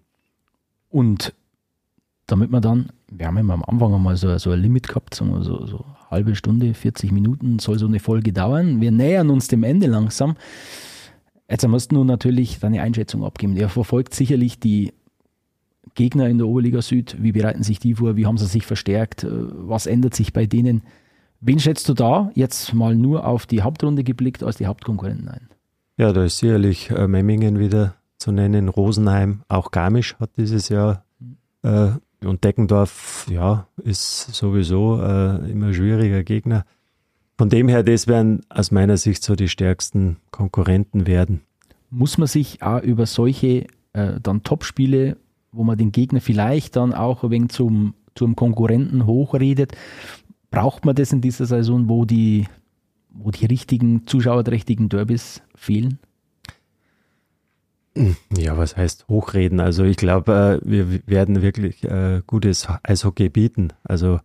Und 0.91 1.35
damit 2.27 2.51
man 2.51 2.63
dann, 2.63 2.91
wir 3.11 3.27
haben 3.27 3.39
immer 3.39 3.55
am 3.55 3.65
Anfang 3.65 3.95
einmal 3.95 4.17
so, 4.17 4.37
so 4.39 4.51
ein 4.51 4.61
Limit 4.61 4.89
gehabt, 4.89 5.15
so, 5.15 5.43
so 5.43 5.85
halbe 6.11 6.35
Stunde, 6.35 6.75
40 6.75 7.13
Minuten 7.13 7.59
soll 7.59 7.79
so 7.79 7.87
eine 7.87 8.01
Folge 8.01 8.33
dauern. 8.33 8.81
Wir 8.81 8.91
nähern 8.91 9.31
uns 9.31 9.49
dem 9.49 9.63
Ende 9.63 9.87
langsam. 9.87 10.37
Jetzt 11.51 11.67
musst 11.67 11.93
du 11.93 12.05
natürlich 12.05 12.59
deine 12.59 12.83
Einschätzung 12.83 13.25
abgeben. 13.25 13.57
Er 13.57 13.69
verfolgt 13.69 14.15
sicherlich 14.15 14.61
die 14.61 14.93
Gegner 15.95 16.29
in 16.29 16.39
der 16.39 16.47
Oberliga 16.47 16.83
Süd. 16.83 17.17
Wie 17.21 17.33
bereiten 17.33 17.63
sich 17.63 17.79
die 17.79 17.95
vor? 17.95 18.17
Wie 18.17 18.27
haben 18.27 18.39
sie 18.39 18.47
sich 18.47 18.67
verstärkt? 18.67 19.27
Was 19.29 19.87
ändert 19.87 20.15
sich 20.15 20.33
bei 20.33 20.47
denen? 20.47 20.83
Wen 21.41 21.61
schätzt 21.61 21.89
du 21.89 21.95
da 21.95 22.31
jetzt 22.35 22.75
mal 22.75 22.95
nur 22.95 23.27
auf 23.27 23.47
die 23.47 23.63
Hauptrunde 23.63 24.05
geblickt 24.05 24.43
als 24.43 24.57
die 24.57 24.67
Hauptkonkurrenten 24.67 25.29
ein? 25.29 25.49
Ja, 25.97 26.13
da 26.13 26.25
ist 26.25 26.39
sicherlich 26.39 26.91
äh, 26.91 27.09
Memmingen 27.09 27.59
wieder 27.59 27.95
zu 28.19 28.33
nennen, 28.33 28.69
Rosenheim, 28.69 29.43
auch 29.49 29.71
Garmisch 29.71 30.17
hat 30.19 30.31
dieses 30.37 30.69
Jahr 30.69 31.05
äh, 31.63 31.91
und 32.25 32.45
Deckendorf, 32.45 33.27
ja, 33.31 33.67
ist 33.83 34.35
sowieso 34.35 35.01
äh, 35.01 35.51
immer 35.51 35.73
schwieriger 35.73 36.25
Gegner. 36.25 36.65
Von 37.37 37.49
dem 37.49 37.69
her, 37.69 37.85
das 37.85 38.09
werden 38.09 38.41
aus 38.49 38.71
meiner 38.71 38.97
Sicht 38.97 39.23
so 39.23 39.37
die 39.37 39.49
stärksten 39.49 40.17
Konkurrenten 40.33 41.07
werden. 41.07 41.43
Muss 41.91 42.19
man 42.19 42.27
sich 42.27 42.63
auch 42.63 42.83
über 42.83 43.07
solche 43.07 43.67
äh, 43.93 44.21
dann 44.21 44.43
Topspiele, 44.43 45.17
wo 45.53 45.63
man 45.63 45.79
den 45.79 45.93
Gegner 45.93 46.21
vielleicht 46.21 46.77
dann 46.77 46.93
auch 46.93 47.23
ein 47.23 47.31
wenig 47.31 47.51
zum, 47.51 47.95
zum 48.15 48.35
Konkurrenten 48.35 49.07
hochredet, 49.07 49.77
braucht 50.51 50.85
man 50.85 50.97
das 50.97 51.13
in 51.13 51.21
dieser 51.21 51.47
Saison, 51.47 51.89
wo 51.89 52.05
die, 52.05 52.47
wo 53.11 53.31
die 53.31 53.47
richtigen, 53.47 54.07
zuschauerträchtigen 54.07 54.89
Derbys 54.89 55.43
fehlen? 55.55 55.99
Ja, 58.37 58.57
was 58.57 58.77
heißt 58.77 59.09
hochreden? 59.09 59.61
Also 59.61 59.85
ich 59.85 59.97
glaube, 59.97 60.61
äh, 60.63 60.69
wir 60.69 61.01
werden 61.07 61.43
wirklich 61.43 61.85
äh, 61.85 62.23
gutes 62.27 62.69
Eishockey 62.83 63.29
bieten. 63.29 63.73
Also 63.83 64.21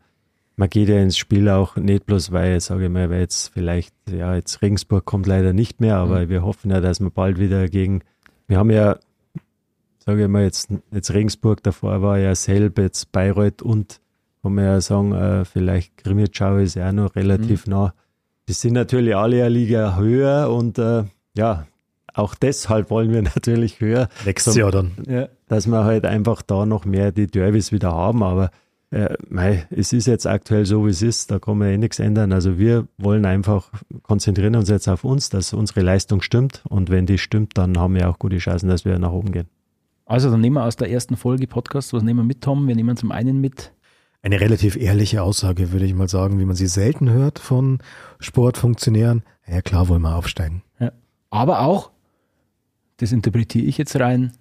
man 0.56 0.70
geht 0.70 0.90
ja 0.90 1.00
ins 1.02 1.18
Spiel 1.18 1.50
auch 1.50 1.76
nicht 1.76 2.06
bloß, 2.06 2.32
weil, 2.32 2.60
sage 2.60 2.86
ich 2.86 2.92
mal, 2.92 3.10
weil 3.10 3.22
jetzt 3.22 3.54
vielleicht, 3.54 3.96
ja, 4.12 4.36
jetzt 4.36 4.62
Regensburg 4.62 5.06
kommt 5.06 5.26
leider 5.26 5.54
nicht 5.54 5.82
mehr, 5.82 5.98
aber 5.98 6.22
mhm. 6.22 6.30
wir 6.30 6.44
hoffen 6.44 6.72
ja, 6.72 6.80
dass 6.80 7.00
wir 7.00 7.10
bald 7.10 7.40
wieder 7.40 7.68
gegen, 7.68 8.02
wir 8.48 8.58
haben 8.58 8.70
ja, 8.70 8.98
sage 9.98 10.24
ich 10.24 10.30
mal, 10.30 10.44
jetzt, 10.44 10.70
jetzt 10.92 11.14
Regensburg, 11.14 11.64
davor 11.64 12.02
war 12.02 12.20
ja 12.20 12.36
Selb, 12.36 12.78
jetzt 12.78 13.12
Bayreuth 13.12 13.62
und, 13.62 14.00
kann 14.44 14.54
man 14.56 14.66
ja 14.66 14.82
sagen, 14.82 15.14
äh, 15.14 15.46
vielleicht 15.46 15.98
Grimmitschau 15.98 16.58
ist 16.58 16.76
ja 16.76 16.90
auch 16.90 16.94
noch 16.94 17.16
relativ 17.16 17.66
mhm. 17.66 17.74
nah. 17.74 17.94
Die 18.48 18.54
sind 18.54 18.74
natürlich 18.74 19.16
alle 19.16 19.38
eine 19.38 19.50
Liga 19.50 19.96
höher 19.96 20.52
und 20.52 20.78
ja, 21.36 21.66
auch 22.14 22.36
deshalb 22.36 22.90
wollen 22.90 23.12
wir 23.12 23.22
natürlich 23.36 23.80
höher. 23.80 24.10
Nächstes 24.26 24.56
Jahr 24.56 24.72
dann. 24.72 24.92
Ja, 25.08 25.28
dass 25.48 25.68
wir 25.68 25.84
halt 25.84 26.06
einfach 26.06 26.42
da 26.42 26.66
noch 26.66 26.86
mehr 26.86 27.12
die 27.12 27.28
Derbys 27.28 27.72
wieder 27.72 27.92
haben. 27.92 28.24
Aber 28.24 28.52
äh, 28.92 29.16
mei, 29.28 29.66
es 29.72 29.94
ist 29.94 30.08
jetzt 30.08 30.28
aktuell 30.28 30.66
so, 30.66 30.86
wie 30.86 30.92
es 30.92 31.02
ist. 31.02 31.32
Da 31.32 31.40
kann 31.40 31.58
man 31.58 31.70
eh 31.70 31.78
nichts 31.78 32.00
ändern. 32.00 32.32
Also 32.32 32.58
wir 32.58 32.88
wollen 32.98 33.26
einfach 33.26 33.72
konzentrieren 34.04 34.56
uns 34.56 34.70
jetzt 34.70 34.88
auf 34.88 35.04
uns, 35.04 35.30
dass 35.30 35.54
unsere 35.54 35.82
Leistung 35.82 36.22
stimmt. 36.22 36.64
Und 36.70 36.90
wenn 36.90 37.06
die 37.06 37.18
stimmt, 37.18 37.58
dann 37.58 37.78
haben 37.78 37.96
wir 37.96 38.10
auch 38.10 38.20
gute 38.20 38.38
Chancen, 38.38 38.70
dass 38.70 38.86
wir 38.86 38.98
nach 39.00 39.12
oben 39.12 39.32
gehen. 39.32 39.48
Also 40.06 40.30
dann 40.30 40.42
nehmen 40.42 40.58
wir 40.58 40.66
aus 40.66 40.76
der 40.76 40.92
ersten 40.92 41.16
Folge 41.16 41.48
Podcast, 41.48 41.94
was 41.94 42.04
nehmen 42.04 42.20
wir 42.20 42.26
mit, 42.26 42.42
Tom? 42.42 42.68
Wir 42.68 42.76
nehmen 42.76 42.98
zum 42.98 43.12
einen 43.12 43.40
mit 43.40 43.72
eine 44.22 44.40
relativ 44.40 44.78
ehrliche 44.78 45.22
Aussage, 45.22 45.72
würde 45.74 45.86
ich 45.86 45.94
mal 45.94 46.08
sagen, 46.08 46.40
wie 46.40 46.46
man 46.46 46.56
sie 46.56 46.68
selten 46.68 47.10
hört 47.10 47.40
von 47.40 47.80
Sportfunktionären. 48.20 49.24
Ja, 49.46 49.62
klar 49.62 49.90
wollen 49.90 50.02
wir 50.02 50.16
aufsteigen. 50.16 50.64
Ja. 50.80 50.94
Aber 51.30 51.62
auch 51.62 51.92
das 53.04 53.12
interpretiere 53.12 53.66
ich 53.66 53.78
jetzt 53.78 54.00
rein, 54.00 54.32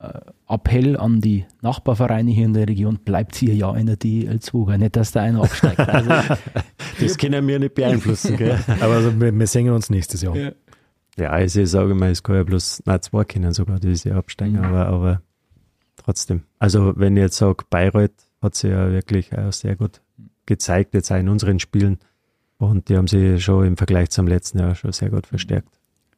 äh, 0.00 0.20
Appell 0.48 0.96
an 0.96 1.20
die 1.20 1.44
Nachbarvereine 1.62 2.30
hier 2.30 2.46
in 2.46 2.54
der 2.54 2.68
Region, 2.68 2.98
bleibt 3.04 3.36
hier 3.36 3.54
ja 3.54 3.74
in 3.74 3.86
der 3.86 3.96
DL2, 3.96 4.78
nicht, 4.78 4.96
dass 4.96 5.12
da 5.12 5.22
einer 5.22 5.42
absteigt. 5.42 5.78
Also, 5.88 6.10
das 7.00 7.18
können 7.18 7.46
wir 7.46 7.58
nicht 7.58 7.74
beeinflussen, 7.74 8.36
gell? 8.36 8.58
aber 8.80 8.94
also, 8.94 9.20
wir, 9.20 9.38
wir 9.38 9.46
singen 9.46 9.74
uns 9.74 9.90
nächstes 9.90 10.22
Jahr. 10.22 10.34
Ja, 10.36 10.52
ja 11.18 11.30
also 11.30 11.60
ich 11.60 11.70
sage 11.70 11.94
mal, 11.94 12.10
es 12.10 12.22
kann 12.22 12.36
ja 12.36 12.42
bloß, 12.42 12.82
nein, 12.86 13.02
zwei 13.02 13.24
können 13.24 13.52
sogar 13.52 13.78
diese 13.78 14.14
absteigen, 14.14 14.58
mhm. 14.58 14.64
aber, 14.64 14.86
aber 14.86 15.22
trotzdem. 15.96 16.42
Also 16.58 16.94
wenn 16.96 17.16
ich 17.16 17.22
jetzt 17.22 17.36
sage, 17.36 17.64
Bayreuth 17.68 18.12
hat 18.40 18.54
sie 18.54 18.68
ja 18.68 18.90
wirklich 18.90 19.30
sehr 19.50 19.76
gut 19.76 20.00
gezeigt, 20.46 20.94
jetzt 20.94 21.10
auch 21.10 21.16
in 21.16 21.28
unseren 21.28 21.58
Spielen. 21.58 21.98
Und 22.58 22.88
die 22.88 22.96
haben 22.96 23.08
sie 23.08 23.40
schon 23.40 23.66
im 23.66 23.76
Vergleich 23.76 24.10
zum 24.10 24.26
letzten 24.26 24.58
Jahr 24.58 24.74
schon 24.74 24.92
sehr 24.92 25.10
gut 25.10 25.26
verstärkt. 25.26 25.68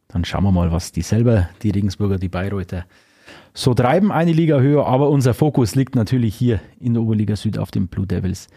Dann 0.08 0.24
schauen 0.24 0.44
wir 0.44 0.52
mal, 0.52 0.72
was 0.72 0.92
die 0.92 1.02
selber, 1.02 1.48
die 1.62 1.70
Regensburger, 1.70 2.18
die 2.18 2.28
Bayreuther, 2.28 2.84
so 3.54 3.74
treiben. 3.74 4.12
Eine 4.12 4.32
Liga 4.32 4.60
höher, 4.60 4.86
aber 4.86 5.10
unser 5.10 5.34
Fokus 5.34 5.74
liegt 5.74 5.94
natürlich 5.94 6.34
hier 6.34 6.60
in 6.78 6.94
der 6.94 7.02
Oberliga 7.02 7.36
Süd 7.36 7.58
auf 7.58 7.70
den 7.70 7.88
Blue 7.88 8.06
Devils. 8.06 8.48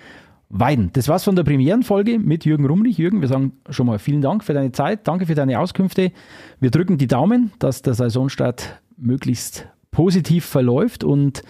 Weiden. 0.49 0.89
Das 0.93 1.07
war's 1.07 1.23
von 1.23 1.35
der 1.35 1.43
Premierenfolge 1.43 2.17
mit 2.17 2.43
Jürgen 2.43 2.65
Rumrich. 2.65 2.97
Jürgen, 2.97 3.21
wir 3.21 3.27
sagen 3.27 3.53
schon 3.69 3.85
mal 3.85 3.99
vielen 3.99 4.21
Dank 4.21 4.43
für 4.43 4.53
deine 4.53 4.71
Zeit, 4.71 5.07
danke 5.07 5.27
für 5.27 5.35
deine 5.35 5.59
Auskünfte. 5.59 6.11
Wir 6.59 6.71
drücken 6.71 6.97
die 6.97 7.05
Daumen, 7.05 7.51
dass 7.59 7.83
der 7.83 7.93
Saisonstart 7.93 8.81
möglichst 8.97 9.67
positiv 9.91 10.45
verläuft 10.45 11.03
und 11.03 11.43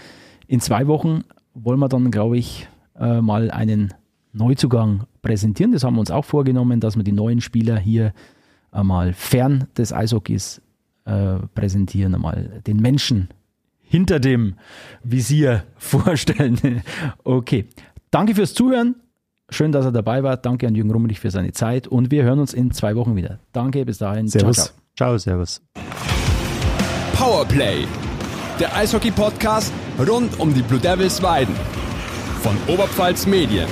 in 0.47 0.60
zwei 0.60 0.88
Wochen 0.88 1.24
wollen 1.54 1.80
wir 1.80 1.88
dann, 1.88 2.12
glaube 2.12 2.38
ich, 2.38 2.68
äh, 3.00 3.22
mal 3.22 3.52
einen 3.52 3.93
Neuzugang 4.34 5.06
präsentieren. 5.22 5.72
Das 5.72 5.84
haben 5.84 5.95
wir 5.95 6.02
uns 6.02 6.12
auch 6.12 6.26
vorgenommen, 6.26 6.82
dass 6.82 6.97
wir 6.97 7.04
die 7.04 7.14
neuen 7.14 7.39
Spieler 7.39 7.78
hier 7.78 8.14
einmal 8.72 9.13
fern 9.13 9.67
des 9.78 9.93
Eishockeys 9.93 10.61
äh, 11.05 11.36
präsentieren, 11.55 12.15
einmal 12.15 12.61
den 12.67 12.78
Menschen 12.78 13.30
hinter 13.82 14.20
dem 14.20 14.55
Visier 15.03 15.63
vorstellen. 15.78 16.84
okay. 17.24 17.65
Danke 18.11 18.34
fürs 18.36 18.53
Zuhören. 18.53 18.95
Schön, 19.49 19.72
dass 19.72 19.86
er 19.86 19.91
dabei 19.91 20.24
war. 20.24 20.38
Danke 20.38 20.67
an 20.67 20.76
Jürgen 20.76 20.91
Rummenich 20.91 21.20
für 21.20 21.32
seine 21.32 21.51
Zeit 21.51 21.88
und 21.88 22.11
wir 22.11 22.24
hören 22.24 22.39
uns 22.39 22.53
in 22.53 22.72
zwei 22.72 22.95
Wochen 22.95 23.15
wieder. 23.15 23.39
Danke, 23.51 23.86
bis 23.86 23.97
dahin. 23.97 24.28
Servus. 24.28 24.57
Ciao, 24.57 24.65
ciao. 24.65 24.74
ciao 24.95 25.17
servus. 25.17 25.61
Powerplay, 27.13 27.86
der 28.59 28.76
Eishockey-Podcast 28.76 29.74
rund 30.07 30.39
um 30.39 30.53
die 30.53 30.61
Blue 30.61 30.80
Devils 30.80 31.22
Weiden 31.22 31.55
von 32.41 32.55
Oberpfalz 32.67 33.26
Medien. 33.26 33.67